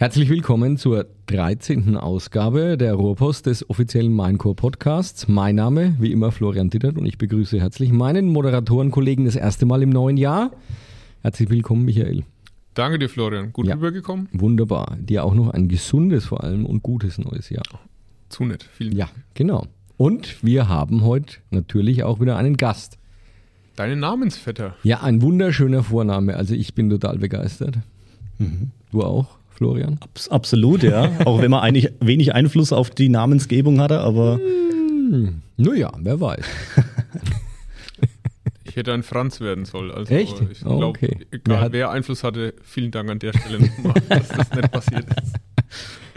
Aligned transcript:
Herzlich 0.00 0.30
willkommen 0.30 0.78
zur 0.78 1.04
13. 1.26 1.94
Ausgabe 1.94 2.78
der 2.78 2.94
Rohrpost 2.94 3.44
des 3.44 3.68
offiziellen 3.68 4.16
Minecore 4.16 4.54
Podcasts. 4.54 5.28
Mein 5.28 5.56
Name, 5.56 5.94
wie 5.98 6.10
immer, 6.10 6.32
Florian 6.32 6.70
Dittert 6.70 6.96
und 6.96 7.04
ich 7.04 7.18
begrüße 7.18 7.60
herzlich 7.60 7.92
meinen 7.92 8.28
Moderatorenkollegen 8.30 9.26
das 9.26 9.36
erste 9.36 9.66
Mal 9.66 9.82
im 9.82 9.90
neuen 9.90 10.16
Jahr. 10.16 10.52
Herzlich 11.20 11.50
willkommen, 11.50 11.84
Michael. 11.84 12.24
Danke 12.72 12.98
dir, 12.98 13.10
Florian. 13.10 13.52
Gut 13.52 13.66
Ja. 13.66 13.74
rübergekommen? 13.74 14.30
Wunderbar. 14.32 14.96
Dir 14.98 15.22
auch 15.22 15.34
noch 15.34 15.50
ein 15.50 15.68
gesundes 15.68 16.24
vor 16.24 16.42
allem 16.44 16.64
und 16.64 16.82
gutes 16.82 17.18
neues 17.18 17.50
Jahr. 17.50 17.64
Zu 18.30 18.46
nett. 18.46 18.62
Vielen 18.72 18.96
Ja, 18.96 19.10
genau. 19.34 19.66
Und 19.98 20.42
wir 20.42 20.70
haben 20.70 21.04
heute 21.04 21.36
natürlich 21.50 22.04
auch 22.04 22.20
wieder 22.22 22.38
einen 22.38 22.56
Gast. 22.56 22.96
Deine 23.76 23.96
Namensvetter. 23.96 24.76
Ja, 24.82 25.02
ein 25.02 25.20
wunderschöner 25.20 25.82
Vorname. 25.82 26.36
Also 26.36 26.54
ich 26.54 26.74
bin 26.74 26.88
total 26.88 27.18
begeistert. 27.18 27.76
Du 28.90 29.02
auch, 29.02 29.36
Florian? 29.60 29.98
Abs- 30.00 30.28
Absolut, 30.30 30.82
ja. 30.82 31.10
Auch 31.26 31.42
wenn 31.42 31.50
man 31.50 31.60
eigentlich 31.60 31.90
wenig 32.00 32.34
Einfluss 32.34 32.72
auf 32.72 32.88
die 32.88 33.10
Namensgebung 33.10 33.78
hatte, 33.78 34.00
aber 34.00 34.40
Naja, 35.58 35.92
wer 36.00 36.18
weiß. 36.18 36.44
Ich 38.64 38.76
hätte 38.76 38.94
ein 38.94 39.02
Franz 39.02 39.40
werden 39.40 39.64
sollen. 39.64 39.90
Also 39.90 40.14
Echt? 40.14 40.40
Ich 40.50 40.64
Oh, 40.64 40.78
glaube, 40.78 40.86
okay. 40.86 41.16
egal 41.32 41.42
Wer 41.44 41.60
hat- 41.60 41.72
wer 41.72 41.90
Einfluss 41.90 42.22
hatte, 42.22 42.54
vielen 42.62 42.92
Dank 42.92 43.10
an 43.10 43.18
der 43.18 43.32
Stelle 43.32 43.58
nochmal, 43.60 43.94
dass 44.08 44.28
das 44.28 44.50
nicht 44.52 44.70
passiert 44.70 45.06
ist. 45.22 45.34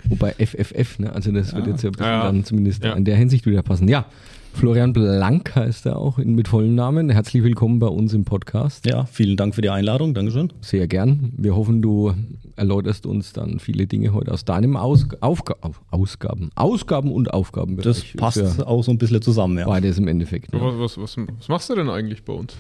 Wobei 0.06 0.34
FFF, 0.34 1.00
ne? 1.00 1.12
also 1.12 1.32
das 1.32 1.54
wird 1.56 1.66
jetzt 1.66 1.82
ja 1.84 1.90
ein 1.90 1.94
bisschen 1.94 2.06
Ja. 2.06 2.24
dann 2.26 2.46
zumindest 2.46 2.84
Ja. 2.84 2.94
in 2.94 3.06
der 3.06 3.16
Hinsicht 3.18 3.46
wieder 3.48 3.64
passen. 3.64 3.88
Ja, 3.88 4.06
Florian 4.54 4.94
Blank 4.94 5.56
heißt 5.56 5.86
er 5.88 5.98
auch 5.98 6.18
mit 6.20 6.48
vollem 6.48 6.76
Namen. 6.76 7.10
Herzlich 7.10 7.44
willkommen 7.44 7.80
bei 7.80 7.88
uns 7.88 8.14
im 8.14 8.24
Podcast. 8.24 8.86
ja, 8.86 9.06
vielen 9.06 9.36
Dank 9.36 9.56
für 9.56 9.62
die 9.62 9.70
Einladung. 9.70 10.14
Dankeschön. 10.14 10.54
Sehr 10.62 10.88
gern. 10.88 11.34
Wir 11.36 11.56
hoffen, 11.56 11.82
du 11.82 12.14
erläuterst 12.56 13.06
uns 13.06 13.34
dann 13.34 13.60
viele 13.60 13.88
Dinge 13.88 14.14
heute 14.14 14.32
aus 14.32 14.46
deinem 14.46 14.78
Aus 14.78 15.08
Aufga 15.22 15.56
Auf- 15.62 15.82
Ausgaben, 15.90 16.50
Ausgaben 16.56 17.12
und 17.12 17.34
Aufgaben. 17.34 17.78
Das 17.78 18.04
passt 18.16 18.64
auch 18.66 18.84
so 18.84 18.92
ein 18.92 18.98
bisschen 18.98 19.22
zusammen, 19.22 19.58
ja. 19.58 19.66
Beides 19.66 19.98
im 19.98 20.08
Endeffekt. 20.08 20.54
Ne? 20.54 20.60
Was, 20.62 20.98
was, 20.98 21.18
was, 21.18 21.18
was 21.40 21.48
machst 21.50 21.70
du 21.70 21.76
denn 21.76 21.90
eigentlich 21.90 22.24
bei 22.24 22.34
uns? 22.34 22.54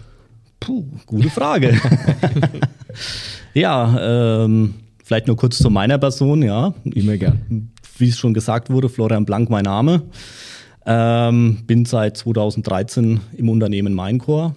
Puh, 0.59 0.85
gute 1.05 1.29
Frage. 1.29 1.79
ja, 3.53 4.43
ähm, 4.45 4.73
vielleicht 5.03 5.27
nur 5.27 5.37
kurz 5.37 5.57
zu 5.59 5.69
meiner 5.69 5.99
Person, 5.99 6.41
ja. 6.41 6.73
Immer 6.85 7.17
gern. 7.17 7.69
Wie 7.97 8.09
es 8.09 8.17
schon 8.17 8.33
gesagt 8.33 8.69
wurde, 8.71 8.89
Florian 8.89 9.25
Blank 9.25 9.49
mein 9.49 9.63
Name. 9.65 10.01
Ähm, 10.85 11.59
bin 11.65 11.85
seit 11.85 12.17
2013 12.17 13.19
im 13.37 13.49
Unternehmen 13.49 13.95
Minecore. 13.95 14.55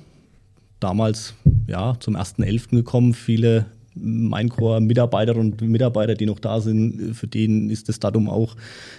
Damals 0.81 1.35
ja 1.69 1.95
zum 2.01 2.17
1.11. 2.17 2.71
gekommen. 2.71 3.15
Viele 3.15 3.67
Minecore-Mitarbeiterinnen 3.95 5.53
und 5.53 5.61
Mitarbeiter, 5.63 6.15
die 6.15 6.27
noch 6.27 6.39
da 6.39 6.61
sind, 6.61 7.15
für 7.17 7.27
denen 7.27 7.71
ist 7.71 7.89
das 7.89 7.99
Datum 7.99 8.29
auch 8.29 8.57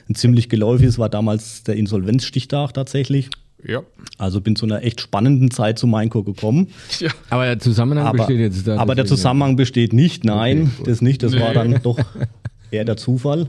ein 0.10 0.16
ziemlich 0.16 0.50
geläufig. 0.50 0.88
Es 0.88 0.98
war 1.00 1.10
damals 1.10 1.64
der 1.64 1.76
Insolvenzstichtag 1.76 2.74
tatsächlich. 2.74 3.30
Ja. 3.64 3.82
Also 4.18 4.40
bin 4.42 4.56
zu 4.56 4.66
einer 4.66 4.84
echt 4.84 5.02
spannenden 5.02 5.52
Zeit 5.52 5.78
zu 5.80 5.86
Minecore 5.88 6.24
gekommen. 6.24 6.68
ja. 7.00 7.10
Aber 7.30 7.46
der 7.46 7.60
Zusammenhang 7.60 8.06
Aber, 8.08 8.18
besteht 8.20 8.40
jetzt 8.40 8.68
da. 8.68 8.78
aber 8.78 8.96
der 8.96 9.06
Zusammenhang 9.06 9.56
besteht 9.56 9.94
nicht, 9.94 10.24
nein, 10.24 10.72
Okay, 10.80 10.90
das 10.90 11.02
nicht. 11.02 11.22
Das 11.24 11.34
war 11.34 11.50
Nee. 11.50 11.54
dann 11.54 11.80
doch 11.84 12.00
eher 12.72 12.86
der 12.86 12.98
Zufall. 12.98 13.48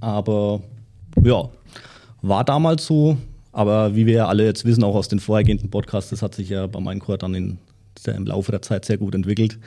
Aber 0.00 0.60
ja, 1.22 1.48
war 2.22 2.44
damals 2.44 2.86
so. 2.86 3.18
Aber 3.52 3.94
wie 3.94 4.06
wir 4.06 4.14
ja 4.14 4.28
alle 4.28 4.46
jetzt 4.46 4.64
wissen, 4.64 4.82
auch 4.82 4.94
aus 4.94 5.08
den 5.08 5.20
vorhergehenden 5.20 5.68
Podcasts, 5.68 6.10
das 6.10 6.22
hat 6.22 6.34
sich 6.34 6.48
ja 6.48 6.66
bei 6.66 6.80
Minecore 6.80 7.18
dann 7.18 7.34
in, 7.34 7.58
im 8.06 8.26
Laufe 8.26 8.50
der 8.50 8.62
Zeit 8.62 8.86
sehr 8.86 8.96
gut 8.96 9.14
entwickelt. 9.14 9.58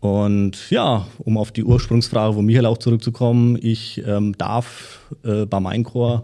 Und 0.00 0.70
ja, 0.70 1.06
um 1.18 1.36
auf 1.36 1.52
die 1.52 1.62
Ursprungsfrage 1.62 2.32
von 2.32 2.46
Michael 2.46 2.64
auch 2.64 2.78
zurückzukommen, 2.78 3.58
ich 3.60 4.02
ähm, 4.06 4.36
darf 4.38 5.00
äh, 5.22 5.44
bei 5.44 5.60
Minecore 5.60 6.22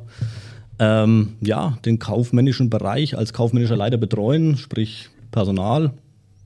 ähm, 0.78 1.34
ja, 1.42 1.77
den 1.84 1.98
kaufmännischen 1.98 2.70
Bereich 2.70 3.19
als 3.19 3.34
kaufmännischer 3.34 3.77
Leiter 3.77 3.98
betreuen, 3.98 4.56
sprich 4.56 5.10
Personal, 5.31 5.93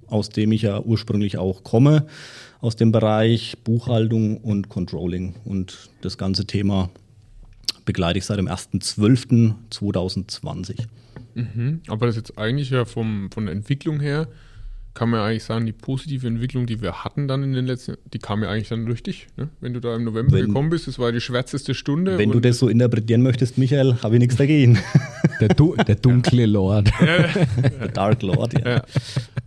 aus 0.08 0.30
dem 0.30 0.50
ich 0.50 0.62
ja 0.62 0.80
ursprünglich 0.80 1.38
auch 1.38 1.62
komme, 1.62 2.06
aus 2.60 2.74
dem 2.74 2.90
Bereich 2.90 3.58
Buchhaltung 3.62 4.38
und 4.38 4.68
Controlling. 4.68 5.36
Und 5.44 5.90
das 6.00 6.18
ganze 6.18 6.46
Thema 6.46 6.90
begleite 7.84 8.18
ich 8.18 8.24
seit 8.26 8.38
dem 8.38 8.48
1.12.2020. 8.48 10.86
Mhm. 11.34 11.80
Aber 11.88 12.06
das 12.06 12.16
ist 12.16 12.28
jetzt 12.28 12.38
eigentlich 12.38 12.70
ja 12.70 12.84
vom, 12.84 13.30
von 13.32 13.46
der 13.46 13.54
Entwicklung 13.54 14.00
her, 14.00 14.28
kann 14.92 15.08
man 15.10 15.20
ja 15.20 15.26
eigentlich 15.26 15.44
sagen, 15.44 15.66
die 15.66 15.72
positive 15.72 16.26
Entwicklung, 16.26 16.66
die 16.66 16.82
wir 16.82 17.04
hatten 17.04 17.28
dann 17.28 17.44
in 17.44 17.52
den 17.52 17.64
letzten, 17.64 17.96
die 18.12 18.18
kam 18.18 18.42
ja 18.42 18.50
eigentlich 18.50 18.70
dann 18.70 18.86
durch 18.86 19.04
dich. 19.04 19.28
Ne? 19.36 19.48
Wenn 19.60 19.72
du 19.72 19.78
da 19.80 19.94
im 19.94 20.02
November 20.02 20.32
Wenn- 20.36 20.46
gekommen 20.48 20.68
bist, 20.70 20.88
das 20.88 20.98
war 20.98 21.12
die 21.12 21.20
schwärzeste 21.20 21.74
Stunde. 21.74 22.18
Wenn 22.18 22.32
du 22.32 22.40
das 22.40 22.58
so 22.58 22.68
interpretieren 22.68 23.22
möchtest, 23.22 23.56
Michael, 23.56 23.98
habe 24.02 24.16
ich 24.16 24.20
nichts 24.20 24.34
dagegen. 24.36 24.78
Der, 25.40 25.48
du 25.50 25.76
der 25.76 25.94
dunkle 25.94 26.44
Lord. 26.46 26.90
Der 27.00 27.86
Dark 27.88 28.20
Lord, 28.22 28.52
ja. 28.54 28.68
Ja. 28.68 28.82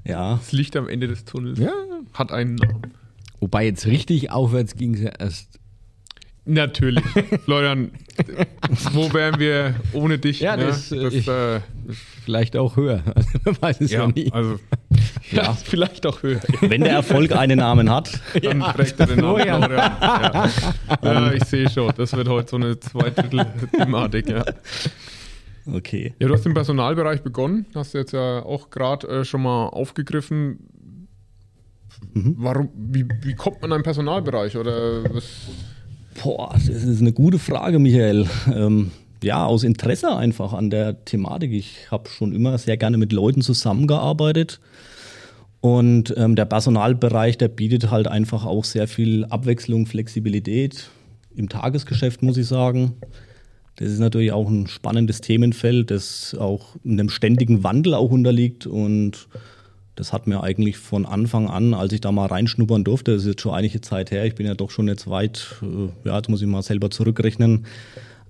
Ja, 0.05 0.35
Das 0.37 0.53
Licht 0.53 0.77
am 0.77 0.87
Ende 0.87 1.07
des 1.07 1.25
Tunnels 1.25 1.59
Ja. 1.59 1.73
hat 2.13 2.31
einen 2.31 2.55
Namen. 2.55 2.93
Wobei 3.41 3.65
jetzt 3.65 3.85
richtig 3.85 4.31
aufwärts 4.31 4.77
ging 4.77 4.93
es 4.95 5.01
ja 5.01 5.11
erst. 5.19 5.59
Natürlich. 6.45 7.03
Florian, 7.45 7.91
wo 8.91 9.13
wären 9.13 9.39
wir 9.39 9.75
ohne 9.93 10.17
dich? 10.19 10.41
Ja, 10.41 10.57
ne? 10.57 10.65
das, 10.67 10.91
äh, 10.91 10.99
das 11.03 11.13
ich- 11.13 11.27
äh, 11.27 11.61
Vielleicht 12.25 12.55
auch 12.55 12.77
höher. 12.77 13.01
Also, 13.15 13.29
man 13.45 13.61
weiß 13.61 13.81
es 13.81 13.91
ja, 13.91 14.01
ja, 14.01 14.07
nie. 14.07 14.31
also 14.31 14.57
ja, 15.31 15.53
vielleicht 15.65 16.05
auch 16.05 16.23
höher. 16.23 16.39
wenn 16.61 16.81
der 16.81 16.93
Erfolg 16.93 17.33
einen 17.33 17.59
Namen 17.59 17.89
hat, 17.89 18.17
Dann 18.41 18.61
trägt 18.61 18.99
er 18.99 19.07
den 19.07 19.19
Namen 19.19 19.41
Florian. 19.41 19.63
Florian. 19.63 19.91
Ja. 20.01 20.49
ja, 21.03 21.33
ich 21.33 21.43
sehe 21.45 21.69
schon. 21.69 21.91
Das 21.97 22.13
wird 22.13 22.29
heute 22.29 22.49
so 22.51 22.55
eine 22.55 22.79
Zweidrittel-Thematik. 22.79 24.29
Ja. 24.29 24.45
okay. 25.73 26.13
ja, 26.19 26.27
du 26.29 26.33
hast 26.33 26.45
im 26.45 26.53
Personalbereich 26.53 27.21
begonnen. 27.23 27.65
Hast 27.75 27.93
du 27.93 27.97
jetzt 27.97 28.13
ja 28.13 28.41
auch 28.43 28.69
gerade 28.69 29.05
äh, 29.07 29.25
schon 29.25 29.41
mal 29.43 29.67
aufgegriffen. 29.67 30.59
Warum, 32.13 32.69
wie, 32.75 33.05
wie 33.21 33.33
kommt 33.33 33.61
man 33.61 33.71
in 33.71 33.75
einen 33.75 33.83
Personalbereich? 33.83 34.55
Oder 34.57 35.03
was? 35.13 35.25
Boah, 36.23 36.53
das 36.53 36.69
ist 36.69 37.01
eine 37.01 37.11
gute 37.11 37.37
Frage, 37.37 37.79
Michael. 37.79 38.27
Ähm, 38.53 38.91
ja, 39.21 39.45
aus 39.45 39.65
Interesse 39.65 40.15
einfach 40.15 40.53
an 40.53 40.69
der 40.69 41.03
Thematik. 41.03 41.51
Ich 41.51 41.91
habe 41.91 42.07
schon 42.07 42.33
immer 42.33 42.57
sehr 42.57 42.77
gerne 42.77 42.97
mit 42.97 43.11
Leuten 43.11 43.41
zusammengearbeitet. 43.41 44.61
Und 45.59 46.13
ähm, 46.15 46.37
der 46.37 46.45
Personalbereich, 46.45 47.37
der 47.37 47.49
bietet 47.49 47.91
halt 47.91 48.07
einfach 48.07 48.45
auch 48.45 48.63
sehr 48.63 48.87
viel 48.87 49.25
Abwechslung, 49.25 49.85
Flexibilität 49.85 50.89
im 51.35 51.49
Tagesgeschäft, 51.49 52.23
muss 52.23 52.37
ich 52.37 52.47
sagen. 52.47 52.93
Das 53.75 53.89
ist 53.89 53.99
natürlich 53.99 54.31
auch 54.31 54.49
ein 54.49 54.67
spannendes 54.67 55.19
Themenfeld, 55.19 55.91
das 55.91 56.37
auch 56.39 56.77
einem 56.85 57.09
ständigen 57.09 57.63
Wandel 57.65 57.95
auch 57.95 58.11
unterliegt. 58.11 58.65
Und 58.65 59.27
das 59.95 60.13
hat 60.13 60.27
mir 60.27 60.41
eigentlich 60.41 60.77
von 60.77 61.05
Anfang 61.05 61.47
an, 61.47 61.73
als 61.73 61.93
ich 61.93 62.01
da 62.01 62.11
mal 62.11 62.25
reinschnuppern 62.25 62.83
durfte, 62.83 63.13
das 63.13 63.23
ist 63.23 63.27
jetzt 63.27 63.41
schon 63.41 63.53
einige 63.53 63.81
Zeit 63.81 64.11
her, 64.11 64.25
ich 64.25 64.35
bin 64.35 64.45
ja 64.45 64.55
doch 64.55 64.71
schon 64.71 64.87
jetzt 64.87 65.09
weit, 65.09 65.55
äh, 65.61 66.07
ja, 66.07 66.17
jetzt 66.17 66.29
muss 66.29 66.41
ich 66.41 66.47
mal 66.47 66.63
selber 66.63 66.89
zurückrechnen, 66.89 67.65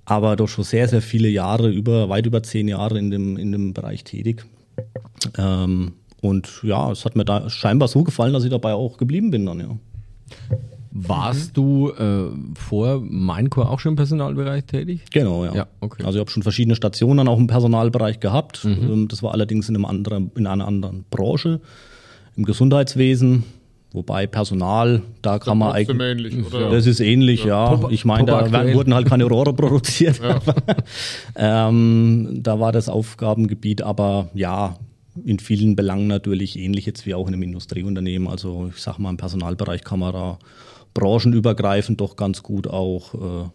aber 0.06 0.36
doch 0.36 0.50
schon 0.50 0.66
sehr, 0.66 0.88
sehr 0.88 1.02
viele 1.02 1.30
Jahre, 1.30 1.70
über, 1.70 2.10
weit 2.10 2.26
über 2.26 2.44
zehn 2.44 2.68
Jahre 2.68 3.00
in 3.00 3.10
dem, 3.10 3.38
in 3.38 3.52
dem 3.52 3.74
Bereich 3.74 4.04
tätig. 4.04 4.46
Ähm, 5.38 5.94
und 6.22 6.62
ja, 6.64 6.92
es 6.92 7.06
hat 7.06 7.16
mir 7.16 7.26
da 7.26 7.50
scheinbar 7.50 7.88
so 7.88 8.04
gefallen, 8.04 8.34
dass 8.34 8.44
ich 8.44 8.50
dabei 8.50 8.74
auch 8.74 8.98
geblieben 8.98 9.32
bin 9.32 9.46
dann, 9.46 9.60
ja. 9.60 9.78
Warst 10.96 11.58
du 11.58 11.90
äh, 11.90 12.26
vor 12.54 13.02
Minecore 13.02 13.68
auch 13.70 13.80
schon 13.80 13.94
im 13.94 13.96
Personalbereich 13.96 14.66
tätig? 14.66 15.02
Genau, 15.12 15.44
ja. 15.44 15.56
Ja, 15.56 15.68
okay. 15.80 16.04
Also 16.06 16.18
ich 16.18 16.20
habe 16.20 16.30
schon 16.30 16.44
verschiedene 16.44 16.76
Stationen 16.76 17.18
dann 17.18 17.28
auch 17.28 17.40
im 17.40 17.48
Personalbereich 17.48 18.20
gehabt. 18.20 18.64
Ähm, 18.64 19.08
Das 19.08 19.24
war 19.24 19.32
allerdings 19.34 19.68
in, 19.70 19.76
einem 19.76 19.86
anderen, 19.86 20.32
in 20.36 20.46
einer 20.46 20.68
anderen 20.68 21.04
Branche, 21.10 21.62
im 22.36 22.46
Gesundheitswesen. 22.46 23.44
Wobei 23.92 24.26
Personal, 24.28 25.02
da 25.24 25.38
kann 25.40 25.58
man 25.60 25.72
eigentlich. 25.72 26.34
ähnlich, 26.34 26.46
oder? 26.54 26.70
Das 26.70 26.86
ist 26.88 27.00
ähnlich, 27.00 27.44
ja. 27.44 27.70
Top- 27.76 27.92
ich 27.92 28.06
meine, 28.06 28.26
da 28.26 28.52
werden, 28.52 28.74
wurden 28.76 28.94
halt 28.94 29.08
keine 29.08 29.26
Rohre 29.26 29.54
produziert. 29.56 30.20
ähm, 31.36 32.40
da 32.42 32.60
war 32.60 32.72
das 32.72 32.90
Aufgabengebiet, 32.90 33.82
aber 33.82 34.30
ja, 34.34 34.78
in 35.26 35.40
vielen 35.40 35.76
Belangen 35.76 36.08
natürlich 36.08 36.58
ähnlich 36.58 36.86
jetzt 36.86 37.06
wie 37.06 37.14
auch 37.14 37.28
in 37.28 37.34
einem 37.34 37.44
Industrieunternehmen. 37.44 38.28
Also 38.28 38.72
ich 38.76 38.82
sag 38.82 38.98
mal, 38.98 39.10
im 39.12 39.18
Personalbereich 39.18 39.84
kann 39.84 40.00
man 40.00 40.14
da 40.14 40.40
branchenübergreifend 40.94 42.00
doch 42.02 42.16
ganz 42.16 42.44
gut 42.44 42.68
auch 42.68 43.14
äh, 43.14 43.50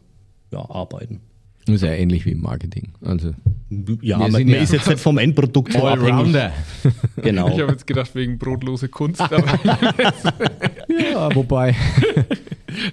ja, 0.53 0.71
arbeiten. 0.71 1.21
Ist 1.67 1.83
ja 1.83 1.93
ähnlich 1.93 2.25
wie 2.25 2.33
im 2.33 2.41
Marketing. 2.41 2.93
Also 3.05 3.35
Ja, 4.01 4.19
man, 4.19 4.33
man 4.33 4.49
ja 4.49 4.57
ist 4.57 4.73
jetzt 4.73 4.89
nicht 4.89 5.01
vom 5.01 5.19
Endprodukt 5.19 5.73
so 5.73 5.87
abhängig. 5.87 6.35
Genau. 7.17 7.49
Ich 7.49 7.61
habe 7.61 7.73
jetzt 7.73 7.87
gedacht, 7.87 8.15
wegen 8.15 8.39
brotlose 8.39 8.89
Kunst. 8.89 9.21
Aber 9.21 9.45
Ja, 11.13 11.35
wobei, 11.35 11.75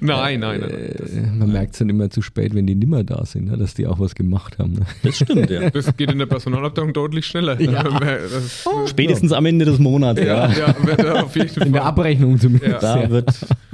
nein, 0.02 0.40
nein, 0.40 0.62
nein. 0.62 0.96
Das, 0.98 1.12
äh, 1.12 1.22
man 1.22 1.52
merkt 1.52 1.74
es 1.74 1.80
dann 1.80 1.90
immer 1.90 2.10
zu 2.10 2.22
spät, 2.22 2.56
wenn 2.56 2.68
die 2.68 2.76
nimmer 2.76 3.04
da 3.04 3.26
sind, 3.26 3.46
ne, 3.46 3.58
dass 3.58 3.74
die 3.74 3.88
auch 3.88 4.00
was 4.00 4.16
gemacht 4.16 4.58
haben. 4.60 4.74
Ne? 4.74 4.86
Das 5.04 5.18
stimmt, 5.18 5.50
ja. 5.50 5.70
das 5.70 5.96
geht 5.98 6.12
in 6.12 6.20
der 6.20 6.26
Personalabteilung 6.26 6.94
deutlich 6.94 7.26
schneller. 7.26 7.58
Das, 8.06 8.68
Spätestens 8.88 9.32
am 9.32 9.46
Ende 9.46 9.66
des 9.66 9.80
Monats, 9.80 10.20
ja. 10.20 10.48
ja, 10.48 10.68
ja, 10.68 10.76
wird 10.86 11.06
auf 11.06 11.36
jeden 11.36 11.50
Fall. 11.50 11.64
In 11.68 11.74
der 11.74 11.84
Abrechnung 11.84 12.40
zumindest. 12.40 12.84
Ja. 12.84 13.04
Da 13.04 13.10
wird 13.10 13.32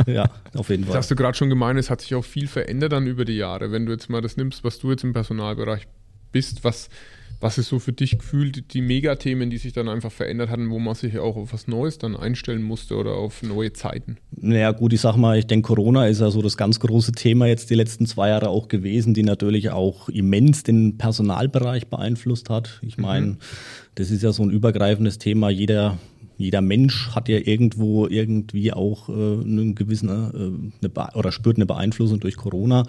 ja, 0.07 0.29
auf 0.55 0.69
jeden 0.69 0.83
Fall. 0.83 0.93
Das 0.93 1.03
hast 1.03 1.11
du 1.11 1.15
gerade 1.15 1.37
schon 1.37 1.49
gemeint, 1.49 1.79
es 1.79 1.89
hat 1.89 2.01
sich 2.01 2.15
auch 2.15 2.23
viel 2.23 2.47
verändert 2.47 2.91
dann 2.91 3.07
über 3.07 3.25
die 3.25 3.35
Jahre. 3.35 3.71
Wenn 3.71 3.85
du 3.85 3.91
jetzt 3.91 4.09
mal 4.09 4.21
das 4.21 4.37
nimmst, 4.37 4.63
was 4.63 4.79
du 4.79 4.91
jetzt 4.91 5.03
im 5.03 5.13
Personalbereich 5.13 5.87
bist, 6.31 6.63
was, 6.63 6.89
was 7.41 7.57
ist 7.57 7.69
so 7.69 7.79
für 7.79 7.91
dich 7.91 8.19
gefühlt 8.19 8.73
die 8.73 8.81
Megathemen, 8.81 9.49
die 9.49 9.57
sich 9.57 9.73
dann 9.73 9.89
einfach 9.89 10.11
verändert 10.11 10.49
hatten, 10.49 10.69
wo 10.69 10.79
man 10.79 10.95
sich 10.95 11.17
auch 11.19 11.35
auf 11.35 11.53
was 11.53 11.67
Neues 11.67 11.97
dann 11.97 12.15
einstellen 12.15 12.61
musste 12.61 12.95
oder 12.95 13.13
auf 13.13 13.43
neue 13.43 13.73
Zeiten? 13.73 14.17
Naja, 14.31 14.71
gut, 14.71 14.93
ich 14.93 15.01
sag 15.01 15.17
mal, 15.17 15.37
ich 15.37 15.47
denke, 15.47 15.67
Corona 15.67 16.07
ist 16.07 16.21
ja 16.21 16.29
so 16.29 16.41
das 16.41 16.55
ganz 16.55 16.79
große 16.79 17.13
Thema 17.13 17.47
jetzt 17.47 17.69
die 17.69 17.75
letzten 17.75 18.05
zwei 18.05 18.29
Jahre 18.29 18.49
auch 18.49 18.67
gewesen, 18.67 19.13
die 19.13 19.23
natürlich 19.23 19.71
auch 19.71 20.07
immens 20.09 20.63
den 20.63 20.97
Personalbereich 20.97 21.87
beeinflusst 21.87 22.49
hat. 22.49 22.79
Ich 22.83 22.97
meine, 22.97 23.25
mhm. 23.25 23.37
das 23.95 24.11
ist 24.11 24.21
ja 24.21 24.31
so 24.31 24.43
ein 24.43 24.51
übergreifendes 24.51 25.17
Thema. 25.17 25.49
Jeder 25.49 25.97
jeder 26.41 26.61
Mensch 26.61 27.11
hat 27.13 27.29
ja 27.29 27.37
irgendwo 27.37 28.07
irgendwie 28.07 28.73
auch 28.73 29.09
äh, 29.09 29.11
einen 29.11 29.75
gewissen 29.75 30.09
äh, 30.09 30.87
eine 30.87 31.13
oder 31.13 31.31
spürt 31.31 31.57
eine 31.57 31.65
Beeinflussung 31.65 32.19
durch 32.19 32.35
Corona. 32.35 32.85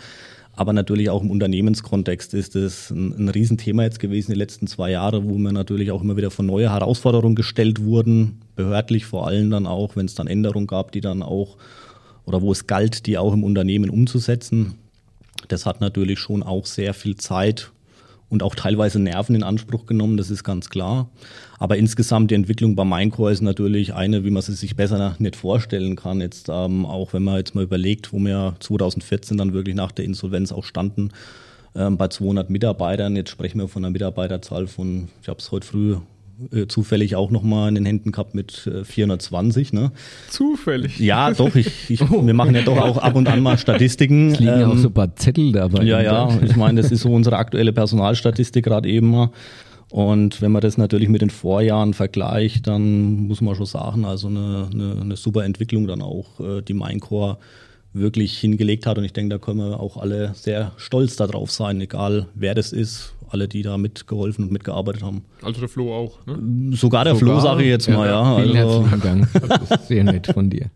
Aber 0.55 0.73
natürlich 0.73 1.09
auch 1.09 1.23
im 1.23 1.31
Unternehmenskontext 1.31 2.35
ist 2.35 2.57
es 2.57 2.91
ein, 2.91 3.15
ein 3.19 3.29
Riesenthema 3.29 3.85
jetzt 3.85 4.01
gewesen 4.01 4.33
die 4.33 4.39
letzten 4.39 4.67
zwei 4.67 4.91
Jahre, 4.91 5.25
wo 5.25 5.39
wir 5.39 5.53
natürlich 5.53 5.91
auch 5.91 6.03
immer 6.03 6.17
wieder 6.17 6.31
vor 6.31 6.45
neue 6.45 6.71
Herausforderungen 6.71 7.35
gestellt 7.35 7.83
wurden, 7.83 8.43
behördlich 8.55 9.07
vor 9.07 9.27
allem 9.27 9.51
dann 9.51 9.67
auch, 9.67 9.97
wenn 9.97 10.07
es 10.07 10.15
dann 10.15 10.27
Änderungen 10.27 10.67
gab, 10.67 10.93
die 10.93 11.01
dann 11.01 11.23
auch 11.23 11.57
oder 12.27 12.43
wo 12.43 12.53
es 12.53 12.67
galt, 12.67 13.07
die 13.07 13.19
auch 13.19 13.33
im 13.33 13.45
Unternehmen 13.45 13.91
umzusetzen. 13.91 14.75
Das 15.49 15.67
hat 15.67 15.81
natürlich 15.81 16.19
schon 16.19 16.43
auch 16.43 16.67
sehr 16.67 16.95
viel 16.95 17.17
Zeit 17.17 17.73
und 18.33 18.43
auch 18.43 18.55
teilweise 18.55 18.99
Nerven 18.99 19.35
in 19.35 19.43
Anspruch 19.43 19.85
genommen, 19.85 20.17
das 20.17 20.31
ist 20.31 20.43
ganz 20.43 20.71
klar. 20.71 21.11
Aber 21.59 21.77
insgesamt 21.77 22.31
die 22.31 22.35
Entwicklung 22.35 22.75
bei 22.75 22.85
Minecore 22.85 23.31
ist 23.31 23.43
natürlich 23.43 23.93
eine, 23.93 24.25
wie 24.25 24.31
man 24.31 24.41
sie 24.43 24.55
sich 24.55 24.75
besser 24.75 25.15
nicht 25.19 25.37
vorstellen 25.37 25.97
kann. 25.97 26.23
Jetzt 26.23 26.49
ähm, 26.49 26.87
auch 26.87 27.13
wenn 27.13 27.25
man 27.25 27.37
jetzt 27.37 27.55
mal 27.55 27.63
überlegt, 27.63 28.11
wo 28.15 28.19
wir 28.19 28.55
2014 28.59 29.37
dann 29.37 29.53
wirklich 29.53 29.77
nach 29.77 29.93
der 29.93 30.07
Insolvenz 30.07 30.51
auch 30.51 30.65
standen, 30.65 31.11
ähm, 31.77 31.99
bei 31.99 32.09
200 32.09 32.49
Mitarbeitern. 32.49 33.17
Jetzt 33.17 33.29
sprechen 33.29 33.59
wir 33.59 33.69
von 33.69 33.85
einer 33.85 33.93
Mitarbeiterzahl 33.93 34.67
von, 34.67 35.09
ich 35.21 35.29
habe 35.29 35.39
es 35.39 35.53
heute 35.53 35.67
früh 35.67 35.97
äh, 36.53 36.67
zufällig 36.67 37.17
auch 37.17 37.31
noch 37.31 37.43
mal 37.43 37.69
in 37.69 37.75
den 37.75 37.87
Händen 37.87 38.13
gehabt 38.13 38.35
mit 38.35 38.67
äh, 38.67 38.85
420. 38.85 39.73
Ne? 39.73 39.93
Zufällig? 40.29 40.99
Ja, 40.99 41.31
doch. 41.33 41.55
Ich, 41.55 41.91
ich, 41.91 42.03
oh. 42.11 42.27
Wir 42.27 42.35
machen 42.35 42.55
ja 42.55 42.63
doch 42.63 42.79
auch 42.79 42.99
ab 42.99 43.15
und 43.15 43.29
an 43.29 43.41
mal 43.41 43.59
Statistiken. 43.59 44.33
Es 44.33 44.41
liegen 44.41 44.61
ähm, 44.61 44.71
auch 44.71 44.77
so 44.77 44.89
ein 44.89 44.95
paar 44.95 45.15
Zettel 45.17 45.53
dabei. 45.53 45.85
Ja, 45.85 46.01
ja. 46.01 46.29
Ich 46.43 46.57
meine, 46.57 46.81
das 46.83 46.91
ist 46.91 47.03
so 47.03 47.13
unsere 47.13 47.37
aktuelle 47.37 47.73
Personalstatistik 47.73 48.65
gerade 48.65 48.89
eben 48.89 49.11
mal. 49.11 49.31
Und 49.93 50.41
wenn 50.41 50.53
man 50.53 50.63
das 50.63 50.79
natürlich 50.79 51.11
mit 51.11 51.21
den 51.21 51.29
Vorjahren 51.29 51.93
vergleicht, 51.93 52.67
dann 52.67 53.27
muss 53.27 53.43
man 53.43 53.55
schon 53.55 53.67
sagen, 53.67 54.07
also 54.07 54.29
eine, 54.29 54.69
eine, 54.73 54.97
eine 55.03 55.17
super 55.17 55.45
Entwicklung 55.45 55.87
dann 55.87 56.01
auch, 56.01 56.41
äh, 56.41 56.63
die 56.63 56.73
Minecore 56.73 57.37
wirklich 57.93 58.39
hingelegt 58.39 58.87
hat. 58.87 58.99
Und 58.99 59.05
ich 59.05 59.13
denke, 59.13 59.35
da 59.35 59.39
können 59.39 59.59
wir 59.59 59.81
auch 59.81 59.97
alle 59.97 60.33
sehr 60.35 60.73
stolz 60.77 61.17
darauf 61.17 61.51
sein, 61.51 61.81
egal 61.81 62.29
wer 62.35 62.55
das 62.55 62.73
ist, 62.73 63.15
alle, 63.29 63.49
die 63.49 63.63
da 63.63 63.79
mitgeholfen 63.79 64.45
und 64.45 64.53
mitgearbeitet 64.53 65.03
haben. 65.03 65.25
Also 65.43 65.61
der 65.61 65.69
Flo 65.69 65.95
auch, 65.95 66.27
ne? 66.27 66.77
Sogar 66.77 67.05
der 67.05 67.17
Sogar? 67.17 67.41
Flo, 67.41 67.49
sage 67.49 67.63
ich 67.63 67.69
jetzt 67.69 67.89
mal, 67.89 68.07
ja. 68.07 68.37
Vielen 68.37 68.57
also. 68.57 68.87
herzlichen 68.87 69.01
Dank. 69.33 69.49
Das 69.49 69.81
ist 69.81 69.89
sehr 69.89 70.05
nett 70.05 70.27
von 70.27 70.51
dir. 70.51 70.71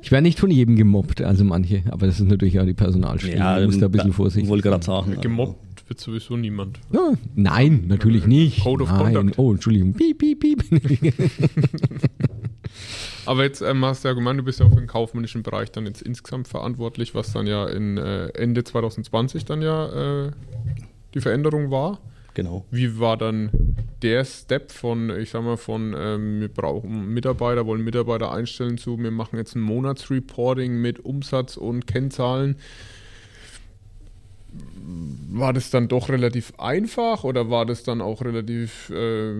Ich 0.00 0.10
werde 0.10 0.22
nicht 0.22 0.40
von 0.40 0.50
jedem 0.50 0.76
gemobbt, 0.76 1.20
also 1.20 1.44
manche, 1.44 1.82
aber 1.90 2.06
das 2.06 2.18
ist 2.18 2.28
natürlich 2.28 2.58
auch 2.58 2.64
die 2.64 2.74
Personalstelle. 2.74 3.36
Ja, 3.36 3.60
ich 3.60 3.66
muss 3.66 3.78
da 3.78 3.86
ein 3.86 3.92
bisschen 3.92 4.12
vorsichtig 4.12 4.48
wollte 4.48 4.68
gerade 4.68 4.84
sagen. 4.84 5.18
Gemobbt 5.20 5.88
wird 5.88 6.00
sowieso 6.00 6.36
niemand. 6.36 6.80
Ja, 6.92 7.12
nein, 7.34 7.84
natürlich 7.88 8.26
nicht. 8.26 8.62
Code 8.62 8.84
of 8.84 8.90
nein. 8.90 9.14
Conduct. 9.14 9.38
Oh, 9.38 9.52
Entschuldigung. 9.52 9.92
Piep, 9.92 10.18
piep, 10.18 10.40
piep. 10.40 10.64
Aber 13.26 13.44
jetzt 13.44 13.62
ähm, 13.62 13.84
hast 13.84 14.04
du 14.04 14.08
ja 14.08 14.14
gemeint, 14.14 14.40
du 14.40 14.44
bist 14.44 14.60
ja 14.60 14.66
auch 14.66 14.70
für 14.70 14.76
den 14.76 14.86
kaufmännischen 14.86 15.42
Bereich 15.42 15.70
dann 15.70 15.86
jetzt 15.86 16.02
insgesamt 16.02 16.48
verantwortlich, 16.48 17.14
was 17.14 17.32
dann 17.32 17.46
ja 17.46 17.66
in 17.68 17.98
äh, 17.98 18.28
Ende 18.28 18.64
2020 18.64 19.44
dann 19.44 19.62
ja 19.62 20.26
äh, 20.26 20.30
die 21.14 21.20
Veränderung 21.20 21.70
war. 21.70 21.98
Genau. 22.34 22.64
Wie 22.70 22.98
war 22.98 23.16
dann 23.16 23.50
der 24.00 24.24
Step 24.24 24.72
von, 24.72 25.10
ich 25.10 25.30
sag 25.30 25.44
mal, 25.44 25.56
von 25.56 25.94
ähm, 25.96 26.40
wir 26.40 26.48
brauchen 26.48 27.12
Mitarbeiter, 27.12 27.66
wollen 27.66 27.84
Mitarbeiter 27.84 28.32
einstellen 28.32 28.78
zu, 28.78 28.98
wir 28.98 29.10
machen 29.10 29.36
jetzt 29.36 29.54
ein 29.54 29.60
Monatsreporting 29.60 30.80
mit 30.80 31.04
Umsatz 31.04 31.56
und 31.56 31.86
Kennzahlen 31.86 32.56
war 34.84 35.52
das 35.52 35.70
dann 35.70 35.88
doch 35.88 36.08
relativ 36.08 36.52
einfach 36.58 37.24
oder 37.24 37.50
war 37.50 37.66
das 37.66 37.82
dann 37.82 38.00
auch 38.00 38.22
relativ 38.22 38.90
äh, 38.90 39.32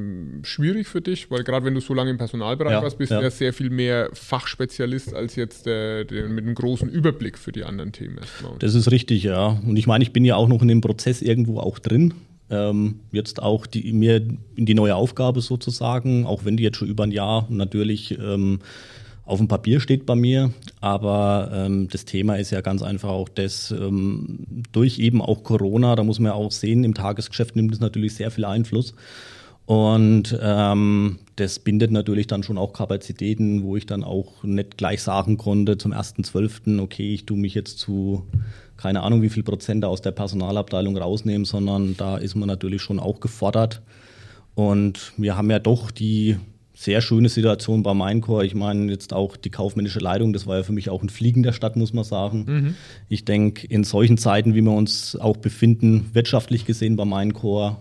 schwierig 0.43 0.89
für 0.89 1.01
dich? 1.01 1.31
Weil 1.31 1.45
gerade 1.45 1.67
wenn 1.67 1.75
du 1.75 1.81
so 1.81 1.95
lange 1.95 2.11
im 2.11 2.19
Personalbereich 2.19 2.73
ja, 2.73 2.83
warst, 2.83 2.99
bist 2.99 3.11
ja. 3.11 3.19
du 3.19 3.25
ja 3.25 3.31
sehr 3.31 3.53
viel 3.53 3.71
mehr 3.71 4.09
Fachspezialist 4.13 5.15
als 5.15 5.37
jetzt 5.37 5.67
der, 5.67 6.05
der 6.05 6.29
mit 6.29 6.45
einem 6.45 6.55
großen 6.55 6.89
Überblick 6.89 7.39
für 7.39 7.53
die 7.53 7.65
anderen 7.65 7.93
Themen. 7.93 8.19
Erstmal. 8.19 8.59
Das 8.59 8.75
ist 8.75 8.91
richtig, 8.91 9.25
ja. 9.25 9.61
Und 9.67 9.77
ich 9.77 9.87
meine, 9.87 10.03
ich 10.03 10.13
bin 10.13 10.25
ja 10.25 10.37
auch 10.37 10.49
noch 10.49 10.63
in 10.63 10.69
dem 10.69 10.81
Prozess 10.81 11.23
irgendwo 11.23 11.59
auch 11.61 11.79
drin. 11.79 12.15
Ähm, 12.51 13.01
jetzt 13.13 13.43
auch 13.43 13.67
die, 13.67 13.93
mir 13.93 14.17
in 14.57 14.67
die 14.67 14.75
neue 14.75 14.95
Aufgabe 14.95 15.41
sozusagen, 15.41 16.27
auch 16.27 16.45
wenn 16.45 16.57
die 16.57 16.63
jetzt 16.63 16.77
schon 16.77 16.89
über 16.89 17.05
ein 17.05 17.13
Jahr 17.13 17.47
natürlich 17.49 18.19
ähm, 18.19 18.61
auf 19.33 19.39
dem 19.39 19.49
Papier 19.49 19.81
steht 19.81 20.05
bei 20.05 20.15
mir, 20.15 20.53
aber 20.83 21.51
ähm, 21.55 21.89
das 21.89 22.05
Thema 22.05 22.37
ist 22.37 22.51
ja 22.51 22.61
ganz 22.61 22.83
einfach 22.83 23.09
auch 23.09 23.31
das, 23.31 23.71
ähm, 23.71 24.41
durch 24.73 24.99
eben 24.99 25.23
auch 25.23 25.43
Corona, 25.43 25.97
da 25.97 26.05
muss 26.05 26.19
man 26.21 26.33
ja 26.33 26.35
auch 26.35 26.53
sehen, 26.53 26.85
im 26.85 26.93
Tagesgeschäft 26.93 27.57
nimmt 27.57 27.73
es 27.73 27.81
natürlich 27.81 28.15
sehr 28.15 28.31
viel 28.31 28.45
Einfluss. 28.45 28.95
Und 29.65 30.39
ähm, 30.43 31.19
das 31.37 31.61
bindet 31.61 31.93
natürlich 31.93 32.27
dann 32.27 32.43
schon 32.43 32.59
auch 32.59 32.75
Kapazitäten, 32.75 33.63
wo 33.63 33.77
ich 33.77 33.87
dann 33.87 34.05
auch 34.05 34.43
nicht 34.43 34.77
gleich 34.77 35.01
sagen 35.03 35.39
konnte 35.39 35.79
zum 35.79 35.95
1.12., 35.95 36.79
okay, 36.81 37.15
ich 37.15 37.25
tue 37.25 37.39
mich 37.39 37.55
jetzt 37.55 37.79
zu 37.79 38.27
keine 38.77 39.03
Ahnung 39.03 39.23
wie 39.23 39.31
viel 39.31 39.45
Prozent 39.45 39.85
aus 39.85 40.03
der 40.03 40.11
Personalabteilung 40.11 40.97
rausnehmen, 40.99 41.47
sondern 41.47 41.97
da 41.97 42.19
ist 42.19 42.35
man 42.35 42.49
natürlich 42.49 42.83
schon 42.83 42.99
auch 43.01 43.21
gefordert. 43.21 43.81
Und 44.55 45.13
wir 45.17 45.37
haben 45.37 45.51
ja 45.51 45.59
doch 45.59 45.91
die 45.91 46.37
sehr 46.75 47.01
schöne 47.01 47.29
Situation 47.29 47.83
bei 47.83 47.95
Minecore. 47.95 48.47
Ich 48.47 48.55
meine, 48.55 48.91
jetzt 48.91 49.13
auch 49.13 49.37
die 49.37 49.51
kaufmännische 49.51 49.99
Leitung, 49.99 50.33
das 50.33 50.47
war 50.47 50.57
ja 50.57 50.63
für 50.63 50.73
mich 50.73 50.89
auch 50.89 51.03
ein 51.03 51.11
Fliegen 51.11 51.43
der 51.43 51.53
Stadt, 51.53 51.77
muss 51.77 51.93
man 51.93 52.05
sagen. 52.05 52.45
Mhm. 52.47 52.75
Ich 53.09 53.25
denke, 53.25 53.67
in 53.67 53.85
solchen 53.85 54.17
Zeiten, 54.19 54.55
wie 54.55 54.63
wir 54.63 54.73
uns 54.73 55.17
auch 55.17 55.37
befinden, 55.37 56.11
wirtschaftlich 56.13 56.65
gesehen 56.65 56.97
bei 56.97 57.05
Minecore, 57.05 57.77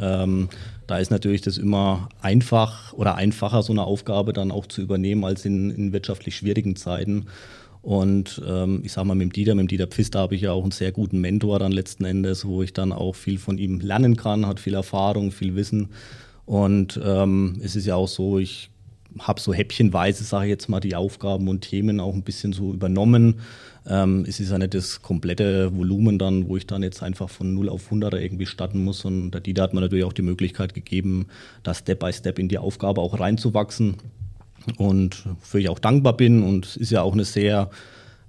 ähm, 0.00 0.48
da 0.86 0.98
ist 0.98 1.10
natürlich 1.10 1.40
das 1.40 1.56
immer 1.56 2.10
einfach 2.20 2.92
oder 2.92 3.14
einfacher, 3.14 3.62
so 3.62 3.72
eine 3.72 3.84
Aufgabe 3.84 4.32
dann 4.32 4.50
auch 4.50 4.66
zu 4.66 4.82
übernehmen, 4.82 5.24
als 5.24 5.44
in, 5.44 5.70
in 5.70 5.92
wirtschaftlich 5.92 6.36
schwierigen 6.36 6.76
Zeiten. 6.76 7.26
Und 7.80 8.42
ähm, 8.46 8.80
ich 8.82 8.92
sage 8.92 9.06
mal, 9.06 9.14
mit 9.14 9.28
dem 9.28 9.32
Dieter, 9.32 9.54
mit 9.54 9.64
dem 9.64 9.68
Dieter 9.68 9.86
Pfister 9.86 10.20
habe 10.20 10.34
ich 10.34 10.42
ja 10.42 10.52
auch 10.52 10.62
einen 10.62 10.70
sehr 10.70 10.92
guten 10.92 11.20
Mentor 11.20 11.58
dann 11.58 11.72
letzten 11.72 12.04
Endes, 12.04 12.46
wo 12.46 12.62
ich 12.62 12.72
dann 12.72 12.92
auch 12.92 13.14
viel 13.14 13.38
von 13.38 13.58
ihm 13.58 13.80
lernen 13.80 14.16
kann, 14.16 14.46
hat 14.46 14.60
viel 14.60 14.74
Erfahrung, 14.74 15.32
viel 15.32 15.54
Wissen. 15.54 15.90
Und 16.46 17.00
ähm, 17.02 17.60
es 17.62 17.76
ist 17.76 17.86
ja 17.86 17.96
auch 17.96 18.08
so, 18.08 18.38
ich 18.38 18.70
habe 19.18 19.40
so 19.40 19.54
häppchenweise, 19.54 20.24
sage 20.24 20.46
ich 20.46 20.50
jetzt 20.50 20.68
mal, 20.68 20.80
die 20.80 20.96
Aufgaben 20.96 21.48
und 21.48 21.60
Themen 21.60 22.00
auch 22.00 22.14
ein 22.14 22.22
bisschen 22.22 22.52
so 22.52 22.72
übernommen. 22.72 23.40
Ähm, 23.86 24.24
es 24.26 24.40
ist 24.40 24.50
ja 24.50 24.58
nicht 24.58 24.74
das 24.74 25.02
komplette 25.02 25.76
Volumen 25.76 26.18
dann, 26.18 26.48
wo 26.48 26.56
ich 26.56 26.66
dann 26.66 26.82
jetzt 26.82 27.02
einfach 27.02 27.28
von 27.30 27.54
0 27.54 27.68
auf 27.68 27.86
100 27.86 28.14
irgendwie 28.14 28.46
starten 28.46 28.82
muss. 28.82 29.04
Und 29.04 29.30
der 29.30 29.40
Dieter 29.40 29.62
hat 29.62 29.74
mir 29.74 29.80
natürlich 29.80 30.04
auch 30.04 30.12
die 30.12 30.22
Möglichkeit 30.22 30.74
gegeben, 30.74 31.26
da 31.62 31.74
Step 31.74 32.00
by 32.00 32.12
Step 32.12 32.38
in 32.38 32.48
die 32.48 32.58
Aufgabe 32.58 33.00
auch 33.00 33.18
reinzuwachsen. 33.18 33.96
Und 34.78 35.24
für 35.40 35.60
ich 35.60 35.68
auch 35.68 35.78
dankbar 35.78 36.16
bin. 36.16 36.42
Und 36.42 36.66
es 36.66 36.76
ist 36.76 36.90
ja 36.90 37.02
auch 37.02 37.12
eine 37.12 37.24
sehr 37.24 37.70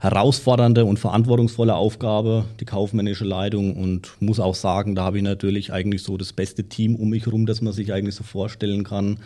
herausfordernde 0.05 0.85
und 0.85 0.99
verantwortungsvolle 0.99 1.75
Aufgabe, 1.75 2.45
die 2.59 2.65
kaufmännische 2.65 3.25
Leitung. 3.25 3.75
Und 3.75 4.11
muss 4.19 4.39
auch 4.39 4.55
sagen, 4.55 4.95
da 4.95 5.03
habe 5.03 5.17
ich 5.17 5.23
natürlich 5.23 5.73
eigentlich 5.73 6.03
so 6.03 6.15
das 6.15 6.31
beste 6.31 6.63
Team 6.63 6.95
um 6.95 7.09
mich 7.09 7.25
herum, 7.25 7.45
das 7.45 7.61
man 7.61 7.73
sich 7.73 7.91
eigentlich 7.91 8.15
so 8.15 8.23
vorstellen 8.23 8.83
kann. 8.83 9.17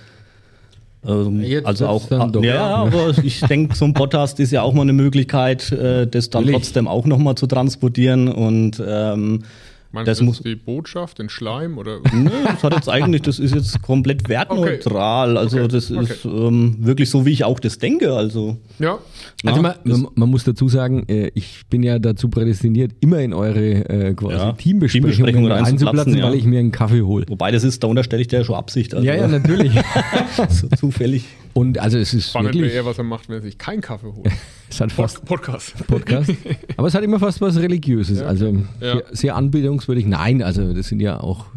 Ähm, 1.06 1.46
also 1.64 1.88
auch, 1.88 2.08
doch, 2.08 2.44
ja, 2.44 2.56
ja, 2.56 2.76
aber 2.76 3.14
ich 3.24 3.42
denke, 3.42 3.76
so 3.76 3.86
ein 3.86 3.94
Podcast 3.94 4.40
ist 4.40 4.52
ja 4.52 4.62
auch 4.62 4.74
mal 4.74 4.82
eine 4.82 4.94
Möglichkeit, 4.94 5.72
äh, 5.72 6.08
das 6.08 6.30
dann 6.30 6.44
Natürlich. 6.44 6.64
trotzdem 6.64 6.88
auch 6.88 7.06
nochmal 7.06 7.36
zu 7.36 7.48
transportieren 7.48 8.28
und 8.30 8.82
ähm, 8.86 9.44
Meinst 9.92 10.08
das 10.08 10.20
du 10.20 10.26
muss 10.26 10.42
die 10.42 10.56
Botschaft, 10.56 11.18
den 11.18 11.30
Schleim 11.30 11.80
oder? 11.80 12.00
Nee, 12.14 12.30
das 12.46 12.64
hat 12.64 12.76
jetzt 12.76 12.90
eigentlich, 12.90 13.24
das 13.24 13.40
ist 13.40 13.56
jetzt 13.56 13.82
komplett 13.82 14.30
wertneutral. 14.30 15.32
Okay. 15.32 15.40
Also 15.40 15.58
okay. 15.58 15.68
das 15.68 15.92
okay. 15.92 16.04
ist 16.04 16.26
ähm, 16.26 16.76
wirklich 16.80 17.10
so, 17.10 17.26
wie 17.26 17.32
ich 17.32 17.44
auch 17.44 17.60
das 17.60 17.80
denke. 17.80 18.14
Also 18.14 18.58
ja. 18.78 19.00
Also 19.44 19.62
man, 19.64 19.74
man, 20.14 20.30
muss 20.30 20.44
dazu 20.44 20.70
sagen, 20.70 21.06
äh, 21.08 21.32
ich 21.34 21.64
bin 21.72 21.82
ja 21.82 21.98
dazu 21.98 22.30
prädestiniert, 22.30 22.92
immer 23.00 23.20
in 23.20 23.34
eure 23.34 23.90
äh, 23.90 24.14
quasi 24.14 24.36
ja, 24.36 24.52
Teambesprechungen, 24.52 25.16
Teambesprechungen 25.16 25.52
einzuplatzen, 25.52 26.18
ja. 26.18 26.26
weil 26.26 26.36
ich 26.36 26.46
mir 26.46 26.60
einen 26.60 26.72
Kaffee 26.72 27.02
hole. 27.02 27.26
Wobei 27.28 27.50
das 27.50 27.64
ist, 27.64 27.84
da 27.84 27.88
unterstelle 27.88 28.22
ich 28.22 28.28
dir 28.28 28.40
ja 28.40 28.46
schon 28.46 28.56
Absicht. 28.56 28.94
Also. 28.94 29.08
Ja, 29.08 29.16
ja, 29.16 29.28
natürlich. 29.28 29.74
so 30.50 30.68
zufällig. 30.68 31.26
Und 31.60 31.78
also 31.78 31.98
es 31.98 32.14
ist 32.14 32.30
Spannend 32.30 32.56
wirklich... 32.56 32.74
eher, 32.74 32.86
was 32.86 32.98
er 32.98 33.04
macht, 33.04 33.28
wenn 33.28 33.36
er 33.36 33.42
sich 33.42 33.58
keinen 33.58 33.82
Kaffee 33.82 34.08
holt. 34.08 34.32
es 34.70 34.80
hat 34.80 34.94
fast... 34.94 35.26
Podcast. 35.26 35.76
Podcast. 35.88 36.32
Aber 36.78 36.88
es 36.88 36.94
hat 36.94 37.04
immer 37.04 37.20
fast 37.20 37.42
was 37.42 37.58
Religiöses. 37.58 38.22
Ja. 38.22 38.28
Also 38.28 38.48
ja. 38.80 38.94
Sehr, 38.94 39.04
sehr 39.12 39.36
anbetungswürdig. 39.36 40.06
Nein, 40.06 40.42
also 40.42 40.72
das 40.72 40.88
sind 40.88 41.02
ja 41.02 41.20
auch... 41.20 41.48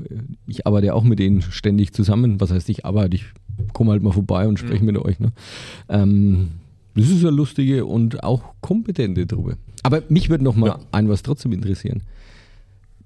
Ich 0.49 0.67
arbeite 0.67 0.89
ja 0.89 0.95
auch 0.95 1.05
mit 1.05 1.21
denen 1.21 1.41
ständig 1.41 1.93
zusammen. 1.93 2.41
Was 2.41 2.51
heißt 2.51 2.69
ich 2.69 2.85
arbeite? 2.85 3.15
Ich 3.15 3.27
komme 3.75 3.93
halt 3.93 4.03
mal 4.03 4.13
vorbei 4.13 4.49
und 4.49 4.59
spreche 4.59 4.81
mhm. 4.81 4.87
mit 4.87 4.99
euch. 4.99 5.21
Ne? 5.21 5.31
Ähm, 5.89 6.51
Das 6.95 7.09
ist 7.09 7.21
eine 7.21 7.31
lustige 7.31 7.87
und 7.87 8.25
auch 8.25 8.43
kompetente 8.61 9.25
Truppe. 9.29 9.57
Aber 9.85 10.03
mich 10.09 10.31
würde 10.31 10.43
noch 10.43 10.57
mal 10.57 10.67
ja. 10.67 10.79
ein 10.91 11.09
was 11.09 11.23
trotzdem 11.23 11.53
interessieren. 11.53 12.03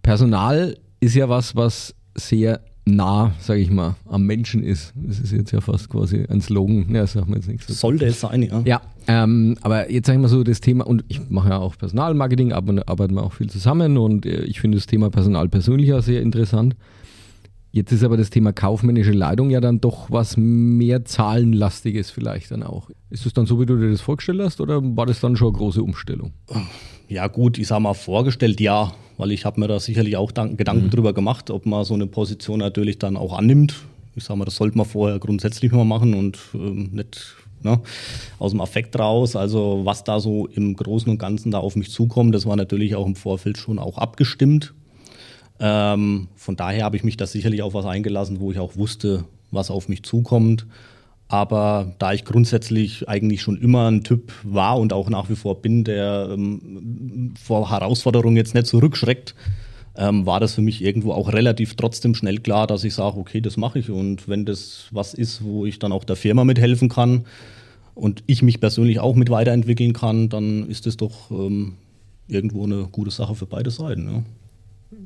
Personal 0.01 0.79
ist 1.01 1.15
ja 1.15 1.29
was, 1.29 1.55
was 1.57 1.95
sehr 2.15 2.63
nah, 2.87 3.33
sage 3.41 3.61
ich 3.61 3.71
mal, 3.71 3.97
am 4.07 4.25
Menschen 4.25 4.63
ist. 4.63 4.93
Das 4.95 5.19
ist 5.19 5.33
jetzt 5.33 5.51
ja 5.51 5.61
fast 5.61 5.91
quasi 5.91 6.25
ein 6.29 6.41
Slogan. 6.41 6.87
Ja, 6.95 7.07
sagen 7.07 7.29
wir 7.29 7.37
jetzt 7.37 7.49
nichts. 7.49 7.67
Sollte 7.67 8.07
es 8.07 8.21
sein, 8.21 8.43
ja. 8.43 8.63
Ja, 8.65 8.81
ähm, 9.09 9.59
aber 9.61 9.91
jetzt 9.91 10.07
sage 10.07 10.19
ich 10.19 10.23
mal 10.23 10.29
so 10.29 10.43
das 10.45 10.61
Thema, 10.61 10.87
und 10.87 11.05
ich 11.09 11.29
mache 11.29 11.51
ja 11.51 11.59
auch 11.59 11.77
Personalmarketing, 11.77 12.53
aber 12.53 12.83
arbeiten 12.87 13.15
wir 13.15 13.25
auch 13.25 13.33
viel 13.33 13.51
zusammen 13.51 13.99
und 13.99 14.25
äh, 14.25 14.45
ich 14.45 14.61
finde 14.61 14.79
das 14.79 14.87
Thema 14.87 15.11
Personal 15.11 15.49
persönlich 15.49 15.93
auch 15.93 16.03
sehr 16.03 16.23
interessant. 16.23 16.77
Jetzt 17.73 17.93
ist 17.93 18.05
aber 18.05 18.17
das 18.17 18.31
Thema 18.31 18.55
kaufmännische 18.55 19.13
Leitung 19.13 19.51
ja 19.51 19.61
dann 19.61 19.83
doch 19.83 20.11
was 20.11 20.39
mehr 20.39 21.05
Zahlenlastiges 21.05 22.11
vielleicht 22.11 22.51
dann 22.51 22.63
auch. 22.63 22.89
Ist 23.11 23.27
das 23.27 23.35
dann 23.35 23.45
so, 23.45 23.61
wie 23.61 23.67
du 23.67 23.77
dir 23.77 23.91
das 23.91 24.01
vorgestellt 24.01 24.41
hast 24.41 24.63
oder 24.63 24.81
war 24.83 25.05
das 25.05 25.21
dann 25.21 25.37
schon 25.37 25.49
eine 25.49 25.59
große 25.59 25.83
Umstellung? 25.83 26.33
Ja 27.09 27.27
gut, 27.27 27.59
ich 27.59 27.67
sage 27.67 27.83
mal 27.83 27.93
vorgestellt, 27.93 28.61
ja, 28.61 28.93
weil 29.17 29.33
ich 29.33 29.45
habe 29.45 29.61
mir 29.61 29.69
da 29.69 29.81
sicherlich 29.81 30.17
auch 30.17 30.33
Gedanken 30.33 30.87
mhm. 30.87 30.91
drüber 30.91 31.13
gemacht, 31.13 31.51
ob 31.51 31.67
man 31.67 31.85
so 31.85 31.95
eine 31.95 32.07
Position 32.07 32.59
natürlich 32.59 32.99
dann 32.99 33.17
auch 33.17 33.37
annimmt. 33.37 33.75
Ich 34.15 34.25
sage 34.25 34.39
mal, 34.39 34.45
das 34.45 34.57
sollte 34.57 34.77
man 34.77 34.87
vorher 34.87 35.19
grundsätzlich 35.19 35.73
mal 35.73 35.85
machen 35.85 36.15
und 36.15 36.39
ähm, 36.55 36.91
nicht 36.93 37.37
ne, 37.63 37.81
aus 38.39 38.53
dem 38.53 38.61
Affekt 38.61 38.99
raus. 38.99 39.37
Also 39.37 39.83
was 39.85 40.05
da 40.05 40.21
so 40.21 40.47
im 40.47 40.75
Großen 40.75 41.11
und 41.11 41.19
Ganzen 41.19 41.51
da 41.51 41.59
auf 41.59 41.77
mich 41.77 41.91
zukommt, 41.91 42.35
das 42.35 42.47
war 42.47 42.57
natürlich 42.57 42.95
auch 42.95 43.07
im 43.07 43.17
Vorfeld 43.17 43.59
schon 43.59 43.79
auch 43.79 43.99
abgestimmt. 43.99 44.75
Ähm, 45.59 46.29
von 46.37 46.57
daher 46.57 46.85
habe 46.85 46.97
ich 46.97 47.05
mich 47.05 47.17
da 47.17 47.27
sicherlich 47.27 47.63
auf 47.63 47.75
was 47.75 47.87
eingelassen, 47.87 48.41
wo 48.41 48.53
ich 48.53 48.59
auch 48.59 48.77
wusste, 48.77 49.25
was 49.51 49.71
auf 49.71 49.89
mich 49.89 50.03
zukommt. 50.03 50.67
Aber 51.29 51.95
da 51.99 52.13
ich 52.13 52.25
grundsätzlich 52.25 53.09
eigentlich 53.09 53.43
schon 53.43 53.61
immer 53.61 53.91
ein 53.91 54.05
Typ 54.05 54.33
war 54.45 54.79
und 54.79 54.93
auch 54.93 55.11
nach 55.11 55.29
wie 55.29 55.35
vor 55.35 55.61
bin, 55.61 55.83
der 55.83 56.29
ähm, 56.31 57.35
vor 57.41 57.71
Herausforderungen 57.71 58.37
jetzt 58.37 58.55
nicht 58.55 58.69
zurückschreckt, 58.69 59.35
ähm, 59.97 60.27
war 60.27 60.41
das 60.41 60.55
für 60.55 60.63
mich 60.63 60.85
irgendwo 60.85 61.13
auch 61.13 61.33
relativ 61.33 61.75
trotzdem 61.75 62.15
schnell 62.15 62.39
klar, 62.39 62.67
dass 62.67 62.85
ich 62.85 62.95
sage, 62.95 63.17
okay, 63.17 63.41
das 63.41 63.57
mache 63.57 63.81
ich. 63.81 63.91
Und 63.91 64.29
wenn 64.29 64.45
das 64.45 64.87
was 64.93 65.15
ist, 65.15 65.43
wo 65.43 65.67
ich 65.67 65.79
dann 65.79 65.93
auch 65.93 66.05
der 66.05 66.17
Firma 66.17 66.45
mithelfen 66.45 66.89
kann 66.89 67.25
und 67.95 68.23
ich 68.27 68.43
mich 68.43 68.61
persönlich 68.61 69.01
auch 69.01 69.17
mit 69.17 69.31
weiterentwickeln 69.31 69.95
kann, 69.95 70.29
dann 70.29 70.69
ist 70.69 70.87
das 70.87 70.97
doch 70.97 71.31
ähm, 71.31 71.75
irgendwo 72.29 72.65
eine 72.65 72.87
gute 72.93 73.11
Sache 73.11 73.35
für 73.35 73.47
beide 73.47 73.71
Seiten. 73.71 74.09
Ja. 74.09 74.23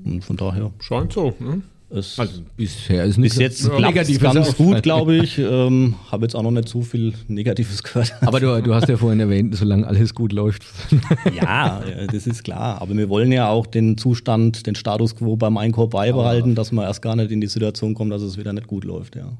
Und 0.04 0.24
von 0.24 0.36
daher. 0.36 0.70
Scheint 0.80 1.12
so, 1.12 1.32
ne? 1.38 1.62
Es 1.92 2.18
also 2.20 2.42
bisher 2.56 3.04
ist 3.04 3.20
bis 3.20 3.36
jetzt 3.36 3.66
ja, 3.66 3.80
negativ 3.80 4.20
ganz 4.20 4.56
gut, 4.56 4.82
glaube 4.82 5.16
ich. 5.16 5.38
Ähm, 5.50 5.96
Habe 6.10 6.26
jetzt 6.26 6.34
auch 6.36 6.42
noch 6.42 6.50
nicht 6.50 6.68
so 6.68 6.82
viel 6.82 7.12
Negatives 7.26 7.82
gehört. 7.82 8.12
Aber 8.20 8.38
du, 8.38 8.62
du 8.62 8.74
hast 8.74 8.88
ja 8.88 8.96
vorhin 8.96 9.18
erwähnt, 9.20 9.56
solange 9.56 9.86
alles 9.86 10.14
gut 10.14 10.32
läuft. 10.32 10.62
ja, 11.34 11.82
das 12.12 12.26
ist 12.26 12.44
klar. 12.44 12.80
Aber 12.80 12.94
wir 12.94 13.08
wollen 13.08 13.32
ja 13.32 13.48
auch 13.48 13.66
den 13.66 13.96
Zustand, 13.96 14.66
den 14.66 14.74
Status 14.74 15.16
quo 15.16 15.36
beim 15.36 15.56
Einkauf 15.56 15.90
beibehalten, 15.90 16.54
dass 16.54 16.72
man 16.72 16.84
erst 16.84 17.02
gar 17.02 17.16
nicht 17.16 17.32
in 17.32 17.40
die 17.40 17.46
Situation 17.48 17.94
kommt, 17.94 18.12
dass 18.12 18.22
es 18.22 18.36
wieder 18.36 18.52
nicht 18.52 18.66
gut 18.66 18.84
läuft. 18.84 19.16
Ja. 19.16 19.32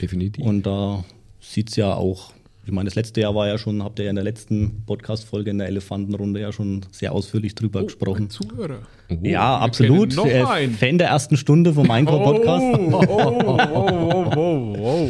Definitiv. 0.00 0.44
Und 0.44 0.64
da 0.66 1.04
sieht 1.40 1.70
es 1.70 1.76
ja 1.76 1.94
auch 1.94 2.32
ich 2.64 2.72
meine, 2.72 2.88
das 2.88 2.94
letzte 2.94 3.20
Jahr 3.20 3.34
war 3.34 3.48
ja 3.48 3.58
schon, 3.58 3.82
habt 3.82 3.98
ihr 3.98 4.04
ja 4.04 4.10
in 4.10 4.16
der 4.16 4.24
letzten 4.24 4.84
Podcast-Folge 4.86 5.50
in 5.50 5.58
der 5.58 5.66
Elefantenrunde 5.66 6.40
ja 6.40 6.52
schon 6.52 6.82
sehr 6.92 7.12
ausführlich 7.12 7.54
drüber 7.54 7.80
oh, 7.80 7.84
gesprochen. 7.84 8.30
Zuhörer. 8.30 8.78
Oh, 9.10 9.16
ja, 9.22 9.58
absolut. 9.58 10.14
Noch 10.14 10.26
äh, 10.26 10.42
ein. 10.42 10.70
Fan 10.72 10.98
der 10.98 11.08
ersten 11.08 11.36
Stunde 11.36 11.74
vom 11.74 11.90
Einkauf-Podcast. 11.90 12.64
Oh, 12.72 13.04
oh, 13.08 13.58
oh, 13.74 14.36
oh, 14.36 14.76
oh, 14.78 15.08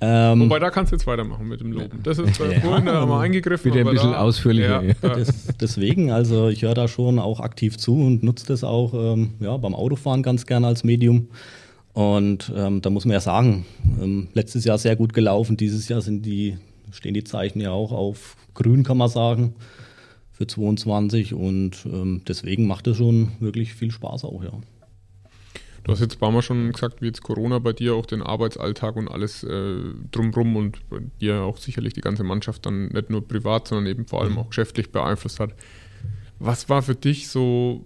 ähm, 0.00 0.40
Wobei, 0.40 0.58
da 0.58 0.68
kannst 0.68 0.92
du 0.92 0.96
jetzt 0.96 1.06
weitermachen 1.06 1.48
mit 1.48 1.60
dem 1.60 1.72
Loben. 1.72 2.00
Das 2.02 2.18
ist 2.18 2.38
äh, 2.38 2.54
ja, 2.54 2.60
vorhin 2.60 2.84
da 2.84 3.00
haben 3.00 3.10
wir 3.10 3.20
eingegriffen. 3.20 3.72
Wieder 3.72 3.88
ein 3.88 3.94
bisschen 3.94 4.12
da, 4.12 4.20
ausführlicher. 4.20 4.82
Ja, 4.82 4.94
ja. 5.02 5.14
Das, 5.14 5.46
deswegen, 5.58 6.10
also 6.10 6.48
ich 6.48 6.62
höre 6.62 6.74
da 6.74 6.88
schon 6.88 7.18
auch 7.18 7.40
aktiv 7.40 7.78
zu 7.78 7.94
und 7.94 8.22
nutze 8.22 8.46
das 8.46 8.64
auch 8.64 8.92
ähm, 8.92 9.34
ja, 9.40 9.56
beim 9.56 9.74
Autofahren 9.74 10.22
ganz 10.22 10.44
gerne 10.44 10.66
als 10.66 10.84
Medium. 10.84 11.28
Und 11.94 12.52
ähm, 12.54 12.82
da 12.82 12.90
muss 12.90 13.06
man 13.06 13.12
ja 13.12 13.20
sagen, 13.20 13.64
ähm, 14.02 14.28
letztes 14.34 14.64
Jahr 14.64 14.76
sehr 14.76 14.96
gut 14.96 15.14
gelaufen, 15.14 15.56
dieses 15.56 15.88
Jahr 15.88 16.02
sind 16.02 16.26
die 16.26 16.58
stehen 16.94 17.14
die 17.14 17.24
Zeichen 17.24 17.60
ja 17.60 17.70
auch 17.70 17.92
auf 17.92 18.36
grün, 18.54 18.84
kann 18.84 18.96
man 18.96 19.08
sagen, 19.08 19.54
für 20.32 20.46
22 20.46 21.34
und 21.34 21.86
ähm, 21.86 22.22
deswegen 22.26 22.66
macht 22.66 22.86
es 22.86 22.96
schon 22.96 23.32
wirklich 23.40 23.74
viel 23.74 23.90
Spaß 23.90 24.24
auch, 24.24 24.42
ja. 24.42 24.52
Du 25.84 25.92
hast 25.92 26.00
jetzt 26.00 26.16
ein 26.16 26.18
paar 26.18 26.30
Mal 26.30 26.40
schon 26.40 26.72
gesagt, 26.72 27.02
wie 27.02 27.06
jetzt 27.06 27.22
Corona 27.22 27.58
bei 27.58 27.74
dir 27.74 27.94
auch 27.94 28.06
den 28.06 28.22
Arbeitsalltag 28.22 28.96
und 28.96 29.06
alles 29.06 29.44
äh, 29.44 29.76
drumrum 30.10 30.56
und 30.56 30.88
bei 30.88 31.00
dir 31.20 31.42
auch 31.42 31.58
sicherlich 31.58 31.92
die 31.92 32.00
ganze 32.00 32.24
Mannschaft 32.24 32.64
dann 32.64 32.88
nicht 32.88 33.10
nur 33.10 33.28
privat, 33.28 33.68
sondern 33.68 33.86
eben 33.86 34.06
vor 34.06 34.22
allem 34.22 34.32
mhm. 34.32 34.38
auch 34.38 34.48
geschäftlich 34.48 34.90
beeinflusst 34.92 35.40
hat. 35.40 35.54
Was 36.38 36.70
war 36.70 36.82
für 36.82 36.94
dich 36.94 37.28
so 37.28 37.84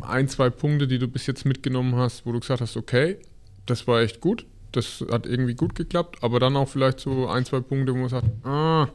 ein, 0.00 0.28
zwei 0.28 0.48
Punkte, 0.48 0.88
die 0.88 0.98
du 0.98 1.08
bis 1.08 1.26
jetzt 1.26 1.44
mitgenommen 1.44 1.94
hast, 1.96 2.24
wo 2.24 2.32
du 2.32 2.40
gesagt 2.40 2.62
hast, 2.62 2.76
okay, 2.76 3.18
das 3.66 3.86
war 3.86 4.00
echt 4.00 4.20
gut, 4.20 4.46
das 4.76 5.04
hat 5.10 5.26
irgendwie 5.26 5.54
gut 5.54 5.74
geklappt, 5.74 6.18
aber 6.22 6.40
dann 6.40 6.56
auch 6.56 6.68
vielleicht 6.68 7.00
so 7.00 7.28
ein, 7.28 7.44
zwei 7.44 7.60
Punkte, 7.60 7.94
wo 7.94 7.98
man 7.98 8.08
sagt, 8.08 8.26
ah, 8.44 8.88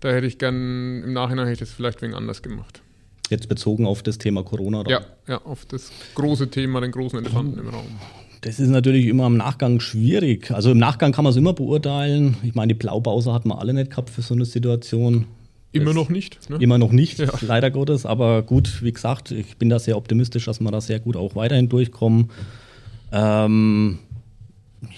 da 0.00 0.10
hätte 0.10 0.26
ich 0.26 0.38
gern, 0.38 1.02
im 1.02 1.12
Nachhinein 1.12 1.46
hätte 1.46 1.54
ich 1.54 1.58
das 1.68 1.72
vielleicht 1.72 2.02
wegen 2.02 2.14
anders 2.14 2.42
gemacht. 2.42 2.82
Jetzt 3.30 3.48
bezogen 3.48 3.86
auf 3.86 4.02
das 4.02 4.18
Thema 4.18 4.42
Corona? 4.42 4.80
Oder? 4.80 4.90
Ja, 4.90 5.00
ja, 5.26 5.38
auf 5.44 5.66
das 5.66 5.90
große 6.14 6.50
Thema, 6.50 6.80
den 6.80 6.92
großen 6.92 7.18
Elefanten 7.18 7.58
im 7.58 7.68
Raum. 7.68 7.98
Das 8.40 8.60
ist 8.60 8.68
natürlich 8.68 9.06
immer 9.06 9.26
im 9.26 9.36
Nachgang 9.36 9.80
schwierig. 9.80 10.50
Also 10.52 10.70
im 10.70 10.78
Nachgang 10.78 11.12
kann 11.12 11.24
man 11.24 11.32
es 11.32 11.36
immer 11.36 11.52
beurteilen. 11.52 12.36
Ich 12.44 12.54
meine, 12.54 12.72
die 12.72 12.78
Blaupause 12.78 13.32
hat 13.32 13.44
man 13.44 13.58
alle 13.58 13.74
nicht 13.74 13.90
gehabt 13.90 14.10
für 14.10 14.22
so 14.22 14.34
eine 14.34 14.44
Situation. 14.44 15.26
Immer 15.72 15.86
das 15.86 15.94
noch 15.96 16.08
nicht. 16.08 16.48
Ne? 16.48 16.56
Immer 16.60 16.78
noch 16.78 16.92
nicht, 16.92 17.18
ja. 17.18 17.28
leider 17.40 17.70
Gottes. 17.70 18.06
Aber 18.06 18.42
gut, 18.42 18.82
wie 18.82 18.92
gesagt, 18.92 19.32
ich 19.32 19.56
bin 19.56 19.68
da 19.68 19.78
sehr 19.78 19.96
optimistisch, 19.96 20.46
dass 20.46 20.60
wir 20.60 20.70
da 20.70 20.80
sehr 20.80 21.00
gut 21.00 21.16
auch 21.16 21.34
weiterhin 21.34 21.68
durchkommen. 21.68 22.30
Ähm, 23.12 23.98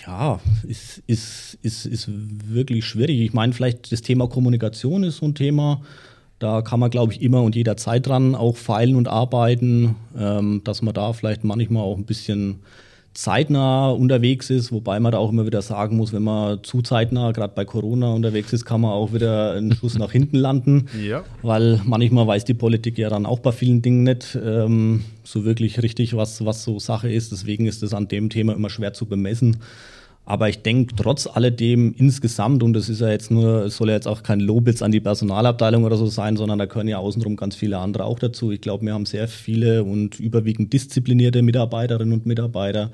ja, 0.06 0.40
ist, 0.66 1.02
ist, 1.06 1.58
ist, 1.62 1.86
ist 1.86 2.08
wirklich 2.08 2.84
schwierig. 2.84 3.20
Ich 3.20 3.32
meine, 3.32 3.52
vielleicht 3.52 3.92
das 3.92 4.02
Thema 4.02 4.28
Kommunikation 4.28 5.04
ist 5.04 5.18
so 5.18 5.26
ein 5.26 5.34
Thema. 5.34 5.82
Da 6.38 6.62
kann 6.62 6.80
man, 6.80 6.90
glaube 6.90 7.12
ich, 7.12 7.22
immer 7.22 7.42
und 7.42 7.54
jederzeit 7.54 8.06
dran 8.06 8.34
auch 8.34 8.56
feilen 8.56 8.96
und 8.96 9.08
arbeiten, 9.08 9.96
ähm, 10.16 10.62
dass 10.64 10.82
man 10.82 10.94
da 10.94 11.12
vielleicht 11.12 11.44
manchmal 11.44 11.82
auch 11.82 11.96
ein 11.96 12.06
bisschen 12.06 12.60
zeitnah 13.12 13.90
unterwegs 13.90 14.50
ist, 14.50 14.70
wobei 14.70 15.00
man 15.00 15.12
da 15.12 15.18
auch 15.18 15.30
immer 15.30 15.44
wieder 15.44 15.62
sagen 15.62 15.96
muss, 15.96 16.12
wenn 16.12 16.22
man 16.22 16.62
zu 16.62 16.80
zeitnah, 16.80 17.32
gerade 17.32 17.52
bei 17.54 17.64
Corona 17.64 18.12
unterwegs 18.12 18.52
ist, 18.52 18.64
kann 18.64 18.80
man 18.80 18.92
auch 18.92 19.12
wieder 19.12 19.54
einen 19.54 19.74
Schuss 19.74 19.98
nach 19.98 20.12
hinten 20.12 20.36
landen, 20.36 20.86
ja. 21.04 21.24
weil 21.42 21.80
manchmal 21.84 22.26
weiß 22.26 22.44
die 22.44 22.54
Politik 22.54 22.98
ja 22.98 23.08
dann 23.08 23.26
auch 23.26 23.40
bei 23.40 23.52
vielen 23.52 23.82
Dingen 23.82 24.04
nicht 24.04 24.38
ähm, 24.42 25.04
so 25.24 25.44
wirklich 25.44 25.82
richtig, 25.82 26.16
was, 26.16 26.44
was 26.44 26.62
so 26.62 26.78
Sache 26.78 27.10
ist. 27.10 27.32
Deswegen 27.32 27.66
ist 27.66 27.82
es 27.82 27.94
an 27.94 28.08
dem 28.08 28.30
Thema 28.30 28.54
immer 28.54 28.70
schwer 28.70 28.92
zu 28.92 29.06
bemessen. 29.06 29.58
Aber 30.30 30.48
ich 30.48 30.62
denke 30.62 30.94
trotz 30.94 31.26
alledem 31.26 31.92
insgesamt, 31.98 32.62
und 32.62 32.72
das 32.72 32.88
ist 32.88 33.00
ja 33.00 33.08
jetzt 33.08 33.32
nur, 33.32 33.64
es 33.64 33.78
soll 33.78 33.88
ja 33.88 33.96
jetzt 33.96 34.06
auch 34.06 34.22
kein 34.22 34.38
Lob 34.38 34.68
jetzt 34.68 34.80
an 34.80 34.92
die 34.92 35.00
Personalabteilung 35.00 35.82
oder 35.82 35.96
so 35.96 36.06
sein, 36.06 36.36
sondern 36.36 36.60
da 36.60 36.66
können 36.66 36.88
ja 36.88 36.98
außenrum 36.98 37.34
ganz 37.34 37.56
viele 37.56 37.78
andere 37.78 38.04
auch 38.04 38.20
dazu. 38.20 38.52
Ich 38.52 38.60
glaube, 38.60 38.86
wir 38.86 38.94
haben 38.94 39.06
sehr 39.06 39.26
viele 39.26 39.82
und 39.82 40.20
überwiegend 40.20 40.72
disziplinierte 40.72 41.42
Mitarbeiterinnen 41.42 42.14
und 42.14 42.26
Mitarbeiter, 42.26 42.92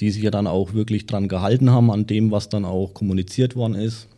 die 0.00 0.10
sich 0.10 0.24
ja 0.24 0.32
dann 0.32 0.48
auch 0.48 0.74
wirklich 0.74 1.06
dran 1.06 1.28
gehalten 1.28 1.70
haben 1.70 1.88
an 1.88 2.08
dem, 2.08 2.32
was 2.32 2.48
dann 2.48 2.64
auch 2.64 2.94
kommuniziert 2.94 3.54
worden 3.54 3.76
ist. 3.76 4.08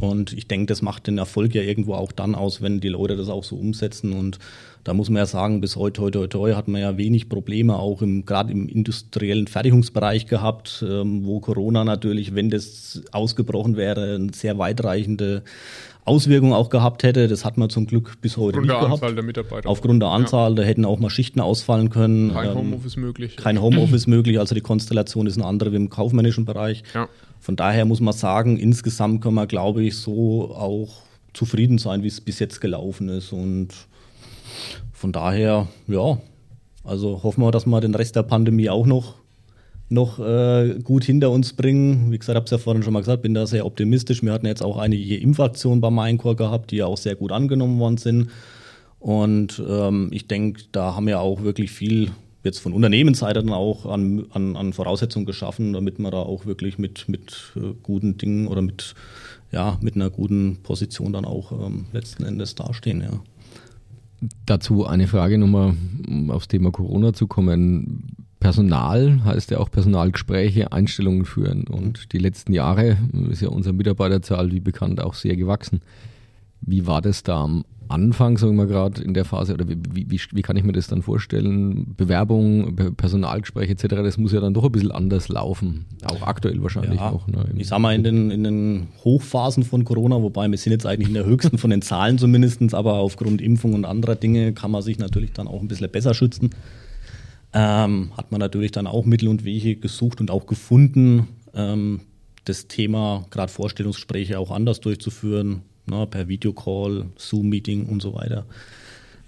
Und 0.00 0.32
ich 0.32 0.48
denke, 0.48 0.66
das 0.66 0.82
macht 0.82 1.06
den 1.06 1.18
Erfolg 1.18 1.54
ja 1.54 1.62
irgendwo 1.62 1.94
auch 1.94 2.12
dann 2.12 2.34
aus, 2.34 2.62
wenn 2.62 2.80
die 2.80 2.88
Leute 2.88 3.16
das 3.16 3.28
auch 3.28 3.44
so 3.44 3.56
umsetzen. 3.56 4.12
Und 4.12 4.38
da 4.82 4.92
muss 4.92 5.08
man 5.08 5.18
ja 5.18 5.26
sagen, 5.26 5.60
bis 5.60 5.76
heute, 5.76 6.02
heute, 6.02 6.18
heute, 6.18 6.38
heute 6.38 6.56
hat 6.56 6.68
man 6.68 6.80
ja 6.80 6.96
wenig 6.96 7.28
Probleme 7.28 7.78
auch 7.78 8.02
im, 8.02 8.26
gerade 8.26 8.52
im 8.52 8.68
industriellen 8.68 9.46
Fertigungsbereich 9.46 10.26
gehabt, 10.26 10.84
ähm, 10.86 11.24
wo 11.24 11.40
Corona 11.40 11.84
natürlich, 11.84 12.34
wenn 12.34 12.50
das 12.50 13.02
ausgebrochen 13.12 13.76
wäre, 13.76 14.16
eine 14.16 14.32
sehr 14.34 14.58
weitreichende 14.58 15.42
Auswirkungen 16.04 16.52
auch 16.52 16.68
gehabt 16.68 17.02
hätte. 17.02 17.28
Das 17.28 17.44
hat 17.44 17.56
man 17.56 17.70
zum 17.70 17.86
Glück 17.86 18.20
bis 18.20 18.36
heute 18.36 18.58
Aufgrund 18.58 18.66
nicht 18.66 18.74
gehabt. 18.74 18.92
Aufgrund 18.92 19.02
der 19.02 19.08
Anzahl 19.08 19.14
der 19.14 19.24
Mitarbeiter. 19.24 19.68
Aufgrund 19.68 20.02
der 20.02 20.08
Anzahl, 20.10 20.50
ja. 20.50 20.56
da 20.56 20.62
hätten 20.62 20.84
auch 20.84 20.98
mal 20.98 21.10
Schichten 21.10 21.40
ausfallen 21.40 21.90
können. 21.90 22.32
Kein 22.32 22.50
ähm, 22.50 22.56
Homeoffice 22.56 22.96
möglich. 22.96 23.36
Kein 23.36 23.60
Homeoffice 23.60 24.06
möglich, 24.06 24.38
also 24.38 24.54
die 24.54 24.60
Konstellation 24.60 25.26
ist 25.26 25.36
eine 25.36 25.46
andere 25.46 25.72
wie 25.72 25.76
im 25.76 25.90
kaufmännischen 25.90 26.44
Bereich. 26.44 26.82
Ja. 26.94 27.08
Von 27.40 27.56
daher 27.56 27.84
muss 27.84 28.00
man 28.00 28.14
sagen, 28.14 28.58
insgesamt 28.58 29.22
kann 29.22 29.34
man, 29.34 29.48
glaube 29.48 29.82
ich, 29.82 29.96
so 29.96 30.54
auch 30.54 31.02
zufrieden 31.32 31.78
sein, 31.78 32.02
wie 32.02 32.08
es 32.08 32.20
bis 32.20 32.38
jetzt 32.38 32.60
gelaufen 32.60 33.08
ist. 33.08 33.32
Und 33.32 33.68
von 34.92 35.12
daher, 35.12 35.68
ja, 35.86 36.18
also 36.84 37.22
hoffen 37.22 37.42
wir, 37.42 37.50
dass 37.50 37.66
wir 37.66 37.80
den 37.80 37.94
Rest 37.94 38.16
der 38.16 38.22
Pandemie 38.22 38.68
auch 38.68 38.86
noch 38.86 39.14
noch 39.88 40.18
äh, 40.18 40.78
gut 40.82 41.04
hinter 41.04 41.30
uns 41.30 41.52
bringen. 41.52 42.10
Wie 42.10 42.18
gesagt, 42.18 42.36
habe 42.36 42.44
es 42.44 42.50
ja 42.50 42.58
vorhin 42.58 42.82
schon 42.82 42.92
mal 42.92 43.00
gesagt, 43.00 43.22
bin 43.22 43.34
da 43.34 43.46
sehr 43.46 43.66
optimistisch. 43.66 44.22
Wir 44.22 44.32
hatten 44.32 44.46
jetzt 44.46 44.62
auch 44.62 44.76
einige 44.76 45.16
Impfaktionen 45.16 45.80
beim 45.80 45.94
Maincore 45.94 46.36
gehabt, 46.36 46.70
die 46.70 46.76
ja 46.76 46.86
auch 46.86 46.96
sehr 46.96 47.16
gut 47.16 47.32
angenommen 47.32 47.78
worden 47.78 47.98
sind. 47.98 48.30
Und 48.98 49.62
ähm, 49.68 50.08
ich 50.12 50.26
denke, 50.26 50.62
da 50.72 50.96
haben 50.96 51.06
wir 51.06 51.20
auch 51.20 51.42
wirklich 51.42 51.70
viel 51.70 52.10
jetzt 52.42 52.58
von 52.58 52.72
Unternehmensseite 52.72 53.42
dann 53.42 53.52
auch 53.52 53.86
an, 53.86 54.26
an, 54.32 54.56
an 54.56 54.72
Voraussetzungen 54.72 55.26
geschaffen, 55.26 55.72
damit 55.72 55.98
wir 55.98 56.10
da 56.10 56.18
auch 56.18 56.46
wirklich 56.46 56.78
mit, 56.78 57.08
mit 57.08 57.52
äh, 57.56 57.74
guten 57.82 58.18
Dingen 58.18 58.48
oder 58.48 58.62
mit 58.62 58.94
ja, 59.54 59.78
mit 59.80 59.94
einer 59.94 60.10
guten 60.10 60.58
Position 60.62 61.12
dann 61.12 61.24
auch 61.24 61.52
ähm, 61.52 61.86
letzten 61.92 62.24
Endes 62.24 62.54
dastehen, 62.56 63.00
ja. 63.00 63.20
Dazu 64.46 64.86
eine 64.86 65.06
Frage 65.06 65.38
nochmal, 65.38 65.74
um 66.08 66.30
aufs 66.30 66.48
Thema 66.48 66.70
Corona 66.70 67.12
zu 67.12 67.26
kommen. 67.26 68.23
Personal 68.44 69.24
heißt 69.24 69.52
ja 69.52 69.58
auch 69.58 69.70
Personalgespräche, 69.70 70.70
Einstellungen 70.70 71.24
führen. 71.24 71.64
Und 71.64 72.12
die 72.12 72.18
letzten 72.18 72.52
Jahre 72.52 72.98
ist 73.30 73.40
ja 73.40 73.48
unsere 73.48 73.74
Mitarbeiterzahl, 73.74 74.52
wie 74.52 74.60
bekannt, 74.60 75.02
auch 75.02 75.14
sehr 75.14 75.34
gewachsen. 75.34 75.80
Wie 76.60 76.86
war 76.86 77.00
das 77.00 77.22
da 77.22 77.42
am 77.42 77.64
Anfang, 77.88 78.36
sagen 78.36 78.56
wir 78.56 78.66
gerade 78.66 79.02
in 79.02 79.14
der 79.14 79.24
Phase, 79.24 79.54
oder 79.54 79.66
wie, 79.66 79.78
wie, 79.94 80.20
wie 80.30 80.42
kann 80.42 80.56
ich 80.56 80.62
mir 80.62 80.72
das 80.72 80.88
dann 80.88 81.00
vorstellen? 81.00 81.94
Bewerbung, 81.96 82.76
Personalgespräche 82.76 83.72
etc., 83.72 83.86
das 84.02 84.18
muss 84.18 84.32
ja 84.32 84.40
dann 84.40 84.52
doch 84.52 84.64
ein 84.64 84.72
bisschen 84.72 84.92
anders 84.92 85.28
laufen. 85.30 85.86
Auch 86.04 86.26
aktuell 86.26 86.62
wahrscheinlich 86.62 87.00
ja, 87.00 87.12
auch. 87.12 87.26
Ne? 87.26 87.46
Ich 87.56 87.68
sag 87.68 87.78
mal, 87.78 87.94
in 87.94 88.04
den, 88.04 88.30
in 88.30 88.44
den 88.44 88.88
Hochphasen 89.04 89.62
von 89.62 89.86
Corona, 89.86 90.20
wobei 90.20 90.46
wir 90.48 90.58
sind 90.58 90.74
jetzt 90.74 90.84
eigentlich 90.84 91.08
in 91.08 91.14
der 91.14 91.24
höchsten 91.24 91.56
von 91.56 91.70
den 91.70 91.80
Zahlen 91.80 92.18
zumindest, 92.18 92.74
aber 92.74 92.96
aufgrund 92.96 93.40
Impfung 93.40 93.72
und 93.72 93.86
anderer 93.86 94.16
Dinge 94.16 94.52
kann 94.52 94.70
man 94.70 94.82
sich 94.82 94.98
natürlich 94.98 95.32
dann 95.32 95.48
auch 95.48 95.62
ein 95.62 95.68
bisschen 95.68 95.90
besser 95.90 96.12
schützen. 96.12 96.50
Ähm, 97.54 98.10
hat 98.16 98.32
man 98.32 98.40
natürlich 98.40 98.72
dann 98.72 98.88
auch 98.88 99.04
Mittel 99.04 99.28
und 99.28 99.44
Wege 99.44 99.76
gesucht 99.76 100.20
und 100.20 100.30
auch 100.30 100.46
gefunden, 100.46 101.28
ähm, 101.54 102.00
das 102.44 102.66
Thema, 102.66 103.24
gerade 103.30 103.52
Vorstellungsgespräche 103.52 104.38
auch 104.40 104.50
anders 104.50 104.80
durchzuführen, 104.80 105.62
ne, 105.86 106.06
per 106.06 106.26
Videocall, 106.26 107.06
Zoom-Meeting 107.16 107.86
und 107.86 108.02
so 108.02 108.12
weiter. 108.14 108.44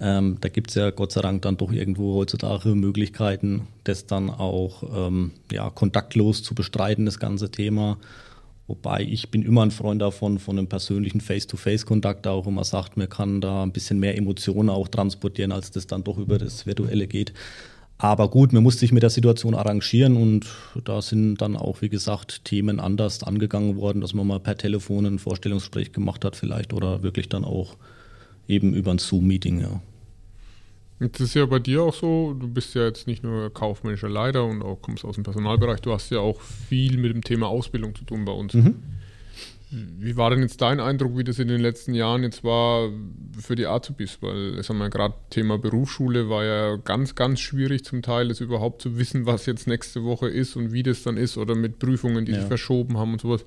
Ähm, 0.00 0.38
da 0.40 0.48
gibt 0.48 0.70
es 0.70 0.74
ja 0.74 0.90
Gott 0.90 1.12
sei 1.12 1.22
Dank 1.22 1.42
dann 1.42 1.56
doch 1.56 1.72
irgendwo 1.72 2.14
heutzutage 2.16 2.74
Möglichkeiten, 2.74 3.68
das 3.84 4.06
dann 4.06 4.28
auch 4.28 4.82
ähm, 4.94 5.30
ja, 5.50 5.70
kontaktlos 5.70 6.42
zu 6.42 6.54
bestreiten, 6.54 7.06
das 7.06 7.18
ganze 7.18 7.50
Thema. 7.50 7.96
Wobei 8.66 9.02
ich 9.02 9.30
bin 9.30 9.42
immer 9.42 9.62
ein 9.62 9.70
Freund 9.70 10.02
davon, 10.02 10.40
von 10.40 10.58
einem 10.58 10.66
persönlichen 10.66 11.20
Face-to-Face-Kontakt 11.20 12.26
auch 12.26 12.48
immer 12.48 12.64
sagt, 12.64 12.96
man 12.96 13.08
kann 13.08 13.40
da 13.40 13.62
ein 13.62 13.70
bisschen 13.70 14.00
mehr 14.00 14.18
Emotionen 14.18 14.68
auch 14.68 14.88
transportieren, 14.88 15.52
als 15.52 15.70
das 15.70 15.86
dann 15.86 16.02
doch 16.02 16.18
über 16.18 16.36
das 16.38 16.66
Virtuelle 16.66 17.06
geht. 17.06 17.32
Aber 17.98 18.28
gut, 18.28 18.52
man 18.52 18.62
muss 18.62 18.78
sich 18.78 18.92
mit 18.92 19.02
der 19.02 19.10
Situation 19.10 19.54
arrangieren 19.54 20.16
und 20.16 20.46
da 20.84 21.00
sind 21.00 21.36
dann 21.36 21.56
auch, 21.56 21.80
wie 21.80 21.88
gesagt, 21.88 22.44
Themen 22.44 22.78
anders 22.78 23.22
angegangen 23.22 23.76
worden, 23.76 24.02
dass 24.02 24.12
man 24.12 24.26
mal 24.26 24.40
per 24.40 24.56
Telefon 24.56 25.06
ein 25.06 25.18
Vorstellungsgespräch 25.18 25.92
gemacht 25.92 26.24
hat 26.24 26.36
vielleicht 26.36 26.74
oder 26.74 27.02
wirklich 27.02 27.30
dann 27.30 27.44
auch 27.44 27.76
eben 28.48 28.74
über 28.74 28.90
ein 28.90 28.98
Zoom-Meeting, 28.98 29.60
ja. 29.60 29.80
Jetzt 30.98 31.20
ist 31.20 31.34
ja 31.34 31.44
bei 31.44 31.58
dir 31.58 31.82
auch 31.82 31.94
so, 31.94 32.34
du 32.38 32.48
bist 32.48 32.74
ja 32.74 32.84
jetzt 32.84 33.06
nicht 33.06 33.22
nur 33.22 33.52
kaufmännischer 33.52 34.08
Leiter 34.08 34.44
und 34.44 34.62
auch 34.62 34.80
kommst 34.80 35.04
aus 35.04 35.16
dem 35.16 35.24
Personalbereich, 35.24 35.80
du 35.80 35.92
hast 35.92 36.10
ja 36.10 36.20
auch 36.20 36.40
viel 36.40 36.96
mit 36.96 37.12
dem 37.12 37.22
Thema 37.22 37.48
Ausbildung 37.48 37.94
zu 37.94 38.04
tun 38.04 38.24
bei 38.24 38.32
uns. 38.32 38.54
Mhm. 38.54 38.76
Wie 39.70 40.16
war 40.16 40.30
denn 40.30 40.42
jetzt 40.42 40.62
dein 40.62 40.78
Eindruck, 40.78 41.18
wie 41.18 41.24
das 41.24 41.40
in 41.40 41.48
den 41.48 41.60
letzten 41.60 41.92
Jahren 41.92 42.22
jetzt 42.22 42.44
war 42.44 42.88
für 43.40 43.56
die 43.56 43.66
Azubis? 43.66 44.18
Weil, 44.20 44.58
ich 44.60 44.66
sag 44.66 44.76
mal, 44.76 44.90
gerade 44.90 45.14
Thema 45.30 45.58
Berufsschule 45.58 46.28
war 46.28 46.44
ja 46.44 46.76
ganz, 46.76 47.16
ganz 47.16 47.40
schwierig 47.40 47.84
zum 47.84 48.00
Teil, 48.00 48.30
es 48.30 48.40
überhaupt 48.40 48.80
zu 48.80 48.96
wissen, 48.96 49.26
was 49.26 49.46
jetzt 49.46 49.66
nächste 49.66 50.04
Woche 50.04 50.28
ist 50.28 50.54
und 50.54 50.72
wie 50.72 50.84
das 50.84 51.02
dann 51.02 51.16
ist 51.16 51.36
oder 51.36 51.56
mit 51.56 51.80
Prüfungen, 51.80 52.24
die 52.24 52.32
ja. 52.32 52.38
sich 52.38 52.46
verschoben 52.46 52.96
haben 52.96 53.14
und 53.14 53.20
sowas. 53.20 53.44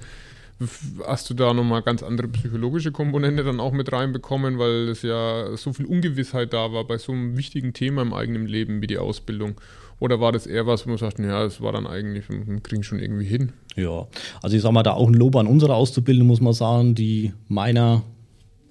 Hast 1.07 1.29
du 1.29 1.33
da 1.33 1.53
nochmal 1.53 1.83
ganz 1.83 2.03
andere 2.03 2.27
psychologische 2.27 2.91
Komponente 2.91 3.45
dann 3.45 3.61
auch 3.61 3.71
mit 3.71 3.89
reinbekommen, 3.93 4.59
weil 4.59 4.89
es 4.89 5.03
ja 5.03 5.55
so 5.55 5.71
viel 5.71 5.85
Ungewissheit 5.85 6.51
da 6.51 6.73
war 6.73 6.85
bei 6.85 6.97
so 6.97 7.13
einem 7.13 7.37
wichtigen 7.37 7.71
Thema 7.71 8.01
im 8.01 8.13
eigenen 8.13 8.45
Leben 8.45 8.81
wie 8.81 8.87
die 8.87 8.97
Ausbildung? 8.97 9.55
Oder 9.99 10.19
war 10.19 10.31
das 10.31 10.47
eher 10.47 10.65
was, 10.65 10.85
wo 10.85 10.89
man 10.89 10.97
sagt, 10.97 11.19
ja, 11.19 11.43
es 11.43 11.61
war 11.61 11.73
dann 11.73 11.85
eigentlich, 11.85 12.29
wir 12.29 12.59
kriegen 12.61 12.83
schon 12.83 12.99
irgendwie 12.99 13.25
hin? 13.25 13.51
Ja, 13.75 14.07
also 14.41 14.55
ich 14.55 14.61
sag 14.61 14.71
mal, 14.71 14.83
da 14.83 14.93
auch 14.93 15.07
ein 15.07 15.13
Lob 15.13 15.35
an 15.35 15.47
unsere 15.47 15.75
Auszubildenden, 15.75 16.27
muss 16.27 16.41
man 16.41 16.53
sagen, 16.53 16.95
die 16.95 17.33
meiner 17.47 18.03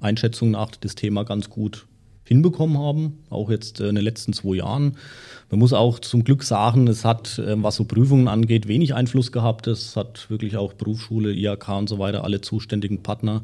Einschätzung 0.01 0.53
nach 0.53 0.71
das 0.77 0.95
Thema 0.95 1.25
ganz 1.25 1.51
gut 1.51 1.87
hinbekommen 2.25 2.79
haben, 2.79 3.19
auch 3.31 3.51
jetzt 3.51 3.81
äh, 3.81 3.89
in 3.89 3.95
den 3.95 4.05
letzten 4.05 4.33
zwei 4.33 4.57
Jahren. 4.57 4.97
Man 5.51 5.61
muss 5.61 5.73
auch 5.73 5.99
zum 5.99 6.25
Glück 6.25 6.43
sagen, 6.43 6.89
es 6.89 7.05
hat, 7.05 7.41
ähm, 7.45 7.63
was 7.63 7.77
so 7.77 7.85
Prüfungen 7.85 8.29
angeht, 8.29 8.69
wenig 8.69 8.95
Einfluss 8.95 9.33
gehabt. 9.33 9.67
Es 9.67 9.97
hat 9.97 10.29
wirklich 10.29 10.57
auch 10.57 10.75
Berufsschule, 10.75 11.33
IHK 11.33 11.69
und 11.71 11.89
so 11.89 11.99
weiter, 11.99 12.25
alle 12.25 12.41
zuständigen 12.41 13.03
Partner 13.03 13.43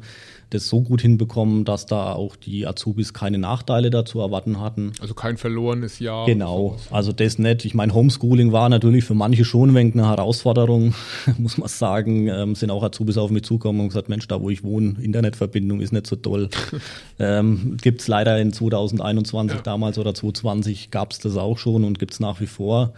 das 0.49 0.67
so 0.67 0.81
gut 0.81 1.01
hinbekommen, 1.01 1.65
dass 1.65 1.85
da 1.85 2.13
auch 2.13 2.35
die 2.35 2.67
Azubis 2.67 3.13
keine 3.13 3.37
Nachteile 3.37 3.89
dazu 3.89 4.19
erwarten 4.19 4.59
hatten. 4.59 4.93
Also 4.99 5.13
kein 5.13 5.37
verlorenes 5.37 5.99
Jahr. 5.99 6.25
Genau, 6.25 6.77
also 6.91 7.11
das 7.11 7.39
nicht. 7.39 7.65
Ich 7.65 7.73
meine, 7.73 7.93
Homeschooling 7.93 8.51
war 8.51 8.69
natürlich 8.69 9.03
für 9.05 9.15
manche 9.15 9.45
schon 9.45 9.69
ein 9.69 9.75
wenig 9.75 9.93
eine 9.93 10.07
Herausforderung, 10.07 10.93
muss 11.37 11.57
man 11.57 11.67
sagen. 11.67 12.27
Ähm, 12.27 12.55
sind 12.55 12.71
auch 12.71 12.83
Azubis 12.83 13.17
auf 13.17 13.31
mich 13.31 13.43
zugekommen 13.43 13.81
und 13.81 13.89
gesagt, 13.89 14.09
Mensch, 14.09 14.27
da 14.27 14.41
wo 14.41 14.49
ich 14.49 14.63
wohne, 14.63 14.95
Internetverbindung 15.01 15.81
ist 15.81 15.93
nicht 15.93 16.07
so 16.07 16.15
toll. 16.15 16.49
ähm, 17.19 17.77
gibt 17.81 18.01
es 18.01 18.07
leider 18.07 18.39
in 18.39 18.53
2021 18.53 19.57
ja. 19.57 19.61
damals 19.63 19.97
oder 19.97 20.13
2020 20.13 20.91
gab 20.91 21.11
es 21.11 21.19
das 21.19 21.37
auch 21.37 21.57
schon 21.57 21.83
und 21.83 21.94
und 21.95 21.99
gibt 21.99 22.13
es 22.13 22.19
nach 22.19 22.41
wie 22.41 22.47
vor. 22.47 22.93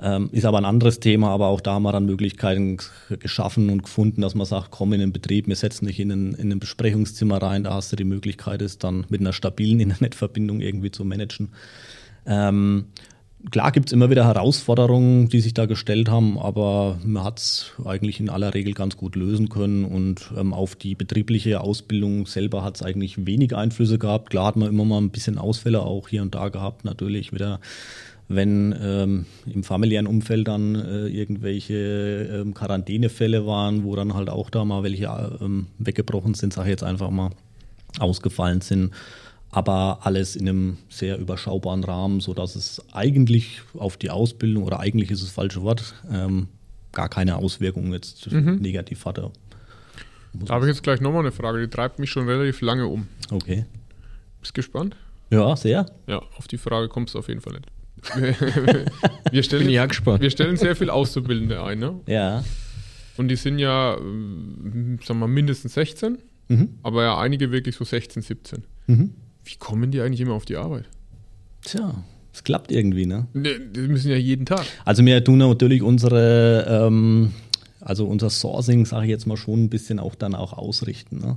Ähm, 0.00 0.30
ist 0.32 0.44
aber 0.44 0.58
ein 0.58 0.64
anderes 0.64 0.98
Thema, 0.98 1.28
aber 1.28 1.46
auch 1.46 1.60
da 1.60 1.74
haben 1.74 1.84
wir 1.84 1.92
dann 1.92 2.06
Möglichkeiten 2.06 2.78
geschaffen 3.20 3.70
und 3.70 3.84
gefunden, 3.84 4.20
dass 4.20 4.34
man 4.34 4.46
sagt, 4.46 4.72
komm 4.72 4.92
in 4.94 5.00
den 5.00 5.12
Betrieb, 5.12 5.46
wir 5.46 5.54
setzen 5.54 5.86
dich 5.86 6.00
in 6.00 6.10
ein, 6.10 6.34
in 6.34 6.50
ein 6.50 6.58
Besprechungszimmer 6.58 7.40
rein, 7.40 7.62
da 7.62 7.74
hast 7.74 7.92
du 7.92 7.96
die 7.96 8.04
Möglichkeit, 8.04 8.62
es 8.62 8.78
dann 8.78 9.06
mit 9.10 9.20
einer 9.20 9.32
stabilen 9.32 9.78
Internetverbindung 9.80 10.60
irgendwie 10.60 10.90
zu 10.90 11.04
managen. 11.04 11.50
Ähm, 12.26 12.86
klar 13.52 13.70
gibt 13.70 13.90
es 13.90 13.92
immer 13.92 14.10
wieder 14.10 14.24
Herausforderungen, 14.24 15.28
die 15.28 15.40
sich 15.40 15.54
da 15.54 15.66
gestellt 15.66 16.08
haben, 16.08 16.36
aber 16.36 16.98
man 17.04 17.22
hat 17.22 17.38
es 17.38 17.70
eigentlich 17.84 18.18
in 18.18 18.28
aller 18.28 18.54
Regel 18.54 18.74
ganz 18.74 18.96
gut 18.96 19.14
lösen 19.14 19.50
können 19.50 19.84
und 19.84 20.32
ähm, 20.36 20.52
auf 20.52 20.74
die 20.74 20.96
betriebliche 20.96 21.60
Ausbildung 21.60 22.26
selber 22.26 22.64
hat 22.64 22.74
es 22.74 22.82
eigentlich 22.82 23.24
wenig 23.24 23.54
Einflüsse 23.54 23.98
gehabt. 23.98 24.30
Klar 24.30 24.46
hat 24.46 24.56
man 24.56 24.68
immer 24.68 24.84
mal 24.84 24.98
ein 24.98 25.10
bisschen 25.10 25.38
Ausfälle 25.38 25.82
auch 25.82 26.08
hier 26.08 26.22
und 26.22 26.34
da 26.34 26.48
gehabt, 26.48 26.84
natürlich 26.84 27.32
wieder 27.32 27.60
wenn 28.28 28.74
ähm, 28.80 29.26
im 29.46 29.64
familiären 29.64 30.06
Umfeld 30.06 30.48
dann 30.48 30.74
äh, 30.74 31.06
irgendwelche 31.06 31.74
ähm, 31.74 32.54
Quarantänefälle 32.54 33.46
waren, 33.46 33.84
wo 33.84 33.94
dann 33.96 34.14
halt 34.14 34.30
auch 34.30 34.50
da 34.50 34.64
mal 34.64 34.82
welche 34.82 35.38
ähm, 35.40 35.66
weggebrochen 35.78 36.34
sind, 36.34 36.52
sage 36.52 36.68
ich 36.68 36.72
jetzt 36.72 36.84
einfach 36.84 37.10
mal, 37.10 37.30
ausgefallen 37.98 38.60
sind. 38.60 38.92
Aber 39.50 39.98
alles 40.02 40.34
in 40.34 40.48
einem 40.48 40.78
sehr 40.88 41.18
überschaubaren 41.18 41.84
Rahmen, 41.84 42.20
sodass 42.20 42.56
es 42.56 42.82
eigentlich 42.92 43.60
auf 43.74 43.98
die 43.98 44.08
Ausbildung, 44.08 44.64
oder 44.64 44.80
eigentlich 44.80 45.10
ist 45.10 45.18
es 45.18 45.26
das 45.26 45.34
falsche 45.34 45.62
Wort, 45.62 45.94
ähm, 46.10 46.48
gar 46.92 47.10
keine 47.10 47.36
Auswirkungen 47.36 47.92
jetzt 47.92 48.30
mhm. 48.30 48.56
negativ 48.56 49.04
hatte. 49.04 49.30
Da 50.32 50.54
habe 50.54 50.64
ich 50.64 50.70
jetzt 50.70 50.82
gleich 50.82 51.02
nochmal 51.02 51.20
eine 51.20 51.32
Frage, 51.32 51.60
die 51.60 51.68
treibt 51.68 51.98
mich 51.98 52.08
schon 52.08 52.26
relativ 52.26 52.62
lange 52.62 52.86
um. 52.86 53.08
Okay. 53.30 53.66
Bist 54.40 54.54
gespannt? 54.54 54.96
Ja, 55.28 55.54
sehr. 55.54 55.84
Ja, 56.06 56.22
auf 56.38 56.48
die 56.48 56.58
Frage 56.58 56.88
kommst 56.88 57.14
du 57.14 57.18
auf 57.18 57.28
jeden 57.28 57.42
Fall 57.42 57.52
nicht 57.52 57.71
wir, 59.30 59.42
stellen, 59.42 59.64
Bin 59.64 59.72
ja 59.72 59.86
gespannt. 59.86 60.20
wir 60.20 60.30
stellen 60.30 60.56
sehr 60.56 60.74
viel 60.74 60.90
Auszubildende 60.90 61.62
ein, 61.62 61.78
ne? 61.78 62.00
Ja. 62.06 62.44
Und 63.16 63.28
die 63.28 63.36
sind 63.36 63.58
ja, 63.58 63.96
ähm, 63.96 64.98
sagen 65.04 65.20
wir 65.20 65.26
mal, 65.26 65.32
mindestens 65.32 65.74
16, 65.74 66.18
mhm. 66.48 66.68
aber 66.82 67.02
ja 67.04 67.18
einige 67.18 67.52
wirklich 67.52 67.76
so 67.76 67.84
16, 67.84 68.22
17. 68.22 68.64
Mhm. 68.86 69.14
Wie 69.44 69.56
kommen 69.56 69.90
die 69.90 70.00
eigentlich 70.00 70.20
immer 70.20 70.34
auf 70.34 70.44
die 70.44 70.56
Arbeit? 70.56 70.88
Tja, 71.62 72.02
es 72.32 72.42
klappt 72.44 72.72
irgendwie, 72.72 73.06
ne? 73.06 73.26
ne? 73.34 73.60
Die 73.60 73.80
müssen 73.80 74.10
ja 74.10 74.16
jeden 74.16 74.46
Tag. 74.46 74.64
Also 74.84 75.04
wir 75.04 75.22
tun 75.22 75.38
natürlich 75.38 75.82
unsere 75.82 76.66
ähm, 76.68 77.32
also 77.84 78.06
unser 78.06 78.30
Sourcing, 78.30 78.86
sage 78.86 79.04
ich 79.04 79.10
jetzt 79.10 79.26
mal, 79.26 79.36
schon 79.36 79.64
ein 79.64 79.68
bisschen 79.68 79.98
auch 79.98 80.14
dann 80.14 80.34
auch 80.34 80.52
ausrichten. 80.52 81.18
Ne? 81.18 81.36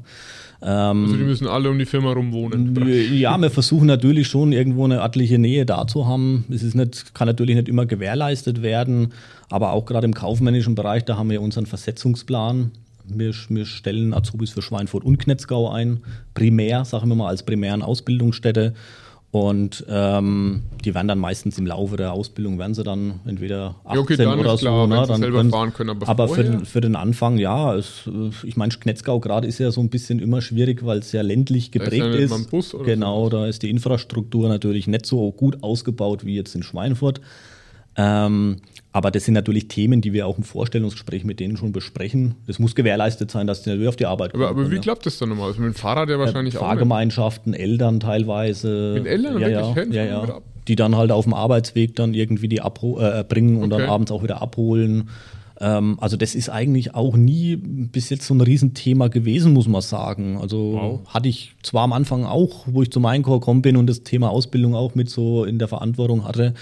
Ähm, 0.62 1.04
also 1.06 1.18
die 1.18 1.24
müssen 1.24 1.48
alle 1.48 1.70
um 1.70 1.80
die 1.80 1.86
Firma 1.86 2.14
rum 2.14 2.32
wohnen. 2.32 2.76
Ja, 3.14 3.38
wir 3.38 3.50
versuchen 3.50 3.88
natürlich 3.88 4.28
schon 4.28 4.52
irgendwo 4.52 4.86
eine 4.86 5.02
örtliche 5.02 5.40
Nähe 5.40 5.66
da 5.66 5.88
zu 5.88 6.08
haben. 6.08 6.46
Es 6.50 6.64
ist 6.64 6.76
nicht, 6.76 7.16
kann 7.16 7.28
natürlich 7.28 7.56
nicht 7.56 7.68
immer 7.68 7.86
gewährleistet 7.86 8.62
werden, 8.62 9.14
aber 9.50 9.72
auch 9.74 9.86
gerade 9.86 10.06
im 10.06 10.14
kaufmännischen 10.14 10.76
Bereich, 10.76 11.04
da 11.06 11.18
haben 11.18 11.30
wir 11.30 11.42
unseren 11.42 11.66
Versetzungsplan. 11.66 12.72
Wir, 13.08 13.34
wir 13.50 13.66
stellen 13.66 14.14
Azubis 14.14 14.52
für 14.52 14.62
Schweinfurt 14.62 15.04
und 15.04 15.18
Knetzgau 15.18 15.70
ein, 15.70 16.02
primär, 16.34 16.86
sagen 16.86 17.10
wir 17.10 17.16
mal, 17.16 17.28
als 17.28 17.44
primären 17.44 17.82
Ausbildungsstätte. 17.84 18.74
Und 19.36 19.86
ähm, 19.89 20.62
die 20.86 20.95
werden 20.95 21.10
dann 21.10 21.19
meistens 21.19 21.58
im 21.58 21.67
Laufe 21.67 21.98
der 21.98 22.13
Ausbildung, 22.13 22.58
werden 22.58 22.74
sie 22.74 22.86
dann 22.86 23.19
entweder 23.26 23.76
18 23.84 23.93
ja, 23.93 24.02
okay, 24.02 24.15
dann 24.15 24.39
oder 24.39 24.52
so. 24.52 24.65
Klar, 24.65 24.88
ne, 24.88 25.06
dann 25.06 25.19
selber 25.19 25.39
können, 25.39 25.50
fahren 25.50 25.74
können, 25.74 25.89
aber, 25.89 26.08
aber 26.08 26.30
für, 26.30 26.45
den, 26.45 26.65
für 26.65 26.80
den 26.80 26.95
Anfang, 26.95 27.38
ja, 27.38 27.76
es, 27.76 28.10
ich 28.43 28.56
meine, 28.56 28.71
Knetzgau 28.71 29.19
gerade 29.19 29.45
ist 29.45 29.60
ja 29.60 29.71
so 29.71 29.82
ein 29.82 29.89
bisschen 29.89 30.19
immer 30.19 30.41
schwierig, 30.41 30.86
weil 30.86 31.00
es 31.00 31.12
sehr 31.12 31.21
ländlich 31.21 31.71
geprägt 31.71 32.15
ist. 32.15 32.32
Ja 32.32 32.38
ist. 32.38 32.50
Bus 32.50 32.78
genau, 32.86 33.26
so. 33.26 33.30
da 33.32 33.48
ist 33.48 33.62
die 33.62 33.69
Infrastruktur 33.71 34.48
natürlich 34.48 34.88
nicht 34.88 35.06
so 35.06 35.34
gut 35.34 35.62
ausgebaut 35.63 36.26
wie 36.26 36.38
jetzt 36.38 36.56
in 36.56 36.63
Schweinfurt. 36.63 37.19
Ähm, 37.98 38.62
aber 38.96 39.12
das 39.12 39.26
sind 39.26 39.34
natürlich 39.34 39.68
Themen, 39.68 40.00
die 40.00 40.14
wir 40.14 40.26
auch 40.26 40.38
im 40.38 40.46
Vorstellungsgespräch 40.46 41.26
mit 41.26 41.42
denen 41.42 41.58
schon 41.58 41.74
besprechen. 41.74 42.36
Es 42.48 42.60
muss 42.60 42.76
gewährleistet 42.76 43.30
sein, 43.30 43.46
dass 43.46 43.62
die 43.62 43.70
natürlich 43.70 43.90
auf 43.90 43.98
die 43.98 44.06
Arbeit 44.06 44.32
kommen. 44.32 44.44
Aber, 44.44 44.52
aber 44.52 44.72
wie 44.72 44.76
ja. 44.76 44.82
klappt 44.82 45.06
das 45.06 45.18
dann 45.18 45.28
nochmal? 45.28 45.50
Also 45.50 45.60
mit 45.60 45.74
dem 45.74 45.76
Fahrrad 45.76 46.08
ja 46.08 46.18
wahrscheinlich 46.18 46.54
ja, 46.54 46.62
Fahrgemeinschaften, 46.62 47.54
auch. 47.54 47.58
Fahrgemeinschaften, 47.58 47.74
Eltern 47.74 48.00
teilweise. 48.00 48.94
Mit 48.94 49.06
Eltern 49.06 49.42
ja, 49.42 49.50
ja, 49.50 49.84
ja, 49.84 50.06
ja. 50.06 50.42
Die 50.70 50.78
dann 50.78 50.96
halt 50.96 51.12
auf 51.12 51.26
dem 51.26 51.34
Arbeitsweg 51.34 51.98
dann 51.98 52.14
irgendwie 52.14 52.48
die 52.48 52.62
abho 52.62 53.02
äh, 53.02 53.26
bringen 53.28 53.58
und 53.58 53.74
okay. 53.74 53.82
dann 53.82 53.90
abends 53.90 54.14
auch 54.14 54.24
wieder 54.24 54.42
abholen. 54.42 55.10
Ähm, 55.60 55.98
also 56.00 56.18
das 56.18 56.36
ist 56.36 56.50
eigentlich 56.50 56.96
auch 56.96 57.15
nie 57.15 57.56
bis 57.56 58.10
jetzt 58.10 58.26
so 58.26 58.34
ein 58.34 58.41
Riesenthema 58.41 59.08
gewesen, 59.08 59.54
muss 59.54 59.68
man 59.68 59.82
sagen. 59.82 60.38
Also 60.38 60.74
wow. 60.74 61.00
hatte 61.08 61.30
ich 61.30 61.56
zwar 61.63 61.84
am 61.84 61.94
Anfang 61.94 62.26
auch, 62.26 62.65
wo 62.68 62.82
ich 62.82 62.91
zum 62.91 63.06
Einkauf 63.06 63.39
gekommen 63.39 63.62
bin 63.62 63.78
und 63.78 63.88
das 63.88 64.04
Thema 64.04 64.30
Ausbildung 64.30 64.76
auch 64.76 64.96
mit 64.96 65.10
so 65.10 65.46
in 65.46 65.60
der 65.60 65.68
Verantwortung 65.68 66.26
hatte, 66.26 66.54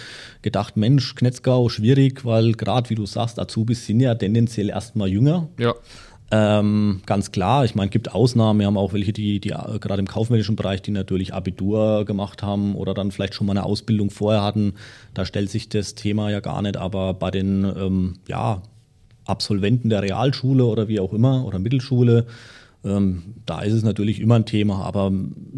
gedacht, 0.41 0.77
Mensch, 0.77 1.15
Knetzgau, 1.15 1.69
schwierig, 1.69 2.25
weil 2.25 2.53
gerade 2.53 2.89
wie 2.89 2.95
du 2.95 3.05
sagst, 3.05 3.39
Azubis 3.39 3.85
sind 3.85 3.99
ja 3.99 4.13
tendenziell 4.15 4.69
erstmal 4.69 5.09
jünger. 5.09 5.49
Ja. 5.57 5.73
Ähm, 6.35 7.01
ganz 7.05 7.31
klar, 7.31 7.63
ich 7.63 7.75
meine, 7.75 7.89
es 7.89 7.91
gibt 7.91 8.15
Ausnahmen. 8.15 8.59
Wir 8.59 8.65
haben 8.65 8.77
auch 8.77 8.93
welche, 8.93 9.13
die, 9.13 9.39
die 9.39 9.49
äh, 9.49 9.77
gerade 9.79 9.99
im 9.99 10.07
kaufmännischen 10.07 10.55
Bereich, 10.55 10.81
die 10.81 10.89
natürlich 10.89 11.31
Abitur 11.31 12.05
gemacht 12.05 12.41
haben 12.41 12.73
oder 12.73 12.95
dann 12.95 13.11
vielleicht 13.11 13.35
schon 13.35 13.45
mal 13.45 13.53
eine 13.53 13.63
Ausbildung 13.63 14.09
vorher 14.09 14.41
hatten. 14.41 14.73
Da 15.13 15.25
stellt 15.25 15.51
sich 15.51 15.69
das 15.69 15.93
Thema 15.93 16.31
ja 16.31 16.39
gar 16.39 16.63
nicht. 16.63 16.75
Aber 16.75 17.13
bei 17.13 17.29
den 17.29 17.63
ähm, 17.65 18.13
ja, 18.27 18.63
Absolventen 19.25 19.89
der 19.89 20.01
Realschule 20.01 20.65
oder 20.65 20.87
wie 20.87 20.99
auch 20.99 21.13
immer 21.13 21.45
oder 21.45 21.59
Mittelschule, 21.59 22.25
ähm, 22.85 23.23
da 23.45 23.61
ist 23.61 23.71
es 23.71 23.83
natürlich 23.83 24.19
immer 24.19 24.35
ein 24.35 24.45
Thema, 24.45 24.83
aber 24.83 25.11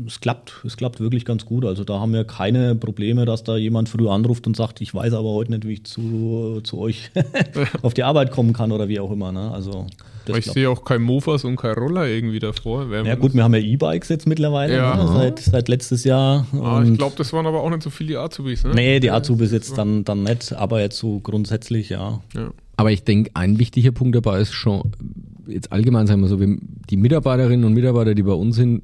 es 0.05 0.19
klappt, 0.19 0.61
es 0.63 0.77
klappt 0.77 0.99
wirklich 0.99 1.25
ganz 1.25 1.45
gut. 1.45 1.65
Also 1.65 1.83
da 1.83 1.99
haben 1.99 2.13
wir 2.13 2.23
keine 2.23 2.75
Probleme, 2.75 3.25
dass 3.25 3.43
da 3.43 3.57
jemand 3.57 3.89
früh 3.89 4.07
anruft 4.07 4.45
und 4.45 4.55
sagt, 4.55 4.79
ich 4.81 4.93
weiß 4.93 5.13
aber 5.13 5.29
heute 5.29 5.51
nicht, 5.51 5.67
wie 5.67 5.73
ich 5.73 5.85
zu, 5.85 6.61
zu 6.63 6.77
euch 6.77 7.09
auf 7.81 7.95
die 7.95 8.03
Arbeit 8.03 8.29
kommen 8.29 8.53
kann 8.53 8.71
oder 8.71 8.87
wie 8.87 8.99
auch 8.99 9.11
immer. 9.11 9.31
Ne? 9.31 9.51
Also 9.51 9.87
ich 10.27 10.45
sehe 10.45 10.69
auch 10.69 10.83
kein 10.83 11.01
Mofas 11.01 11.43
und 11.45 11.55
kein 11.55 11.73
Roller 11.73 12.07
irgendwie 12.07 12.39
davor. 12.39 12.91
Ja 12.91 13.15
gut, 13.15 13.33
wir 13.33 13.43
haben 13.43 13.53
ja 13.55 13.61
E-Bikes 13.61 14.09
jetzt 14.09 14.27
mittlerweile, 14.27 14.75
ja. 14.75 14.95
ne? 14.95 15.07
seit, 15.11 15.39
seit 15.39 15.67
letztes 15.67 16.03
Jahr. 16.03 16.45
Ah, 16.53 16.83
ich 16.85 16.97
glaube, 16.97 17.15
das 17.17 17.33
waren 17.33 17.47
aber 17.47 17.61
auch 17.61 17.69
nicht 17.69 17.83
so 17.83 17.89
viele 17.89 18.19
Azubis. 18.19 18.63
Ne? 18.63 18.73
Nee, 18.75 18.99
die 18.99 19.09
Azubis 19.09 19.51
jetzt 19.51 19.77
dann, 19.77 20.03
dann 20.03 20.23
nicht, 20.23 20.53
aber 20.53 20.81
jetzt 20.81 20.97
so 20.97 21.19
grundsätzlich, 21.19 21.89
ja. 21.89 22.21
ja. 22.35 22.51
Aber 22.77 22.91
ich 22.91 23.03
denke, 23.03 23.31
ein 23.33 23.59
wichtiger 23.59 23.91
Punkt 23.91 24.15
dabei 24.15 24.41
ist 24.41 24.53
schon, 24.53 24.91
jetzt 25.47 25.71
allgemein 25.71 26.07
sagen 26.07 26.21
wir 26.21 26.27
so, 26.27 26.37
die 26.37 26.97
Mitarbeiterinnen 26.97 27.65
und 27.65 27.73
Mitarbeiter, 27.73 28.15
die 28.15 28.23
bei 28.23 28.33
uns 28.33 28.55
sind, 28.55 28.83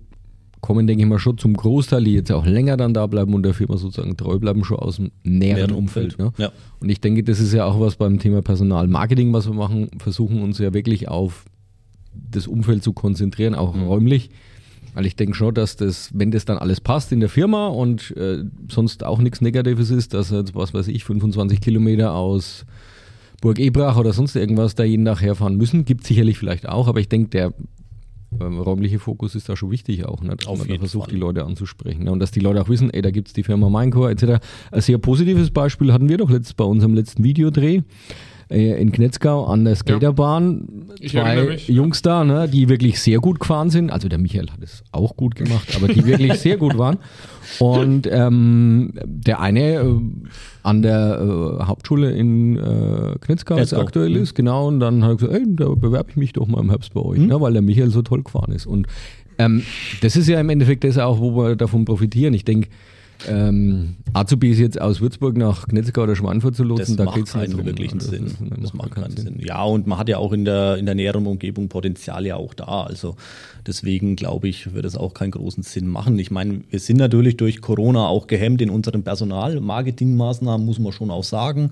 kommen, 0.62 0.88
denke 0.88 1.04
ich 1.04 1.10
mal, 1.10 1.20
schon 1.20 1.38
zum 1.38 1.56
Großteil, 1.56 2.04
die 2.04 2.14
jetzt 2.14 2.32
auch 2.32 2.46
länger 2.46 2.78
dann 2.78 2.94
da 2.94 3.08
bleiben 3.08 3.34
und 3.34 3.44
der 3.44 3.54
Firma 3.54 3.78
sozusagen 3.78 4.16
treu 4.16 4.38
bleiben, 4.38 4.64
schon 4.64 4.78
aus 4.78 4.98
dem 4.98 5.12
näheren 5.24 5.72
Umfeld. 5.72 6.18
Ne? 6.20 6.32
Ja. 6.38 6.52
Und 6.80 6.90
ich 6.90 7.02
denke, 7.02 7.24
das 7.24 7.40
ist 7.40 7.52
ja 7.52 7.66
auch 7.66 7.80
was 7.80 7.96
beim 7.96 8.20
Thema 8.20 8.42
Personalmarketing, 8.42 9.34
was 9.34 9.48
wir 9.48 9.56
machen, 9.56 9.90
versuchen 9.98 10.42
uns 10.42 10.60
ja 10.60 10.74
wirklich 10.74 11.08
auf 11.08 11.46
das 12.14 12.48
Umfeld 12.48 12.84
zu 12.84 12.94
konzentrieren, 12.94 13.56
auch 13.56 13.74
mhm. 13.74 13.84
räumlich. 13.84 14.30
Weil 14.94 15.06
ich 15.06 15.16
denke 15.16 15.36
schon, 15.36 15.54
dass 15.54 15.78
das, 15.78 16.10
wenn 16.14 16.32
das 16.32 16.46
dann 16.46 16.58
alles 16.58 16.82
passt 16.82 17.12
in 17.12 17.22
der 17.22 17.30
Firma 17.30 17.68
und 17.68 18.16
äh, 18.18 18.44
sonst 18.70 19.06
auch 19.06 19.20
nichts 19.20 19.40
Negatives 19.40 19.90
ist, 19.90 20.14
dass 20.14 20.32
jetzt, 20.32 20.54
was 20.54 20.74
weiß 20.74 20.90
ich, 20.90 21.06
25 21.06 21.62
Kilometer 21.62 22.14
aus 22.14 22.66
Burg 23.42 23.60
Ebrach 23.60 23.98
oder 23.98 24.14
sonst 24.14 24.36
irgendwas 24.36 24.76
da 24.76 24.84
jeden 24.84 25.06
Tag 25.06 25.22
herfahren 25.22 25.58
müssen. 25.58 25.84
Gibt 25.84 26.06
sicherlich 26.06 26.38
vielleicht 26.38 26.70
auch, 26.70 26.88
aber 26.88 27.00
ich 27.00 27.10
denke, 27.10 27.30
der 27.30 27.54
ähm, 28.40 28.60
räumliche 28.60 29.00
Fokus 29.00 29.36
ist 29.36 29.50
da 29.50 29.56
schon 29.56 29.72
wichtig 29.72 30.06
auch, 30.06 30.22
ne? 30.22 30.36
dass 30.38 30.48
Auf 30.48 30.60
man 30.60 30.68
da 30.68 30.78
versucht, 30.78 31.06
Fall. 31.06 31.16
die 31.16 31.20
Leute 31.20 31.44
anzusprechen. 31.44 32.06
Ne? 32.06 32.12
Und 32.12 32.20
dass 32.20 32.32
die 32.32 32.40
Leute 32.40 32.62
auch 32.62 32.70
wissen, 32.70 32.90
ey, 32.92 33.02
da 33.02 33.12
gibt 33.12 33.28
es 33.28 33.34
die 33.34 33.44
Firma 33.44 33.70
Minecore 33.70 34.12
etc. 34.12 34.44
Ein 34.72 34.82
sehr 34.82 34.98
positives 35.00 35.52
Beispiel 35.52 35.92
hatten 35.92 36.08
wir 36.08 36.18
doch 36.18 36.30
letzt 36.30 36.56
bei 36.56 36.64
unserem 36.64 36.94
letzten 36.94 37.24
Videodreh 37.24 37.82
in 38.52 38.92
Knetzgau 38.92 39.46
an 39.46 39.66
der 39.66 39.76
Skaterbahn. 39.76 40.86
Ja. 41.00 41.10
Zwei 41.10 41.58
Jungs 41.68 42.02
da, 42.02 42.24
ne, 42.24 42.48
die 42.48 42.70
wirklich 42.70 43.00
sehr 43.00 43.20
gut 43.20 43.40
gefahren 43.40 43.70
sind. 43.70 43.92
Also 43.92 44.10
der 44.10 44.20
Michael 44.20 44.50
hat 44.52 44.62
es 44.62 44.84
auch 44.92 45.16
gut 45.16 45.36
gemacht, 45.36 45.76
aber 45.76 45.88
die 45.88 46.06
wirklich 46.06 46.34
sehr 46.40 46.58
gut 46.58 46.78
waren. 46.78 46.98
Und 47.60 48.08
ähm, 48.12 48.94
der 49.06 49.40
eine 49.40 49.76
äh, 49.76 49.96
an 50.64 50.82
der 50.82 51.20
äh, 51.20 51.64
Hauptschule 51.64 52.12
in 52.12 52.58
äh, 52.58 53.16
Knetzgau 53.22 53.58
jetzt 53.58 53.74
aktuell 53.74 54.16
ist, 54.16 54.36
genau. 54.36 54.68
Und 54.68 54.80
dann 54.80 55.04
hat 55.04 55.12
er 55.12 55.16
gesagt, 55.16 55.34
ey, 55.34 55.46
da 55.48 55.70
bewerbe 55.70 56.12
ich 56.12 56.18
mich 56.18 56.34
doch 56.34 56.48
mal 56.48 56.62
im 56.62 56.70
Herbst 56.70 56.94
bei 56.94 57.02
euch, 57.02 57.20
mhm. 57.20 57.28
ne, 57.28 57.42
weil 57.42 57.54
der 57.54 57.62
Michael 57.62 57.90
so 57.90 58.02
toll 58.02 58.24
gefahren 58.24 58.52
ist. 58.52 58.66
Und 58.66 58.88
ähm, 59.38 59.64
das 60.02 60.16
ist 60.16 60.28
ja 60.28 60.40
im 60.40 60.50
Endeffekt 60.50 60.84
das 60.84 60.98
auch, 60.98 61.20
wo 61.20 61.36
wir 61.36 61.56
davon 61.56 61.86
profitieren. 61.86 62.34
Ich 62.34 62.46
denke, 62.46 62.70
ähm, 63.28 63.98
Azubis 64.14 64.60
jetzt 64.60 64.80
aus 64.80 65.02
Würzburg 65.02 65.38
nach 65.38 65.68
Knetzgau 65.68 66.04
oder 66.04 66.16
Schweinfurt 66.16 66.56
zu 66.56 66.64
lotsen, 66.64 66.98
das 66.98 67.06
da 67.06 67.14
geht 67.14 67.28
es 67.28 67.34
keinen 67.34 67.52
drum, 67.52 67.66
wirklichen 67.66 68.00
das 68.00 68.08
Sinn. 68.08 68.32
Das, 68.50 68.60
das 68.60 68.74
macht 68.74 68.92
keinen 68.92 69.16
Sinn. 69.16 69.26
Sinn. 69.26 69.40
Ja, 69.40 69.64
und 69.64 69.88
man 69.88 69.98
hat 69.98 70.10
ja 70.10 70.18
auch 70.18 70.34
in 70.34 70.46
der, 70.46 70.78
in 70.78 70.86
der 70.86 70.96
näheren 70.96 71.26
Umgebung 71.28 71.70
Potenzial 71.70 72.26
ja 72.26 72.36
auch 72.36 72.54
da. 72.54 72.84
Also 72.84 73.16
deswegen 73.68 74.16
glaube 74.16 74.48
ich, 74.48 74.74
wird 74.74 74.86
es 74.86 74.96
auch 74.96 75.14
keinen 75.14 75.32
großen 75.32 75.64
Sinn 75.64 75.88
machen. 75.88 76.18
Ich 76.20 76.32
meine, 76.32 76.62
wir 76.70 76.80
sind 76.80 76.98
natürlich 76.98 77.38
durch 77.38 77.62
Corona 77.62 78.08
auch 78.08 78.28
gehemmt 78.28 78.62
in 78.62 78.70
unseren 78.70 79.04
Personal-Marketing-Maßnahmen, 79.04 80.66
muss 80.66 80.80
man 80.80 80.92
schon 80.92 81.12
auch 81.12 81.24
sagen. 81.24 81.72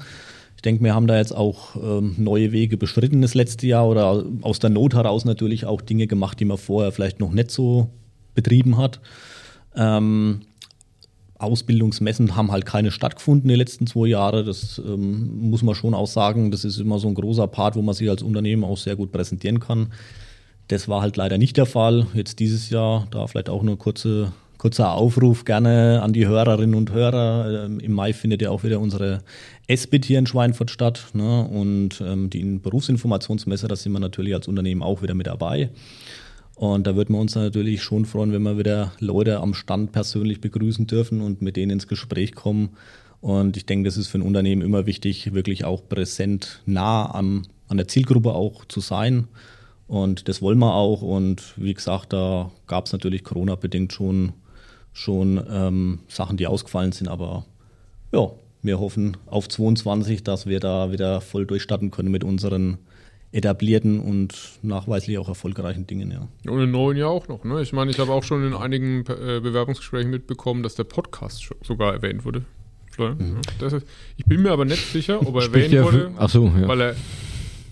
Ich 0.56 0.62
denke, 0.62 0.84
wir 0.84 0.94
haben 0.94 1.08
da 1.08 1.18
jetzt 1.18 1.34
auch 1.34 1.78
ähm, 1.78 2.16
neue 2.18 2.52
Wege 2.52 2.76
beschritten 2.76 3.22
das 3.22 3.34
letzte 3.34 3.66
Jahr 3.66 3.88
oder 3.88 4.26
aus 4.42 4.60
der 4.60 4.70
Not 4.70 4.94
heraus 4.94 5.24
natürlich 5.24 5.66
auch 5.66 5.82
Dinge 5.82 6.06
gemacht, 6.06 6.40
die 6.40 6.46
man 6.46 6.58
vorher 6.58 6.92
vielleicht 6.92 7.22
noch 7.22 7.32
nicht 7.32 7.50
so 7.50 7.90
betrieben 8.36 8.78
hat. 8.78 9.00
Ähm, 9.76 10.42
Ausbildungsmessen 11.40 12.36
haben 12.36 12.52
halt 12.52 12.66
keine 12.66 12.92
stattgefunden 12.92 13.48
die 13.48 13.56
letzten 13.56 13.88
zwei 13.88 14.08
Jahre. 14.08 14.44
Das 14.44 14.80
ähm, 14.86 15.50
muss 15.50 15.64
man 15.64 15.74
schon 15.74 15.94
auch 15.94 16.08
sagen. 16.08 16.52
Das 16.52 16.66
ist 16.66 16.80
immer 16.80 17.00
so 17.00 17.08
ein 17.08 17.16
großer 17.16 17.48
Part, 17.48 17.76
wo 17.76 17.82
man 17.82 17.96
sich 17.96 18.10
als 18.10 18.22
Unternehmen 18.22 18.66
auch 18.66 18.78
sehr 18.78 18.98
gut 18.98 19.12
präsentieren 19.12 19.62
kann. 19.62 19.88
Das 20.68 20.90
war 20.90 21.02
halt 21.02 21.16
leider 21.16 21.38
nicht 21.38 21.56
der 21.56 21.66
Fall. 21.66 22.08
Jetzt 22.14 22.40
dieses 22.40 22.70
Jahr, 22.70 23.08
da 23.12 23.26
vielleicht 23.26 23.50
auch 23.50 23.64
nur 23.64 23.80
kurze, 23.80 24.34
kurzer 24.58 24.92
Aufruf 24.92 25.46
gerne 25.46 26.02
an 26.04 26.12
die 26.12 26.28
Hörerinnen 26.28 26.76
und 26.76 26.92
Hörer. 26.92 27.66
Ähm, 27.66 27.80
Im 27.80 27.94
Mai 27.94 28.12
findet 28.12 28.42
ja 28.42 28.50
auch 28.50 28.64
wieder 28.64 28.82
unsere 28.82 29.22
SBIT 29.74 30.06
hier 30.06 30.20
in 30.20 30.28
Schweinfurt 30.28 30.72
statt. 30.72 31.06
Ne? 31.14 31.48
Und 31.48 32.02
ähm, 32.02 32.30
die 32.30 32.44
Berufsinformationsmesse, 32.44 33.70
da 33.70 33.78
sind 33.78 33.94
wir 33.94 34.00
natürlich 34.00 34.36
als 34.36 34.50
Unternehmen 34.50 34.84
auch 34.84 35.02
wieder 35.02 35.14
mit 35.14 35.28
dabei. 35.28 35.70
Und 36.60 36.88
da 36.88 36.98
würden 36.98 37.16
wir 37.16 37.22
uns 37.22 37.36
natürlich 37.36 37.82
schon 37.82 38.04
freuen, 38.04 38.34
wenn 38.34 38.42
wir 38.42 38.58
wieder 38.58 38.92
Leute 39.00 39.40
am 39.40 39.54
Stand 39.54 39.94
persönlich 39.94 40.42
begrüßen 40.42 40.88
dürfen 40.88 41.22
und 41.22 41.42
mit 41.42 41.56
denen 41.56 41.72
ins 41.72 41.88
Gespräch 41.88 42.36
kommen. 42.36 42.72
Und 43.22 43.56
ich 43.56 43.66
denke, 43.66 43.88
das 43.88 43.96
ist 43.96 44.10
für 44.10 44.18
ein 44.18 44.24
Unternehmen 44.24 44.62
immer 44.62 44.86
wichtig, 44.86 45.34
wirklich 45.34 45.64
auch 45.64 45.88
präsent 45.88 46.62
nah 46.66 47.16
am, 47.16 47.44
an 47.70 47.78
der 47.78 47.88
Zielgruppe 47.88 48.34
auch 48.34 48.66
zu 48.66 48.82
sein. 48.82 49.30
Und 49.88 50.28
das 50.28 50.42
wollen 50.42 50.60
wir 50.60 50.76
auch. 50.76 51.02
Und 51.02 51.54
wie 51.56 51.74
gesagt, 51.74 52.12
da 52.12 52.52
gab 52.68 52.88
es 52.88 52.92
natürlich 52.92 53.24
Corona-bedingt 53.24 53.94
schon, 53.94 54.34
schon 54.92 55.42
ähm, 55.50 56.00
Sachen, 56.10 56.36
die 56.36 56.48
ausgefallen 56.48 56.92
sind. 56.92 57.08
Aber 57.08 57.46
ja, 58.12 58.32
wir 58.64 58.82
hoffen 58.82 59.16
auf 59.28 59.48
22, 59.48 60.26
dass 60.26 60.46
wir 60.46 60.60
da 60.60 60.92
wieder 60.92 61.22
voll 61.22 61.46
durchstarten 61.46 61.90
können 61.90 62.12
mit 62.12 62.26
unseren 62.26 62.80
etablierten 63.32 64.00
und 64.00 64.34
nachweislich 64.64 65.18
auch 65.20 65.28
erfolgreichen 65.28 65.86
Dingen, 65.86 66.12
ja. 66.12 66.28
Und 66.52 66.62
in 66.62 66.72
neuen 66.72 66.98
Jahr 66.98 67.10
auch 67.10 67.28
noch, 67.28 67.44
ne? 67.44 67.62
Ich 67.62 67.74
meine, 67.74 67.92
ich 67.92 68.00
habe 68.00 68.12
auch 68.12 68.24
schon 68.24 68.46
in 68.46 68.54
einigen 68.54 69.02
äh, 69.02 69.40
Bewerbungsgesprächen 69.40 70.10
mitbekommen, 70.10 70.64
dass 70.64 70.76
der 70.76 70.86
Podcast 70.86 71.50
sogar 71.62 71.94
erwähnt 71.94 72.26
wurde. 72.26 72.44
Mhm. 72.98 73.38
Ist, 73.62 73.86
ich 74.18 74.26
bin 74.26 74.42
mir 74.42 74.52
aber 74.52 74.66
nicht 74.66 74.92
sicher, 74.92 75.26
ob 75.26 75.36
er 75.36 75.42
erwähnt 75.44 75.72
ja 75.72 75.86
wurde, 75.86 76.12
so, 76.28 76.48
ja. 76.48 76.68
weil 76.68 76.82
er 76.82 76.96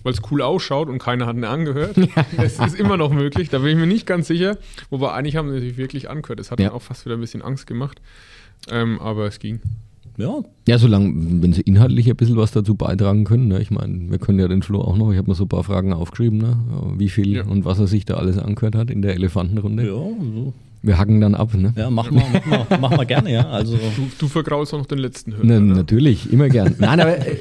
weil 0.08 0.14
es 0.14 0.22
cool 0.32 0.42
ausschaut 0.42 0.88
und 0.88 1.00
keiner 1.00 1.26
hat 1.26 1.36
ihn 1.36 1.44
angehört. 1.44 1.98
Es 2.38 2.60
ist 2.60 2.80
immer 2.80 2.96
noch 2.96 3.12
möglich, 3.12 3.50
da 3.50 3.60
bin 3.60 3.72
ich 3.72 3.76
mir 3.76 3.88
nicht 3.88 4.06
ganz 4.06 4.28
sicher. 4.28 4.58
Wobei 4.90 5.12
eigentlich 5.12 5.36
haben 5.36 5.52
sie 5.52 5.60
sich 5.60 5.76
wirklich 5.76 6.10
angehört. 6.10 6.40
Es 6.40 6.50
hat 6.50 6.62
ja. 6.62 6.72
auch 6.72 6.82
fast 6.82 7.04
wieder 7.04 7.18
ein 7.18 7.20
bisschen 7.20 7.42
Angst 7.42 7.68
gemacht. 7.68 8.00
Ähm, 8.70 9.00
aber 9.02 9.28
es 9.28 9.40
ging. 9.40 9.60
Ja. 10.18 10.42
Ja, 10.68 10.78
solange, 10.80 11.14
wenn 11.42 11.54
sie 11.54 11.62
inhaltlich 11.62 12.10
ein 12.10 12.16
bisschen 12.16 12.38
was 12.38 12.52
dazu 12.52 12.76
beitragen 12.76 13.24
können. 13.24 13.48
Ne? 13.48 13.62
Ich 13.62 13.70
meine, 13.72 14.10
wir 14.10 14.18
können 14.18 14.40
ja 14.40 14.48
den 14.48 14.64
Flo 14.64 14.82
auch 14.82 14.98
noch, 14.98 15.12
ich 15.12 15.18
habe 15.18 15.30
mir 15.30 15.36
so 15.36 15.46
ein 15.46 15.50
paar 15.50 15.64
Fragen 15.64 15.94
aufgeschrieben, 15.94 16.40
ne? 16.40 16.58
wie 16.98 17.10
viel 17.10 17.36
ja. 17.36 17.46
und 17.46 17.66
was 17.66 17.80
er 17.80 17.88
sich 17.88 18.06
da 18.06 18.16
alles 18.16 18.38
angehört 18.38 18.76
hat 18.76 18.90
in 18.90 19.04
der 19.04 19.14
Elefantenrunde. 19.14 19.86
Ja, 19.86 19.94
so. 19.94 20.54
Wir 20.82 20.98
hacken 20.98 21.20
dann 21.20 21.36
ab, 21.36 21.54
ne? 21.54 21.74
Ja, 21.76 21.90
mach 21.90 22.12
mal, 22.12 22.24
mach 22.32 22.70
mal, 22.70 22.80
mach 22.80 22.98
mal 22.98 23.06
gerne, 23.06 23.32
ja. 23.32 23.50
Also 23.50 23.76
du, 23.78 24.10
du 24.18 24.28
vergraust 24.28 24.74
auch 24.74 24.80
noch 24.80 24.86
den 24.86 25.00
letzten 25.00 25.34
Hörer. 25.34 25.46
Ne, 25.46 25.60
natürlich, 25.60 26.32
immer 26.32 26.50
gern. 26.50 26.76
Nein, 26.78 27.00
aber 27.00 27.18
äh, 27.18 27.38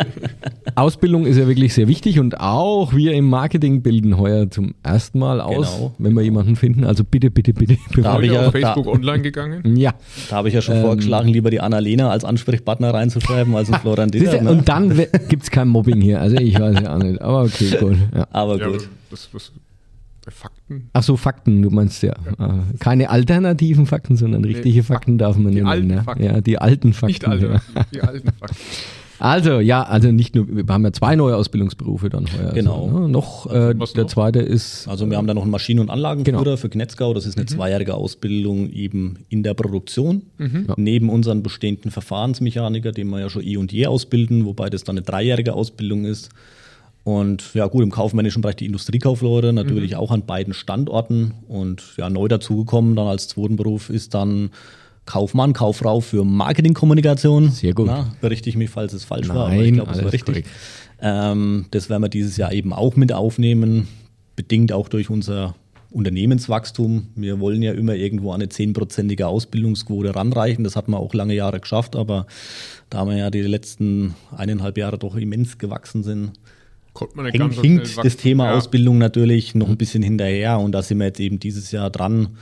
Ausbildung 0.75 1.27
ist 1.27 1.37
ja 1.37 1.47
wirklich 1.47 1.75
sehr 1.75 1.87
wichtig 1.87 2.19
und 2.19 2.41
auch 2.41 2.95
wir 2.95 3.13
im 3.13 3.29
Marketing 3.29 3.83
bilden 3.83 4.19
heuer 4.19 4.51
zum 4.51 4.75
ersten 4.83 5.19
Mal 5.19 5.41
aus, 5.41 5.77
genau. 5.77 5.95
wenn 5.99 6.15
wir 6.15 6.23
jemanden 6.23 6.57
finden. 6.57 6.85
Also 6.85 7.05
bitte, 7.05 7.31
bitte, 7.31 7.53
bitte. 7.53 7.77
Da 7.97 8.15
habe 8.15 8.27
ich 8.27 8.33
ja 8.33 8.47
auf 8.47 8.53
Facebook 8.53 8.87
da, 8.87 8.91
online 8.91 9.23
gegangen. 9.23 9.63
Ja. 9.77 9.95
Da 10.31 10.37
habe 10.37 10.49
ich 10.49 10.55
ja 10.55 10.63
schon 10.63 10.77
ähm, 10.77 10.83
vorgeschlagen, 10.83 11.29
lieber 11.29 11.51
die 11.51 11.61
Annalena 11.61 12.11
als 12.11 12.25
Ansprechpartner 12.25 12.95
reinzuschreiben, 12.95 13.55
als 13.55 13.71
ein 13.71 13.81
Florian 13.83 14.11
Ditter, 14.11 14.41
ne? 14.41 14.51
Und 14.51 14.69
dann 14.69 14.97
gibt 15.29 15.43
es 15.43 15.51
kein 15.51 15.69
Mobbing 15.69 16.01
hier. 16.01 16.21
Also 16.21 16.37
ich 16.37 16.59
weiß 16.59 16.81
ja 16.81 16.95
auch 16.95 17.03
nicht. 17.03 17.21
Aber 17.21 17.43
okay, 17.43 17.77
gut. 17.79 17.97
Ja. 18.15 18.27
Aber 18.31 18.59
gut. 18.59 18.83
Ja, 18.83 18.89
das, 19.11 19.29
das, 19.33 19.53
Fakten? 20.67 20.91
Ach 20.93 21.03
so, 21.03 21.17
Fakten, 21.17 21.63
du 21.63 21.71
meinst 21.71 22.03
ja. 22.03 22.15
ja. 22.25 22.45
Ah, 22.45 22.65
keine 22.81 23.11
alternativen 23.11 23.87
Fakten, 23.87 24.17
sondern 24.17 24.45
richtige 24.45 24.79
nee, 24.79 24.83
Fakten, 24.83 25.19
darf 25.19 25.37
man 25.37 25.53
die 25.53 25.59
nennen. 25.59 25.69
Alten 25.69 25.87
ne? 25.87 26.03
Fakten. 26.03 26.25
Ja, 26.25 26.41
die 26.41 26.59
alten 26.59 26.93
Fakten. 26.93 27.07
Nicht 27.07 27.27
alternativ, 27.27 27.75
ja. 27.75 27.85
die 27.93 28.01
alten 28.03 28.33
Fakten. 28.39 28.57
Also, 29.19 29.61
ja, 29.61 29.83
also 29.83 30.13
nicht 30.13 30.35
nur, 30.35 30.47
wir 30.47 30.67
haben 30.69 30.85
ja 30.85 30.93
zwei 30.93 31.17
neue 31.17 31.37
Ausbildungsberufe 31.37 32.11
dann 32.11 32.27
heuer. 32.27 32.53
Genau. 32.53 32.85
Also, 32.85 32.99
ne? 32.99 33.09
Noch, 33.09 33.47
äh, 33.47 33.51
der 33.51 33.75
noch? 33.75 34.07
zweite 34.09 34.41
ist. 34.41 34.87
Also, 34.89 35.09
wir 35.09 35.17
haben 35.17 35.27
da 35.27 35.33
noch 35.33 35.41
einen 35.41 35.51
Maschinen- 35.51 35.81
und 35.81 35.89
Anlagenführer 35.89 36.45
genau. 36.45 36.57
für 36.59 36.69
Knetzgau. 36.69 37.15
Das 37.15 37.25
ist 37.25 37.39
eine 37.39 37.45
mhm. 37.45 37.49
zweijährige 37.49 37.95
Ausbildung 37.95 38.69
eben 38.69 39.21
in 39.31 39.43
der 39.43 39.55
Produktion. 39.55 40.21
Mhm. 40.37 40.67
Neben 40.77 41.09
unseren 41.09 41.43
bestehenden 41.43 41.91
Verfahrensmechaniker, 41.93 42.93
den 42.93 43.09
wir 43.09 43.21
ja 43.21 43.31
schon 43.31 43.43
eh 43.43 43.57
und 43.57 43.73
je 43.73 43.87
ausbilden, 43.87 44.45
wobei 44.45 44.69
das 44.69 44.85
dann 44.85 44.99
eine 44.99 45.03
dreijährige 45.07 45.55
Ausbildung 45.55 46.05
ist. 46.05 46.29
Und 47.07 47.55
ja, 47.55 47.69
gut, 47.69 47.85
im 47.85 47.93
kaufmännischen 47.93 48.43
Bereich 48.43 48.57
die 48.57 48.67
Industriekaufleute, 48.67 49.53
natürlich 49.53 49.93
mhm. 49.93 49.99
auch 49.99 50.11
an 50.11 50.27
beiden 50.27 50.53
Standorten. 50.53 51.35
Und 51.47 51.85
ja, 51.97 52.11
neu 52.11 52.27
dazugekommen 52.27 52.97
dann 52.97 53.07
als 53.07 53.29
zweiten 53.29 53.55
Beruf 53.55 53.91
ist 53.91 54.13
dann 54.13 54.51
Kaufmann, 55.05 55.53
Kauffrau 55.53 56.01
für 56.01 56.25
Marketingkommunikation. 56.25 57.53
Sehr 57.53 57.75
gut. 57.75 57.87
Na, 57.87 58.13
berichte 58.21 58.51
ich 58.51 58.57
mich, 58.57 58.71
falls 58.71 58.93
es 58.93 59.05
falsch 59.05 59.29
Nein, 59.29 59.37
war, 59.37 59.47
aber 59.47 59.63
ich 59.63 59.73
glaube, 59.73 59.93
es 59.93 60.03
war 60.03 60.13
richtig. 60.13 60.47
Ähm, 61.01 61.67
das 61.71 61.89
werden 61.89 62.03
wir 62.03 62.09
dieses 62.09 62.37
Jahr 62.39 62.53
eben 62.53 62.73
auch 62.73 62.97
mit 62.97 63.13
aufnehmen, 63.13 63.87
bedingt 64.35 64.73
auch 64.73 64.89
durch 64.89 65.09
unser 65.09 65.55
Unternehmenswachstum. 65.93 67.07
Wir 67.15 67.39
wollen 67.39 67.63
ja 67.63 67.71
immer 67.71 67.95
irgendwo 67.95 68.33
eine 68.33 68.49
zehnprozentige 68.49 69.29
Ausbildungsquote 69.29 70.13
ranreichen. 70.17 70.65
Das 70.65 70.75
hat 70.75 70.89
man 70.89 71.01
auch 71.01 71.15
lange 71.15 71.35
Jahre 71.35 71.61
geschafft, 71.61 71.95
aber 71.95 72.27
da 72.91 73.05
wir 73.05 73.17
ja 73.17 73.31
die 73.31 73.43
letzten 73.43 74.17
eineinhalb 74.37 74.77
Jahre 74.77 74.99
doch 74.99 75.15
immens 75.15 75.59
gewachsen 75.59 76.03
sind, 76.03 76.33
hängt, 77.01 77.55
hinkt 77.55 78.05
das 78.05 78.17
Thema 78.17 78.47
ja. 78.47 78.55
Ausbildung 78.55 78.99
natürlich 78.99 79.55
noch 79.55 79.69
ein 79.69 79.77
bisschen 79.77 80.03
hinterher 80.03 80.59
und 80.59 80.73
da 80.73 80.83
sind 80.83 80.99
wir 80.99 81.07
jetzt 81.07 81.21
eben 81.21 81.39
dieses 81.39 81.71
Jahr 81.73 81.91
dran, 81.91 82.37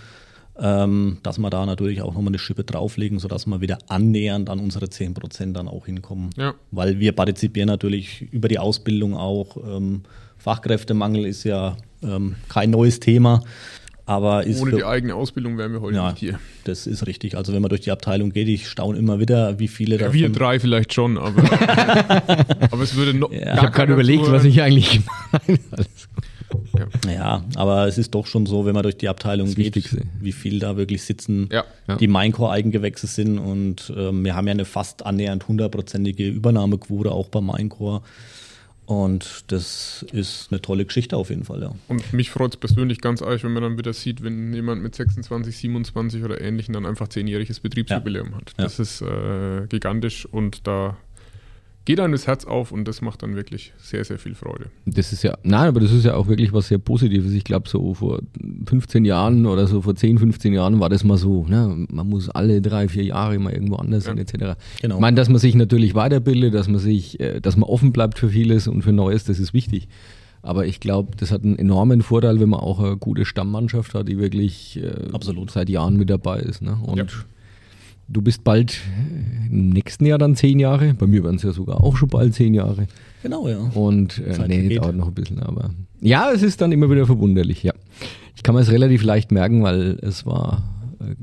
ähm, 0.58 1.18
dass 1.22 1.38
wir 1.38 1.50
da 1.50 1.66
natürlich 1.66 2.02
auch 2.02 2.14
nochmal 2.14 2.28
eine 2.28 2.38
Schippe 2.38 2.64
drauflegen, 2.64 3.18
sodass 3.18 3.46
wir 3.46 3.60
wieder 3.60 3.78
annähernd 3.88 4.50
an 4.50 4.60
unsere 4.60 4.86
10% 4.86 5.52
dann 5.52 5.68
auch 5.68 5.86
hinkommen. 5.86 6.30
Ja. 6.36 6.54
Weil 6.70 7.00
wir 7.00 7.12
partizipieren 7.12 7.68
natürlich 7.68 8.22
über 8.32 8.48
die 8.48 8.58
Ausbildung 8.58 9.16
auch. 9.16 9.56
Ähm, 9.56 10.02
Fachkräftemangel 10.38 11.26
ist 11.26 11.44
ja 11.44 11.76
ähm, 12.02 12.36
kein 12.48 12.70
neues 12.70 13.00
Thema. 13.00 13.42
Aber 14.06 14.44
Ohne 14.44 14.54
für, 14.54 14.76
die 14.76 14.84
eigene 14.84 15.14
Ausbildung 15.14 15.56
wären 15.56 15.72
wir 15.72 15.80
heute 15.80 15.96
ja, 15.96 16.10
nicht 16.10 16.18
hier. 16.18 16.38
Das 16.64 16.86
ist 16.86 17.06
richtig. 17.06 17.36
Also 17.36 17.54
wenn 17.54 17.62
man 17.62 17.70
durch 17.70 17.80
die 17.80 17.90
Abteilung 17.90 18.32
geht, 18.32 18.48
ich 18.48 18.68
staune 18.68 18.98
immer 18.98 19.18
wieder, 19.18 19.58
wie 19.58 19.68
viele 19.68 19.98
ja, 19.98 20.12
Wir 20.12 20.30
drei 20.30 20.60
vielleicht 20.60 20.92
schon, 20.92 21.16
aber, 21.16 21.42
aber 22.70 22.82
es 22.82 22.94
würde 22.96 23.14
noch. 23.14 23.32
Ja. 23.32 23.54
Ich 23.54 23.62
habe 23.62 23.72
gerade 23.72 23.92
überlegt, 23.94 24.30
was 24.30 24.44
ich 24.44 24.60
eigentlich 24.60 25.00
meine. 25.32 25.58
Ja. 27.06 27.10
ja. 27.10 27.44
aber 27.54 27.86
es 27.86 27.98
ist 27.98 28.14
doch 28.14 28.26
schon 28.26 28.46
so, 28.46 28.66
wenn 28.66 28.74
man 28.74 28.82
durch 28.82 28.96
die 28.96 29.08
Abteilung 29.08 29.46
das 29.46 29.56
geht, 29.56 29.76
Wichtigste. 29.76 30.02
wie 30.20 30.32
viel 30.32 30.58
da 30.58 30.76
wirklich 30.76 31.02
sitzen, 31.02 31.48
ja. 31.50 31.64
die 31.98 32.08
Minecore-Eigengewächse 32.08 33.06
sind. 33.06 33.38
Und 33.38 33.92
ähm, 33.96 34.24
wir 34.24 34.36
haben 34.36 34.46
ja 34.46 34.52
eine 34.52 34.64
fast 34.64 35.06
annähernd 35.06 35.48
hundertprozentige 35.48 36.28
Übernahmequote 36.28 37.10
auch 37.10 37.28
bei 37.28 37.40
Minecore. 37.40 38.02
Und 38.86 39.44
das 39.46 40.04
ist 40.12 40.48
eine 40.50 40.60
tolle 40.60 40.84
Geschichte 40.84 41.16
auf 41.16 41.30
jeden 41.30 41.44
Fall, 41.44 41.62
ja. 41.62 41.74
Und 41.88 42.12
mich 42.12 42.30
freut 42.30 42.54
es 42.54 42.60
persönlich 42.60 43.00
ganz 43.00 43.22
arg, 43.22 43.42
wenn 43.42 43.52
man 43.52 43.62
dann 43.62 43.78
wieder 43.78 43.94
sieht, 43.94 44.22
wenn 44.22 44.52
jemand 44.52 44.82
mit 44.82 44.94
26, 44.94 45.56
27 45.56 46.22
oder 46.22 46.40
ähnlichen 46.40 46.74
dann 46.74 46.84
einfach 46.84 47.08
zehnjähriges 47.08 47.60
Betriebsjubiläum 47.60 48.32
ja. 48.32 48.36
hat. 48.36 48.52
Das 48.58 48.78
ja. 48.78 48.82
ist 48.82 49.00
äh, 49.00 49.66
gigantisch 49.68 50.26
und 50.26 50.66
da 50.66 50.98
geht 51.84 52.00
einem 52.00 52.12
das 52.12 52.26
Herz 52.26 52.44
auf 52.44 52.72
und 52.72 52.88
das 52.88 53.02
macht 53.02 53.22
dann 53.22 53.36
wirklich 53.36 53.72
sehr, 53.78 54.04
sehr 54.04 54.18
viel 54.18 54.34
Freude. 54.34 54.66
Das 54.86 55.12
ist 55.12 55.22
ja, 55.22 55.36
nein, 55.42 55.68
aber 55.68 55.80
das 55.80 55.92
ist 55.92 56.04
ja 56.04 56.14
auch 56.14 56.28
wirklich 56.28 56.52
was 56.52 56.68
sehr 56.68 56.78
Positives. 56.78 57.32
Ich 57.32 57.44
glaube, 57.44 57.68
so 57.68 57.94
vor 57.94 58.20
15 58.66 59.04
Jahren 59.04 59.46
oder 59.46 59.66
so 59.66 59.82
vor 59.82 59.94
10, 59.94 60.18
15 60.18 60.52
Jahren 60.52 60.80
war 60.80 60.88
das 60.88 61.04
mal 61.04 61.18
so, 61.18 61.46
ne? 61.46 61.86
man 61.90 62.08
muss 62.08 62.30
alle 62.30 62.62
drei, 62.62 62.88
vier 62.88 63.04
Jahre 63.04 63.38
mal 63.38 63.52
irgendwo 63.52 63.76
anders 63.76 64.06
ja. 64.06 64.14
sein, 64.14 64.18
etc. 64.18 64.58
Genau. 64.80 64.94
Ich 64.96 65.00
meine, 65.00 65.16
dass 65.16 65.28
man 65.28 65.38
sich 65.38 65.54
natürlich 65.54 65.94
weiterbildet, 65.94 66.54
dass 66.54 66.68
man 66.68 66.78
sich, 66.78 67.20
äh, 67.20 67.40
dass 67.40 67.56
man 67.56 67.68
offen 67.68 67.92
bleibt 67.92 68.18
für 68.18 68.30
vieles 68.30 68.66
und 68.66 68.82
für 68.82 68.92
Neues, 68.92 69.24
das 69.24 69.38
ist 69.38 69.52
wichtig. 69.52 69.88
Aber 70.40 70.66
ich 70.66 70.78
glaube, 70.78 71.16
das 71.16 71.32
hat 71.32 71.42
einen 71.42 71.58
enormen 71.58 72.02
Vorteil, 72.02 72.38
wenn 72.38 72.50
man 72.50 72.60
auch 72.60 72.78
eine 72.78 72.98
gute 72.98 73.24
Stammmannschaft 73.24 73.94
hat, 73.94 74.08
die 74.08 74.18
wirklich 74.18 74.78
äh, 74.82 75.10
Absolut. 75.12 75.50
seit 75.50 75.70
Jahren 75.70 75.96
mit 75.96 76.10
dabei 76.10 76.40
ist. 76.40 76.60
Ne? 76.60 76.78
Und 76.82 76.98
ja. 76.98 77.04
Du 78.08 78.22
bist 78.22 78.44
bald 78.44 78.80
im 79.50 79.70
nächsten 79.70 80.06
Jahr 80.06 80.18
dann 80.18 80.36
zehn 80.36 80.58
Jahre. 80.58 80.94
Bei 80.94 81.06
mir 81.06 81.24
werden 81.24 81.36
es 81.36 81.42
ja 81.42 81.52
sogar 81.52 81.82
auch 81.82 81.96
schon 81.96 82.08
bald 82.08 82.34
zehn 82.34 82.54
Jahre. 82.54 82.86
Genau, 83.22 83.48
ja. 83.48 83.58
Und 83.74 84.18
äh, 84.18 84.46
nee, 84.46 84.68
geht. 84.68 84.82
dauert 84.82 84.96
noch 84.96 85.08
ein 85.08 85.14
bisschen, 85.14 85.40
aber 85.40 85.70
ja, 86.00 86.30
es 86.32 86.42
ist 86.42 86.60
dann 86.60 86.70
immer 86.72 86.90
wieder 86.90 87.06
verwunderlich, 87.06 87.62
ja. 87.62 87.72
Ich 88.36 88.42
kann 88.42 88.54
mir 88.54 88.60
es 88.60 88.70
relativ 88.70 89.02
leicht 89.02 89.32
merken, 89.32 89.62
weil 89.62 89.98
es 90.02 90.26
war 90.26 90.62
äh, 91.00 91.14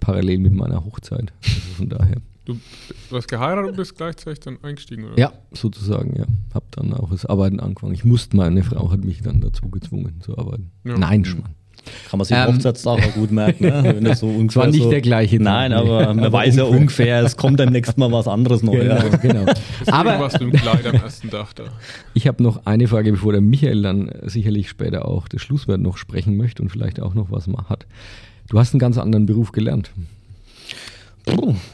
parallel 0.00 0.38
mit 0.38 0.52
meiner 0.52 0.84
Hochzeit. 0.84 1.32
Also 1.44 1.60
von 1.76 1.88
daher. 1.88 2.16
Du, 2.44 2.58
du 3.10 3.16
hast 3.16 3.28
geheiratet 3.28 3.70
und 3.70 3.76
bist 3.76 3.96
gleichzeitig 3.96 4.40
dann 4.40 4.58
eingestiegen, 4.62 5.04
oder? 5.04 5.18
Ja, 5.18 5.32
sozusagen, 5.52 6.16
ja. 6.16 6.26
Hab 6.54 6.70
dann 6.72 6.92
auch 6.92 7.10
das 7.10 7.26
Arbeiten 7.26 7.60
angefangen. 7.60 7.94
Ich 7.94 8.04
musste, 8.04 8.36
meine 8.36 8.62
Frau 8.62 8.90
hat 8.90 9.04
mich 9.04 9.22
dann 9.22 9.40
dazu 9.40 9.68
gezwungen 9.68 10.20
zu 10.20 10.36
arbeiten. 10.38 10.70
Ja. 10.84 10.96
Nein, 10.96 11.24
Schmarrn. 11.24 11.54
Kann 12.08 12.18
man 12.18 12.24
sich 12.24 12.36
ähm, 12.36 12.54
Hochzeitstag 12.54 12.98
auch 12.98 13.14
gut 13.14 13.30
merken, 13.30 13.64
ne? 13.64 13.82
wenn 13.96 14.04
das 14.04 14.20
so 14.20 14.26
ungefähr. 14.26 14.62
war 14.62 14.70
nicht 14.70 14.82
so, 14.82 14.90
der 14.90 15.00
gleiche. 15.00 15.40
Nein, 15.40 15.72
aber 15.72 16.14
man 16.14 16.32
weiß 16.32 16.56
ja 16.56 16.64
ungefähr, 16.64 17.22
es 17.22 17.36
kommt 17.36 17.58
beim 17.58 17.70
nächsten 17.70 18.00
Mal 18.00 18.12
was 18.12 18.28
anderes 18.28 18.62
noch. 18.62 18.72
Genau, 18.72 18.94
ja. 18.94 19.08
genau. 19.16 19.46
aber 19.86 20.18
warst 20.20 20.40
du 20.40 20.44
im 20.44 20.52
Kleid 20.52 20.86
am 20.86 20.94
ersten 20.94 21.30
Tag 21.30 21.54
da. 21.54 21.64
Ich 22.14 22.26
habe 22.26 22.42
noch 22.42 22.66
eine 22.66 22.88
Frage, 22.88 23.12
bevor 23.12 23.32
der 23.32 23.40
Michael 23.40 23.82
dann 23.82 24.10
sicherlich 24.22 24.68
später 24.68 25.06
auch 25.06 25.28
das 25.28 25.42
Schlusswort 25.42 25.80
noch 25.80 25.96
sprechen 25.96 26.36
möchte 26.36 26.62
und 26.62 26.70
vielleicht 26.70 27.00
auch 27.00 27.14
noch 27.14 27.30
was 27.30 27.46
hat. 27.68 27.86
Du 28.48 28.58
hast 28.58 28.74
einen 28.74 28.80
ganz 28.80 28.98
anderen 28.98 29.26
Beruf 29.26 29.52
gelernt. 29.52 29.90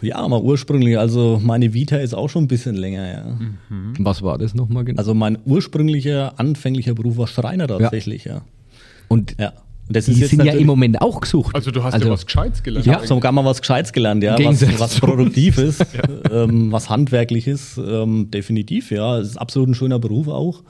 Ja, 0.01 0.27
mal 0.29 0.41
ursprünglich. 0.41 0.99
Also 0.99 1.41
meine 1.43 1.75
Vita 1.75 1.97
ist 1.97 2.15
auch 2.15 2.29
schon 2.29 2.45
ein 2.45 2.49
bisschen 2.49 2.75
länger, 2.75 3.07
ja. 3.07 3.25
Mhm. 3.69 3.95
Was 3.99 4.23
war 4.23 4.39
das 4.39 4.55
nochmal 4.55 4.85
genau? 4.85 4.99
Also 4.99 5.15
mein 5.15 5.39
ursprünglicher, 5.45 6.39
anfänglicher 6.39 6.95
Beruf 6.95 7.19
war 7.19 7.27
Schreiner 7.27 7.69
tatsächlich, 7.69 8.25
ja. 8.25 8.37
ja. 8.37 8.43
Und 9.09 9.37
ja. 9.39 9.53
Das 9.89 10.07
die 10.07 10.15
sind 10.15 10.45
ja 10.45 10.55
im 10.55 10.67
Moment 10.67 11.01
auch 11.03 11.21
gesucht. 11.21 11.55
Also 11.55 11.71
du 11.71 11.83
hast 11.83 11.95
also, 11.95 12.07
ja 12.07 12.13
was 12.13 12.25
Gescheites 12.25 12.63
gelernt. 12.63 12.87
Ich 12.87 12.93
habe 12.93 13.07
sogar 13.07 13.33
mal 13.33 13.45
was 13.45 13.61
Gescheites 13.61 13.93
gelernt, 13.93 14.23
ja. 14.23 14.37
Was, 14.39 14.79
was 14.79 15.01
Produktives, 15.01 15.79
ja. 15.93 16.45
ähm, 16.45 16.73
was 16.73 16.89
Handwerkliches, 16.89 17.79
ähm, 17.79 18.31
definitiv, 18.31 18.91
ja. 18.91 19.19
Es 19.19 19.31
ist 19.31 19.37
absolut 19.37 19.71
ein 19.71 19.75
schöner 19.75 19.99
Beruf 19.99 20.29
auch. 20.29 20.63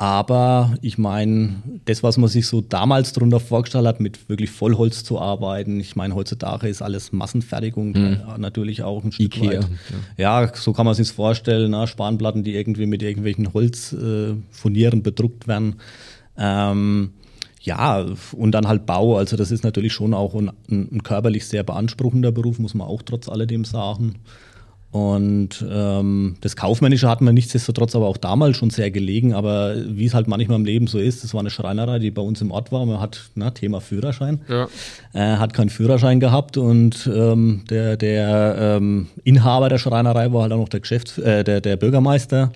Aber 0.00 0.72
ich 0.80 0.96
meine, 0.96 1.56
das, 1.84 2.02
was 2.02 2.16
man 2.16 2.30
sich 2.30 2.46
so 2.46 2.62
damals 2.62 3.12
darunter 3.12 3.38
vorgestellt 3.38 3.86
hat, 3.86 4.00
mit 4.00 4.30
wirklich 4.30 4.50
Vollholz 4.50 5.04
zu 5.04 5.20
arbeiten, 5.20 5.78
ich 5.78 5.94
meine, 5.94 6.14
heutzutage 6.14 6.68
ist 6.68 6.80
alles 6.80 7.12
Massenfertigung, 7.12 7.92
mhm. 7.92 8.16
natürlich 8.38 8.82
auch 8.82 9.04
ein 9.04 9.12
Stück 9.12 9.36
Ikea, 9.36 9.60
weit. 9.60 9.68
Ja. 10.16 10.42
ja. 10.44 10.52
so 10.54 10.72
kann 10.72 10.86
man 10.86 10.94
sich 10.94 11.12
vorstellen, 11.12 11.72
na, 11.72 11.86
Spanplatten, 11.86 12.44
die 12.44 12.54
irgendwie 12.54 12.86
mit 12.86 13.02
irgendwelchen 13.02 13.52
Holzfurnieren 13.52 15.00
äh, 15.00 15.02
bedruckt 15.02 15.46
werden. 15.46 15.74
Ähm, 16.38 17.10
ja, 17.60 18.06
und 18.32 18.52
dann 18.52 18.66
halt 18.66 18.86
Bau. 18.86 19.16
Also 19.16 19.36
das 19.36 19.50
ist 19.50 19.64
natürlich 19.64 19.92
schon 19.92 20.14
auch 20.14 20.34
ein, 20.34 20.50
ein 20.70 21.02
körperlich 21.02 21.46
sehr 21.46 21.62
beanspruchender 21.62 22.32
Beruf, 22.32 22.58
muss 22.58 22.74
man 22.74 22.88
auch 22.88 23.02
trotz 23.02 23.28
alledem 23.28 23.64
sagen. 23.64 24.16
Und 24.92 25.64
ähm, 25.70 26.36
das 26.40 26.56
Kaufmännische 26.56 27.08
hat 27.08 27.20
mir 27.20 27.32
nichtsdestotrotz 27.32 27.94
aber 27.94 28.08
auch 28.08 28.16
damals 28.16 28.56
schon 28.56 28.70
sehr 28.70 28.90
gelegen. 28.90 29.34
Aber 29.34 29.76
wie 29.86 30.06
es 30.06 30.14
halt 30.14 30.26
manchmal 30.26 30.58
im 30.58 30.64
Leben 30.64 30.88
so 30.88 30.98
ist, 30.98 31.22
das 31.22 31.32
war 31.32 31.40
eine 31.40 31.50
Schreinerei, 31.50 32.00
die 32.00 32.10
bei 32.10 32.22
uns 32.22 32.40
im 32.40 32.50
Ort 32.50 32.72
war. 32.72 32.84
Man 32.86 32.98
hat 32.98 33.30
na, 33.36 33.50
Thema 33.50 33.80
Führerschein. 33.80 34.40
Ja. 34.48 34.68
Äh, 35.12 35.36
hat 35.36 35.52
keinen 35.52 35.68
Führerschein 35.68 36.18
gehabt 36.18 36.56
und 36.56 37.08
ähm, 37.14 37.62
der, 37.70 37.96
der 37.96 38.56
ähm, 38.58 39.06
Inhaber 39.22 39.68
der 39.68 39.78
Schreinerei 39.78 40.32
war 40.32 40.42
halt 40.42 40.52
auch 40.52 40.58
noch 40.58 40.68
der 40.68 40.80
Geschäfts 40.80 41.18
äh, 41.18 41.44
der, 41.44 41.60
der 41.60 41.76
Bürgermeister. 41.76 42.50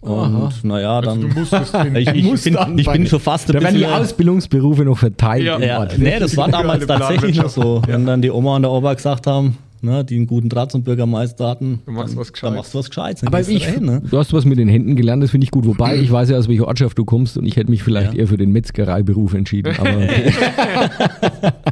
Und 0.00 0.64
naja, 0.64 0.98
also 0.98 1.16
dann. 1.16 1.36
Also 1.36 1.78
ich, 1.98 2.08
ich, 2.08 2.44
bin, 2.44 2.78
ich 2.78 2.90
bin 2.90 3.06
schon 3.06 3.20
fast 3.20 3.50
ein 3.50 3.54
Da 3.54 3.62
werden 3.62 3.76
die 3.76 3.86
Ausbildungsberufe 3.86 4.84
noch 4.84 4.98
verteilt. 4.98 5.44
Ja, 5.44 5.58
ja 5.58 5.88
nee, 5.96 6.18
das 6.18 6.36
war 6.36 6.48
damals 6.48 6.86
tatsächlich 6.86 7.36
noch 7.36 7.48
so. 7.48 7.82
Wenn 7.86 8.06
dann 8.06 8.22
die 8.22 8.30
Oma 8.30 8.56
und 8.56 8.62
der 8.62 8.70
Opa 8.70 8.94
gesagt 8.94 9.26
haben, 9.26 9.58
ne, 9.82 10.04
die 10.04 10.16
einen 10.16 10.26
guten 10.26 10.48
Draht 10.48 10.72
zum 10.72 10.82
Bürgermeister 10.82 11.48
hatten, 11.48 11.80
du 11.86 11.92
machst 11.92 12.14
dann, 12.14 12.20
was 12.20 12.32
Gescheites. 12.32 12.56
machst 12.56 12.74
du 12.74 12.78
was 12.78 12.88
Gescheites. 12.88 13.26
Aber 13.26 13.40
ich, 13.40 13.64
dahin, 13.64 13.84
ne? 13.84 14.02
du 14.08 14.18
hast 14.18 14.32
was 14.32 14.44
mit 14.44 14.58
den 14.58 14.68
Händen 14.68 14.96
gelernt, 14.96 15.22
das 15.22 15.30
finde 15.30 15.44
ich 15.44 15.50
gut. 15.50 15.66
Wobei, 15.66 15.96
ich 15.96 16.10
weiß 16.10 16.30
ja, 16.30 16.38
aus 16.38 16.48
welcher 16.48 16.66
Ortschaft 16.66 16.98
du 16.98 17.04
kommst 17.04 17.36
und 17.38 17.46
ich 17.46 17.56
hätte 17.56 17.70
mich 17.70 17.82
vielleicht 17.82 18.14
ja. 18.14 18.20
eher 18.20 18.28
für 18.28 18.36
den 18.36 18.52
Metzgereiberuf 18.52 19.34
entschieden. 19.34 19.74
Aber 19.78 19.90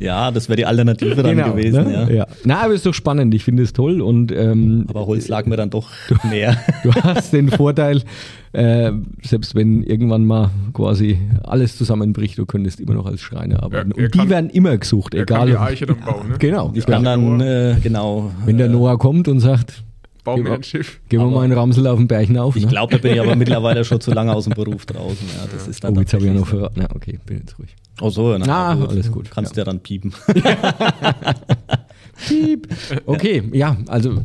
Ja, 0.00 0.30
das 0.30 0.48
wäre 0.48 0.56
die 0.56 0.64
Alternative 0.64 1.22
dann 1.22 1.36
genau, 1.36 1.52
gewesen. 1.52 1.84
Ne? 1.84 1.92
Ja. 1.92 2.08
ja. 2.08 2.26
Na, 2.44 2.62
aber 2.62 2.72
ist 2.72 2.86
doch 2.86 2.94
spannend. 2.94 3.34
Ich 3.34 3.44
finde 3.44 3.62
es 3.62 3.74
toll. 3.74 4.00
Und, 4.00 4.32
ähm, 4.32 4.86
aber 4.88 5.06
Holz 5.06 5.28
lag 5.28 5.44
mir 5.44 5.56
dann 5.56 5.68
doch 5.70 5.90
mehr. 6.28 6.56
Du 6.82 6.94
hast 6.94 7.34
den 7.34 7.50
Vorteil, 7.50 8.02
äh, 8.52 8.92
selbst 9.22 9.54
wenn 9.54 9.82
irgendwann 9.82 10.24
mal 10.24 10.50
quasi 10.72 11.18
alles 11.44 11.78
zusammenbricht, 11.78 12.36
du 12.38 12.46
könntest 12.46 12.80
immer 12.80 12.94
noch 12.94 13.06
als 13.06 13.20
Schreiner 13.20 13.62
arbeiten. 13.62 13.92
Ja, 13.96 14.04
und 14.04 14.14
die 14.14 14.28
werden 14.28 14.50
immer 14.50 14.76
gesucht, 14.76 15.14
egal. 15.14 15.46
die 15.46 15.56
Eiche 15.56 15.86
dann 15.86 16.00
bauen, 16.06 16.30
ne? 16.30 16.38
Genau. 16.38 16.72
Ich 16.74 16.86
kann 16.86 17.04
dann, 17.04 17.40
äh, 17.40 17.76
genau. 17.82 18.32
Wenn 18.44 18.58
der 18.58 18.68
Noah 18.68 18.98
kommt 18.98 19.28
und 19.28 19.40
sagt, 19.40 19.84
Bau 20.24 20.36
mir 20.36 20.52
ein 20.52 20.62
Schiff. 20.62 21.00
Gehen 21.08 21.20
wir 21.20 21.26
mal 21.26 21.44
einen 21.44 21.54
Ramsel 21.54 21.86
auf 21.86 21.96
den 21.96 22.06
Bergen 22.06 22.36
auf. 22.36 22.54
Ich 22.54 22.64
ne? 22.64 22.68
glaube, 22.68 22.92
da 22.92 22.98
bin 22.98 23.14
ich 23.14 23.20
aber 23.20 23.36
mittlerweile 23.36 23.84
schon 23.84 24.00
zu 24.00 24.12
lange 24.12 24.34
aus 24.34 24.44
dem 24.44 24.52
Beruf 24.52 24.84
draußen. 24.84 25.26
Ja, 25.28 25.46
das 25.50 25.66
ist 25.66 25.82
dann 25.82 25.96
oh, 25.96 26.00
jetzt 26.00 26.12
habe 26.12 26.24
ich 26.24 26.28
ja 26.28 26.34
noch 26.34 26.46
verraten. 26.46 26.80
Ja, 26.80 26.88
okay, 26.94 27.18
bin 27.24 27.38
jetzt 27.38 27.58
ruhig. 27.58 27.74
Oh 28.02 28.10
so, 28.10 28.36
na, 28.36 28.70
ah, 28.70 28.74
gut. 28.74 28.90
alles 28.90 29.10
gut. 29.10 29.30
Kannst 29.30 29.56
ja. 29.56 29.62
ja 29.62 29.64
dann 29.64 29.80
piepen. 29.80 30.12
Piep. 32.28 32.68
Okay, 33.06 33.42
ja, 33.52 33.78
also 33.86 34.22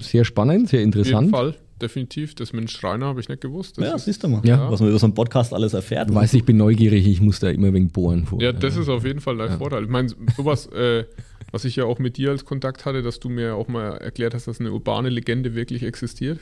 sehr 0.00 0.24
spannend, 0.24 0.68
sehr 0.68 0.82
interessant. 0.82 1.34
Auf 1.34 1.42
jeden 1.42 1.52
Fall 1.52 1.69
definitiv. 1.82 2.34
Das 2.34 2.52
mit 2.52 2.62
dem 2.62 2.68
Schreiner 2.68 3.06
habe 3.06 3.20
ich 3.20 3.28
nicht 3.28 3.40
gewusst. 3.40 3.78
Das 3.78 3.84
ja, 3.84 3.98
siehst 3.98 4.22
du 4.22 4.28
mal. 4.28 4.40
Ja. 4.44 4.70
Was 4.70 4.80
man 4.80 4.88
über 4.90 4.98
so 4.98 5.06
einen 5.06 5.14
Podcast 5.14 5.52
alles 5.52 5.74
erfährt. 5.74 6.10
Du 6.10 6.14
weißt, 6.14 6.34
ich 6.34 6.44
bin 6.44 6.56
neugierig, 6.56 7.06
ich 7.06 7.20
muss 7.20 7.40
da 7.40 7.50
immer 7.50 7.68
ein 7.68 7.74
wenig 7.74 7.92
bohren. 7.92 8.26
Vor. 8.26 8.40
Ja, 8.40 8.52
das 8.52 8.76
ist 8.76 8.88
auf 8.88 9.04
jeden 9.04 9.20
Fall 9.20 9.36
dein 9.36 9.50
ja. 9.50 9.58
Vorteil. 9.58 9.84
Ich 9.84 9.88
meine, 9.90 10.08
sowas, 10.36 10.66
äh, 10.66 11.04
was 11.50 11.64
ich 11.64 11.76
ja 11.76 11.84
auch 11.84 11.98
mit 11.98 12.16
dir 12.16 12.30
als 12.30 12.44
Kontakt 12.44 12.84
hatte, 12.84 13.02
dass 13.02 13.20
du 13.20 13.28
mir 13.28 13.54
auch 13.54 13.68
mal 13.68 13.98
erklärt 13.98 14.34
hast, 14.34 14.46
dass 14.46 14.60
eine 14.60 14.72
urbane 14.72 15.08
Legende 15.08 15.54
wirklich 15.54 15.82
existiert. 15.82 16.40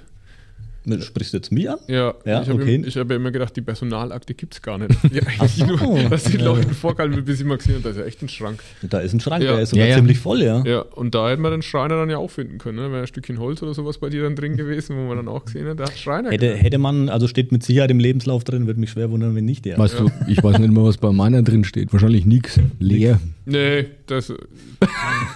Sprichst 1.03 1.33
du 1.33 1.39
jetzt 1.39 1.53
mich 1.53 1.69
an? 1.69 1.79
Ja, 1.87 2.15
ja 2.25 2.43
ich 2.43 2.49
habe 2.49 2.63
okay. 2.63 2.83
hab 2.83 3.11
immer 3.11 3.31
gedacht, 3.31 3.55
die 3.57 3.61
Personalakte 3.61 4.35
gibt 4.35 4.55
es 4.55 4.63
gar 4.63 4.79
nicht. 4.79 4.91
Die 5.13 5.23
eigentlich 5.23 5.67
nur, 5.67 6.09
dass 6.09 6.25
die 6.25 6.37
Leute 6.37 6.75
vorgehalten 6.75 7.25
bis 7.25 7.41
ich 7.41 7.47
mal 7.47 7.59
gesehen 7.59 7.75
habe, 7.75 7.85
da 7.85 7.91
ist 7.91 7.99
ja 7.99 8.05
echt 8.05 8.23
ein 8.23 8.29
Schrank. 8.29 8.63
Da 8.83 9.01
ist 9.01 9.13
ein 9.13 9.21
Schrank, 9.21 9.45
ja. 9.45 9.53
der 9.53 9.63
ist 9.63 9.71
sogar 9.71 9.87
ja, 9.87 9.97
ziemlich 9.97 10.19
voll, 10.19 10.43
ja. 10.43 10.63
Ja, 10.65 10.81
und 10.81 11.15
da 11.15 11.29
hätten 11.29 11.43
wir 11.43 11.51
den 11.51 11.63
Schreiner 11.63 11.97
dann 11.97 12.11
ja 12.11 12.19
auch 12.19 12.31
finden 12.31 12.59
können. 12.59 12.79
Ne? 12.79 12.91
Wäre 12.91 13.03
ein 13.03 13.07
Stückchen 13.07 13.39
Holz 13.39 13.63
oder 13.63 13.75
sowas 13.75 13.99
bei 13.99 14.09
dir 14.09 14.23
dann 14.23 14.37
drin 14.37 14.57
gewesen, 14.57 14.97
wo 14.97 15.09
man 15.09 15.17
dann 15.17 15.29
auch 15.29 15.45
gesehen 15.45 15.69
hat, 15.69 15.81
da 15.81 15.85
hat 15.85 15.99
Schreiner. 15.99 16.31
Hätte, 16.31 16.55
hätte 16.55 16.79
man, 16.79 17.09
also 17.09 17.29
steht 17.29 17.53
mit 17.53 17.63
Sicherheit 17.63 17.91
im 17.91 18.01
Lebenslauf 18.01 18.45
drin, 18.45 18.67
würde 18.67 18.81
mich 18.81 18.91
schwer 18.91 19.11
wundern, 19.11 19.35
wenn 19.35 19.45
nicht 19.45 19.65
der. 19.65 19.79
Weißt 19.79 19.99
du, 19.99 20.11
ich 20.27 20.43
weiß 20.43 20.59
nicht 20.59 20.73
mal, 20.73 20.85
was 20.85 20.97
bei 20.97 21.13
meiner 21.13 21.43
drin 21.43 21.65
steht. 21.65 21.93
Wahrscheinlich 21.93 22.27
nichts. 22.27 22.61
Leer. 22.79 23.21
Nee, 23.45 23.87
das. 24.07 24.33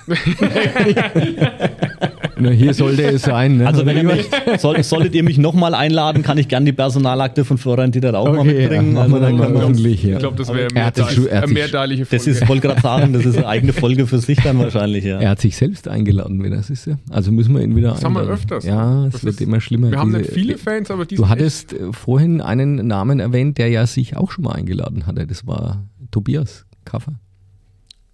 Na, 2.42 2.50
hier 2.50 2.74
sollte 2.74 3.02
es 3.04 3.22
sein. 3.22 3.58
Ne? 3.58 3.66
Also 3.66 3.86
wenn 3.86 3.96
ihr 3.96 4.04
mich, 4.04 4.28
soll, 4.58 4.82
solltet 4.82 5.14
ihr 5.14 5.22
mich 5.22 5.38
nochmal 5.38 5.74
einladen, 5.74 6.22
kann 6.22 6.38
ich 6.38 6.48
gerne 6.48 6.66
die 6.66 6.72
Personalakte 6.72 7.44
von 7.44 7.58
Florian 7.58 7.92
Dieter 7.92 8.18
auch 8.18 8.28
okay, 8.28 8.36
mal 8.36 8.44
mitbringen. 8.44 8.96
Ja, 8.96 9.02
also, 9.02 9.18
dann 9.18 9.38
dann 9.38 9.62
hoffentlich, 9.62 10.02
ja. 10.02 10.14
Ich 10.14 10.18
glaube, 10.18 10.36
das 10.36 10.52
wäre 10.52 10.68
eine 10.74 11.46
mehrteilige 11.52 12.04
Folge. 12.06 12.24
Das 12.24 12.26
ist, 12.26 12.48
wollte 12.48 12.66
gerade 12.68 12.80
sagen, 12.80 13.12
das 13.12 13.24
ist 13.24 13.36
eine 13.36 13.46
eigene 13.46 13.72
Folge 13.72 14.06
für 14.06 14.18
sich 14.18 14.38
dann 14.42 14.58
wahrscheinlich, 14.58 15.04
ja. 15.04 15.20
Er 15.20 15.30
hat 15.30 15.40
sich 15.40 15.56
selbst 15.56 15.88
eingeladen, 15.88 16.42
wenn 16.42 16.52
das 16.52 16.70
ist 16.70 16.86
ja. 16.86 16.96
Also 17.10 17.32
müssen 17.32 17.54
wir 17.54 17.62
ihn 17.62 17.76
wieder 17.76 17.90
Das 17.90 18.04
einladen. 18.04 18.18
haben 18.18 18.28
wir 18.28 18.32
öfters. 18.34 18.64
Ja, 18.64 19.06
es 19.06 19.24
wird 19.24 19.34
ist, 19.34 19.40
immer 19.40 19.60
schlimmer. 19.60 19.90
Wir 19.90 19.98
haben 19.98 20.12
nicht 20.12 20.30
viele 20.30 20.58
Fans, 20.58 20.90
aber 20.90 21.04
diese 21.04 21.22
Du 21.22 21.28
hattest 21.28 21.72
echt. 21.72 21.82
vorhin 21.94 22.40
einen 22.40 22.86
Namen 22.86 23.20
erwähnt, 23.20 23.58
der 23.58 23.68
ja 23.68 23.86
sich 23.86 24.16
auch 24.16 24.30
schon 24.30 24.44
mal 24.44 24.52
eingeladen 24.52 25.06
hatte. 25.06 25.26
Das 25.26 25.46
war 25.46 25.84
Tobias 26.10 26.66
Kaffer. 26.84 27.14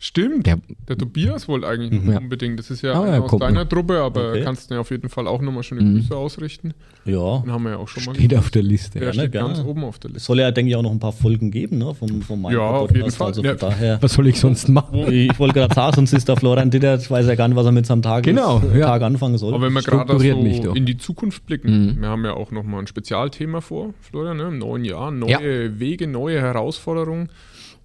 Stimmt, 0.01 0.47
der, 0.47 0.61
der, 0.89 0.97
Tobias 0.97 1.49
wollte 1.49 1.67
eigentlich 1.67 2.01
mhm. 2.01 2.17
unbedingt. 2.17 2.57
Das 2.61 2.71
ist 2.71 2.83
ja 2.83 2.93
ah, 2.93 3.19
aus 3.19 3.37
deiner. 3.37 3.69
Truppe, 3.69 3.99
aber 3.99 4.31
okay. 4.31 4.43
kannst 4.45 4.71
du 4.71 4.75
ja 4.75 4.81
auf 4.81 4.93
jeden 4.93 5.09
Fall 5.09 5.27
auch 5.27 5.43
nochmal 5.43 5.65
schöne 5.65 5.81
Grüße 5.81 6.15
mhm. 6.15 6.21
ausrichten. 6.21 6.75
Ja. 7.05 7.39
Den 7.39 7.51
haben 7.51 7.65
wir 7.65 7.73
ja 7.73 7.77
auch 7.79 7.89
schon 7.89 8.05
mal 8.05 8.15
Steht 8.15 8.33
auf 8.37 8.51
der 8.51 8.63
Liste. 8.63 9.01
Der 9.01 9.09
ja, 9.09 9.13
steht 9.13 9.33
ganz 9.33 9.59
oben 9.59 9.83
auf 9.83 9.99
der 9.99 10.11
Liste. 10.11 10.25
Soll 10.25 10.39
ja, 10.39 10.53
denke 10.53 10.71
ich, 10.71 10.77
auch 10.77 10.83
noch 10.83 10.93
ein 10.93 11.01
paar 11.01 11.13
Folgen 11.13 11.51
geben, 11.51 11.79
ne? 11.79 11.95
Vom, 11.95 12.23
vom 12.23 12.49
ja, 12.49 12.61
auf 12.61 12.95
jeden 12.95 13.11
Fall. 13.11 13.27
Also 13.27 13.43
ja. 13.43 13.55
daher, 13.55 14.01
was 14.01 14.13
soll 14.13 14.29
ich 14.29 14.39
sonst 14.39 14.69
machen? 14.69 15.13
Ich 15.13 15.37
wollte 15.41 15.55
gerade 15.55 15.75
sagen, 15.75 15.97
sonst 15.97 16.13
ist 16.13 16.29
der 16.29 16.37
Florian 16.37 16.71
Ditter, 16.71 16.95
ich 16.95 17.11
weiß 17.11 17.27
ja 17.27 17.35
gar 17.35 17.49
nicht, 17.49 17.57
was 17.57 17.67
er 17.67 17.73
mit 17.73 17.87
seinem 17.87 18.03
Tag, 18.03 18.23
genau, 18.23 18.59
ist, 18.59 18.77
ja. 18.77 18.87
Tag 18.87 19.03
anfangen 19.03 19.37
soll. 19.37 19.53
Aber 19.53 19.67
wenn 19.67 19.73
wir 19.73 19.83
gerade 19.83 20.17
so 20.17 20.73
in 20.75 20.87
die 20.87 20.97
Zukunft 20.97 21.45
blicken, 21.45 21.97
mhm. 21.97 22.01
wir 22.01 22.09
haben 22.09 22.25
ja 22.25 22.35
auch 22.35 22.53
nochmal 22.53 22.83
ein 22.83 22.87
Spezialthema 22.87 23.61
vor, 23.61 23.95
Florian, 24.01 24.37
ne? 24.37 24.45
im 24.45 24.59
neuen 24.59 24.85
Jahr, 24.85 25.11
neue 25.11 25.81
Wege, 25.81 26.07
neue 26.07 26.41
Herausforderungen. 26.41 27.31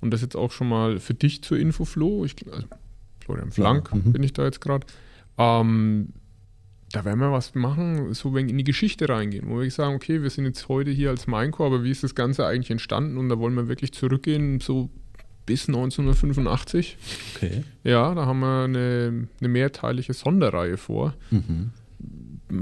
Und 0.04 0.12
das 0.12 0.22
jetzt 0.22 0.36
auch 0.36 0.52
schon 0.52 0.68
mal 0.68 1.00
für 1.00 1.14
dich 1.14 1.42
zur 1.44 1.58
Info, 1.58 1.86
Flo. 1.86 2.26
Ich, 2.26 2.36
also 2.52 2.68
Florian 3.24 3.52
Flank 3.52 3.90
ja. 3.92 3.98
mhm. 3.98 4.12
bin 4.12 4.22
ich 4.22 4.34
da 4.34 4.44
jetzt 4.44 4.60
gerade. 4.60 4.86
Ähm, 5.38 6.10
da 6.92 7.06
werden 7.06 7.20
wir 7.20 7.32
was 7.32 7.56
machen, 7.56 8.14
so 8.14 8.34
wenn 8.34 8.50
in 8.50 8.58
die 8.58 8.66
Geschichte 8.66 9.08
reingehen, 9.08 9.50
wo 9.50 9.62
wir 9.62 9.72
sagen, 9.72 9.96
okay, 9.96 10.22
wir 10.22 10.30
sind 10.30 10.46
jetzt 10.46 10.68
heute 10.68 10.92
hier 10.92 11.10
als 11.10 11.26
Minecore, 11.26 11.68
aber 11.68 11.84
wie 11.84 11.90
ist 11.90 12.04
das 12.04 12.16
Ganze 12.16 12.46
eigentlich 12.46 12.70
entstanden? 12.70 13.18
Und 13.18 13.30
da 13.30 13.40
wollen 13.40 13.56
wir 13.56 13.70
wirklich 13.70 13.94
zurückgehen, 13.94 14.60
so 14.60 14.90
bis 15.46 15.68
1985. 15.68 16.98
Okay. 17.36 17.64
Ja, 17.84 18.14
da 18.14 18.26
haben 18.26 18.42
wir 18.42 18.66
eine, 18.66 19.28
eine 19.40 19.50
mehrteilige 19.50 20.14
Sonderreihe 20.14 20.78
vor. 20.78 21.16
Mhm. 21.32 21.72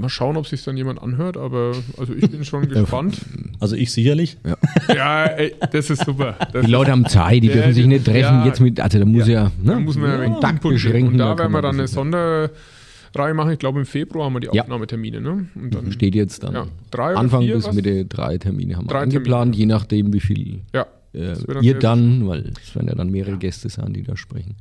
Mal 0.00 0.08
schauen, 0.08 0.36
ob 0.36 0.46
sich 0.46 0.62
dann 0.64 0.76
jemand 0.76 1.02
anhört, 1.02 1.36
aber 1.36 1.72
also 1.98 2.12
ich 2.14 2.30
bin 2.30 2.44
schon 2.44 2.68
gespannt. 2.68 3.20
Also 3.60 3.76
ich 3.76 3.92
sicherlich. 3.92 4.36
Ja, 4.44 4.56
ja 4.94 5.24
ey, 5.26 5.54
das 5.72 5.90
ist 5.90 6.04
super. 6.04 6.36
Das 6.52 6.64
die 6.66 6.70
Leute 6.70 6.90
haben 6.90 7.06
Zeit, 7.06 7.42
die 7.42 7.48
ja, 7.48 7.54
dürfen 7.54 7.74
sich 7.74 7.86
nicht 7.86 8.04
treffen 8.04 8.40
ja, 8.40 8.46
jetzt 8.46 8.60
mit, 8.60 8.80
also 8.80 8.98
da 8.98 9.04
muss 9.04 9.28
ja, 9.28 9.44
ne? 9.44 9.50
da 9.64 9.80
muss 9.80 9.96
man 9.96 10.10
ja, 10.10 10.40
ja 10.40 10.52
beschränken. 10.52 11.12
Und 11.12 11.18
da 11.18 11.38
werden 11.38 11.52
wir 11.52 11.62
dann 11.62 11.78
eine 11.78 11.88
Sonderreihe 11.88 13.34
machen. 13.34 13.52
Ich 13.52 13.58
glaube 13.58 13.78
im 13.80 13.86
Februar 13.86 14.26
haben 14.26 14.34
wir 14.34 14.40
die 14.40 14.48
Aufnahmetermine. 14.48 15.20
Ne? 15.20 15.46
Und 15.54 15.74
dann 15.74 15.92
Steht 15.92 16.14
jetzt 16.14 16.42
dann. 16.42 16.54
Ja, 16.54 16.66
Anfang 17.14 17.42
vier, 17.42 17.56
bis 17.56 17.68
was? 17.68 17.74
Mitte 17.74 18.04
drei 18.04 18.38
Termine 18.38 18.76
haben 18.76 18.88
wir 18.88 18.98
eingeplant, 18.98 19.56
je 19.56 19.66
nachdem 19.66 20.12
wie 20.12 20.20
viel 20.20 20.60
ja, 20.74 20.86
äh, 21.14 21.36
ihr 21.60 21.78
dann, 21.78 22.26
weil 22.26 22.52
es 22.62 22.74
werden 22.74 22.88
ja 22.88 22.94
dann 22.94 23.10
mehrere 23.10 23.36
Gäste 23.36 23.68
sein, 23.68 23.92
die 23.92 24.02
da 24.02 24.16
sprechen. 24.16 24.56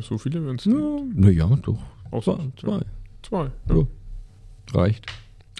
So 0.00 0.18
viele 0.18 0.44
werden 0.44 0.56
es 0.56 0.64
ja, 0.64 0.72
Naja, 1.14 1.58
doch. 1.62 1.78
Außer 2.10 2.38
zwei. 2.58 2.80
Zwei. 3.22 3.50
Ja. 3.68 3.86
Reicht. 4.72 5.06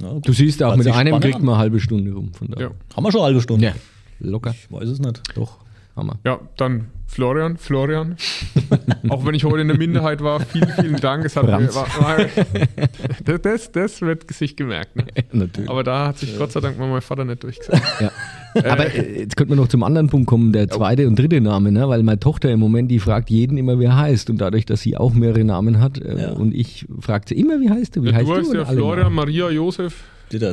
Ja, 0.01 0.19
du 0.21 0.33
siehst 0.33 0.63
auch, 0.63 0.77
mit 0.77 0.89
einem 0.89 1.21
kriegt 1.21 1.41
man 1.41 1.55
eine 1.55 1.59
halbe 1.59 1.81
Stunde 1.81 2.13
rum. 2.13 2.33
Von 2.35 2.49
da. 2.49 2.61
Ja. 2.61 2.71
Haben 2.97 3.05
wir 3.05 3.13
schon 3.13 3.21
eine 3.21 3.27
halbe 3.27 3.41
Stunde? 3.41 3.67
Ja, 3.67 3.75
locker. 4.19 4.51
Ich 4.51 4.71
weiß 4.71 4.89
es 4.89 4.99
nicht. 4.99 5.23
Doch, 5.37 5.59
haben 5.95 6.09
wir. 6.09 6.19
Ja, 6.25 6.41
dann 6.57 6.87
Florian, 7.07 7.57
Florian. 7.57 8.17
auch 9.09 9.25
wenn 9.25 9.35
ich 9.35 9.45
heute 9.45 9.61
in 9.61 9.69
der 9.69 9.77
Minderheit 9.77 10.21
war, 10.21 10.41
vielen, 10.41 10.69
vielen 10.71 10.97
Dank. 10.97 11.25
Es 11.25 11.37
hat 11.37 11.45
mir, 11.45 11.73
war, 11.75 11.87
war, 12.01 13.39
das, 13.39 13.71
das 13.71 14.01
wird 14.01 14.33
sich 14.33 14.57
gemerkt. 14.57 14.97
Ne? 14.97 15.05
Natürlich. 15.33 15.71
Aber 15.71 15.85
da 15.85 16.09
hat 16.09 16.19
sich 16.19 16.37
Gott 16.37 16.51
sei 16.51 16.61
Dank 16.61 16.79
mal 16.79 16.89
mein 16.89 17.03
Vater 17.03 17.25
nicht 17.25 17.43
durchgesetzt. 17.43 17.83
Ja. 18.01 18.11
Aber 18.65 18.87
äh, 18.95 19.21
jetzt 19.21 19.37
könnte 19.37 19.55
man 19.55 19.59
noch 19.59 19.69
zum 19.69 19.83
anderen 19.83 20.09
Punkt 20.09 20.27
kommen, 20.27 20.53
der 20.53 20.69
zweite 20.69 21.07
und 21.09 21.19
dritte 21.19 21.41
Name, 21.41 21.73
ne? 21.73 21.89
weil 21.89 22.03
meine 22.03 22.21
Tochter 22.21 22.51
im 22.51 22.61
Moment, 22.61 22.91
die 22.91 22.99
fragt 22.99 23.31
jeden 23.31 23.59
immer, 23.59 23.79
wie 23.81 23.85
er 23.85 23.97
heißt. 23.97 24.31
Und 24.31 24.39
dadurch, 24.39 24.67
dass 24.67 24.81
sie 24.81 24.97
auch 24.97 25.13
mehrere 25.13 25.45
Namen 25.45 25.81
hat 25.81 26.01
äh, 26.01 26.23
ja. 26.23 26.33
und 26.33 26.55
ich 26.55 26.87
fragt 27.01 27.29
sie 27.29 27.35
immer, 27.35 27.61
wie 27.61 27.71
heißt 27.71 27.97
du? 27.97 28.05
Wie 28.05 28.11
ja, 28.11 28.15
heißt 28.15 28.29
du 28.29 28.35
heißt 28.37 28.55
ja 28.55 28.65
Florian, 28.65 29.13
Maria, 29.13 29.51
Josef. 29.51 30.05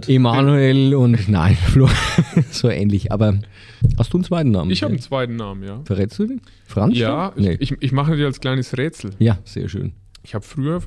Emanuel 0.08 0.94
und 0.96 1.30
nein, 1.30 1.56
Flo, 1.72 1.90
so 2.52 2.70
ähnlich. 2.70 3.12
Aber 3.12 3.40
hast 3.98 4.14
du 4.14 4.18
einen 4.18 4.24
zweiten 4.24 4.52
Namen? 4.52 4.70
Ich 4.70 4.84
habe 4.84 4.92
einen 4.92 5.02
zweiten 5.02 5.36
Namen, 5.38 5.64
ja. 5.64 5.82
Verrätst 5.86 6.20
du 6.20 6.28
den? 6.28 6.42
Franz? 6.66 6.98
Ja, 6.98 7.34
nee. 7.36 7.58
ich, 7.60 7.76
ich, 7.80 7.92
mache 7.92 8.16
dir 8.16 8.26
als 8.26 8.40
kleines 8.40 8.78
Rätsel. 8.78 9.12
Ja, 9.18 9.40
sehr 9.44 9.70
schön. 9.70 9.94
Ich 10.24 10.36
habe 10.36 10.46
früher, 10.46 10.82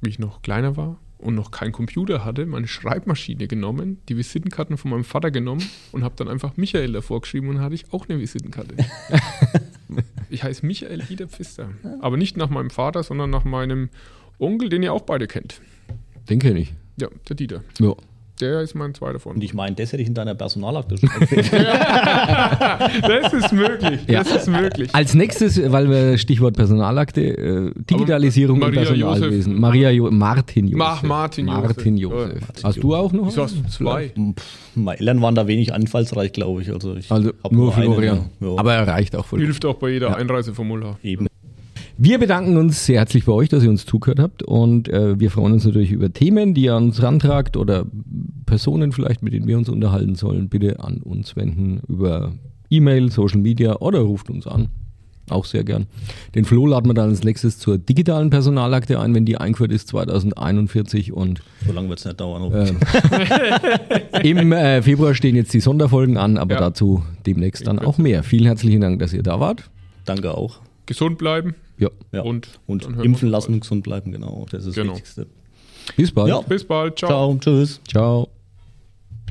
wie 0.00 0.08
ich 0.08 0.18
noch 0.18 0.42
kleiner 0.42 0.76
war, 0.76 0.98
und 1.20 1.34
noch 1.34 1.50
keinen 1.50 1.72
Computer 1.72 2.24
hatte, 2.24 2.46
meine 2.46 2.66
Schreibmaschine 2.66 3.46
genommen, 3.46 3.98
die 4.08 4.16
Visitenkarten 4.16 4.76
von 4.76 4.90
meinem 4.90 5.04
Vater 5.04 5.30
genommen 5.30 5.62
und 5.92 6.02
habe 6.02 6.14
dann 6.16 6.28
einfach 6.28 6.56
Michael 6.56 6.92
davor 6.92 7.20
geschrieben 7.20 7.48
und 7.48 7.60
hatte 7.60 7.74
ich 7.74 7.92
auch 7.92 8.08
eine 8.08 8.18
Visitenkarte. 8.18 8.74
ich 10.30 10.42
heiße 10.42 10.64
Michael 10.64 11.02
Ida 11.08 11.26
Pfister. 11.26 11.70
Aber 12.00 12.16
nicht 12.16 12.36
nach 12.36 12.50
meinem 12.50 12.70
Vater, 12.70 13.02
sondern 13.02 13.30
nach 13.30 13.44
meinem 13.44 13.90
Onkel, 14.38 14.68
den 14.68 14.82
ihr 14.82 14.92
auch 14.92 15.02
beide 15.02 15.26
kennt. 15.26 15.60
Den 16.28 16.38
kenne 16.38 16.60
ich. 16.60 16.72
Ja, 16.98 17.08
der 17.28 17.36
Dieter. 17.36 17.62
Ja. 17.78 17.94
Der 18.40 18.60
ist 18.60 18.74
mein 18.74 18.94
zweiter 18.94 19.20
Freund. 19.20 19.36
Und 19.36 19.44
ich 19.44 19.54
meine, 19.54 19.76
das 19.76 19.92
hätte 19.92 20.02
ich 20.02 20.08
in 20.08 20.14
deiner 20.14 20.34
Personalakte 20.34 20.96
schon 20.96 21.10
Das 21.20 21.30
ist 23.32 23.52
möglich. 23.52 24.00
Ja. 24.06 24.22
Das 24.22 24.32
ist 24.32 24.48
möglich. 24.48 24.94
Als 24.94 25.14
nächstes, 25.14 25.60
weil 25.70 25.90
wir 25.90 26.16
Stichwort 26.16 26.56
Personalakte, 26.56 27.20
äh, 27.20 27.72
Digitalisierung 27.90 28.62
im 28.62 28.72
Personalwesen. 28.72 29.52
Josef. 29.52 29.60
Maria 29.60 29.90
jo 29.90 30.10
Martin 30.10 30.66
Josef. 30.66 30.78
Mach 30.78 31.02
Martin 31.02 31.48
Josef. 31.48 31.62
Martin 31.62 31.96
Josef. 31.96 32.40
Martin 32.40 32.64
hast 32.64 32.82
du 32.82 32.94
auch 32.94 33.12
noch? 33.12 33.36
Hast 33.36 33.56
du 33.56 33.68
zwei? 33.68 34.12
Meine 34.74 35.00
Eltern 35.00 35.20
waren 35.20 35.34
da 35.34 35.46
wenig 35.46 35.74
anfallsreich, 35.74 36.32
glaube 36.32 36.62
ich. 36.62 36.72
Also, 36.72 36.96
ich 36.96 37.10
also 37.10 37.32
nur 37.50 37.72
Florian. 37.72 38.30
Ja. 38.40 38.48
Aber 38.56 38.74
er 38.74 38.86
reicht 38.86 39.16
auch 39.16 39.26
voll. 39.26 39.40
Hilft 39.40 39.64
auch 39.64 39.74
bei 39.74 39.90
jeder 39.90 40.10
ja. 40.10 40.16
Einreiseformular. 40.16 40.98
Eben. 41.02 41.26
Wir 42.02 42.18
bedanken 42.18 42.56
uns 42.56 42.86
sehr 42.86 43.00
herzlich 43.00 43.26
bei 43.26 43.32
euch, 43.32 43.50
dass 43.50 43.62
ihr 43.62 43.68
uns 43.68 43.84
zugehört 43.84 44.20
habt 44.20 44.42
und 44.42 44.88
äh, 44.88 45.20
wir 45.20 45.30
freuen 45.30 45.52
uns 45.52 45.66
natürlich 45.66 45.92
über 45.92 46.10
Themen, 46.10 46.54
die 46.54 46.62
ihr 46.62 46.74
an 46.74 46.84
uns 46.84 47.02
rantragt 47.02 47.58
oder 47.58 47.84
Personen 48.46 48.92
vielleicht, 48.92 49.22
mit 49.22 49.34
denen 49.34 49.46
wir 49.46 49.58
uns 49.58 49.68
unterhalten 49.68 50.14
sollen. 50.14 50.48
Bitte 50.48 50.80
an 50.80 51.02
uns 51.02 51.36
wenden 51.36 51.82
über 51.88 52.32
E-Mail, 52.70 53.10
Social 53.10 53.38
Media 53.38 53.76
oder 53.80 53.98
ruft 53.98 54.30
uns 54.30 54.46
an. 54.46 54.68
Auch 55.28 55.44
sehr 55.44 55.62
gern. 55.62 55.88
Den 56.34 56.46
Flo 56.46 56.64
laden 56.64 56.88
wir 56.88 56.94
dann 56.94 57.10
als 57.10 57.22
nächstes 57.22 57.58
zur 57.58 57.76
digitalen 57.76 58.30
Personalakte 58.30 58.98
ein, 58.98 59.14
wenn 59.14 59.26
die 59.26 59.36
eingeführt 59.36 59.70
ist 59.70 59.88
2041 59.88 61.12
und 61.12 61.42
so 61.66 61.72
lange 61.74 61.90
wird 61.90 61.98
es 61.98 62.06
nicht 62.06 62.18
dauern. 62.18 62.50
Äh, 62.50 64.22
Im 64.30 64.52
äh, 64.52 64.80
Februar 64.80 65.14
stehen 65.14 65.36
jetzt 65.36 65.52
die 65.52 65.60
Sonderfolgen 65.60 66.16
an, 66.16 66.38
aber 66.38 66.54
ja. 66.54 66.60
dazu 66.60 67.02
demnächst 67.26 67.66
dann 67.66 67.78
auch 67.78 67.98
mehr. 67.98 68.22
Vielen 68.22 68.46
herzlichen 68.46 68.80
Dank, 68.80 69.00
dass 69.00 69.12
ihr 69.12 69.22
da 69.22 69.38
wart. 69.38 69.68
Danke 70.06 70.32
auch. 70.32 70.60
Gesund 70.86 71.18
bleiben. 71.18 71.54
Ja. 71.80 71.88
ja. 72.12 72.20
Und, 72.22 72.60
und 72.66 72.84
impfen 73.02 73.28
lassen 73.28 73.54
und 73.54 73.60
gesund 73.60 73.82
bleiben, 73.82 74.12
genau. 74.12 74.46
Das 74.50 74.64
ist 74.64 74.74
genau. 74.74 74.92
das 74.92 75.00
Wichtigste. 75.00 75.26
Bis 75.96 76.12
bald. 76.12 76.28
Ja. 76.28 76.40
Bis 76.42 76.64
bald. 76.64 76.98
Ciao. 76.98 77.08
Ciao. 77.08 77.38
Tschüss. 77.40 77.80
Ciao. 77.88 78.28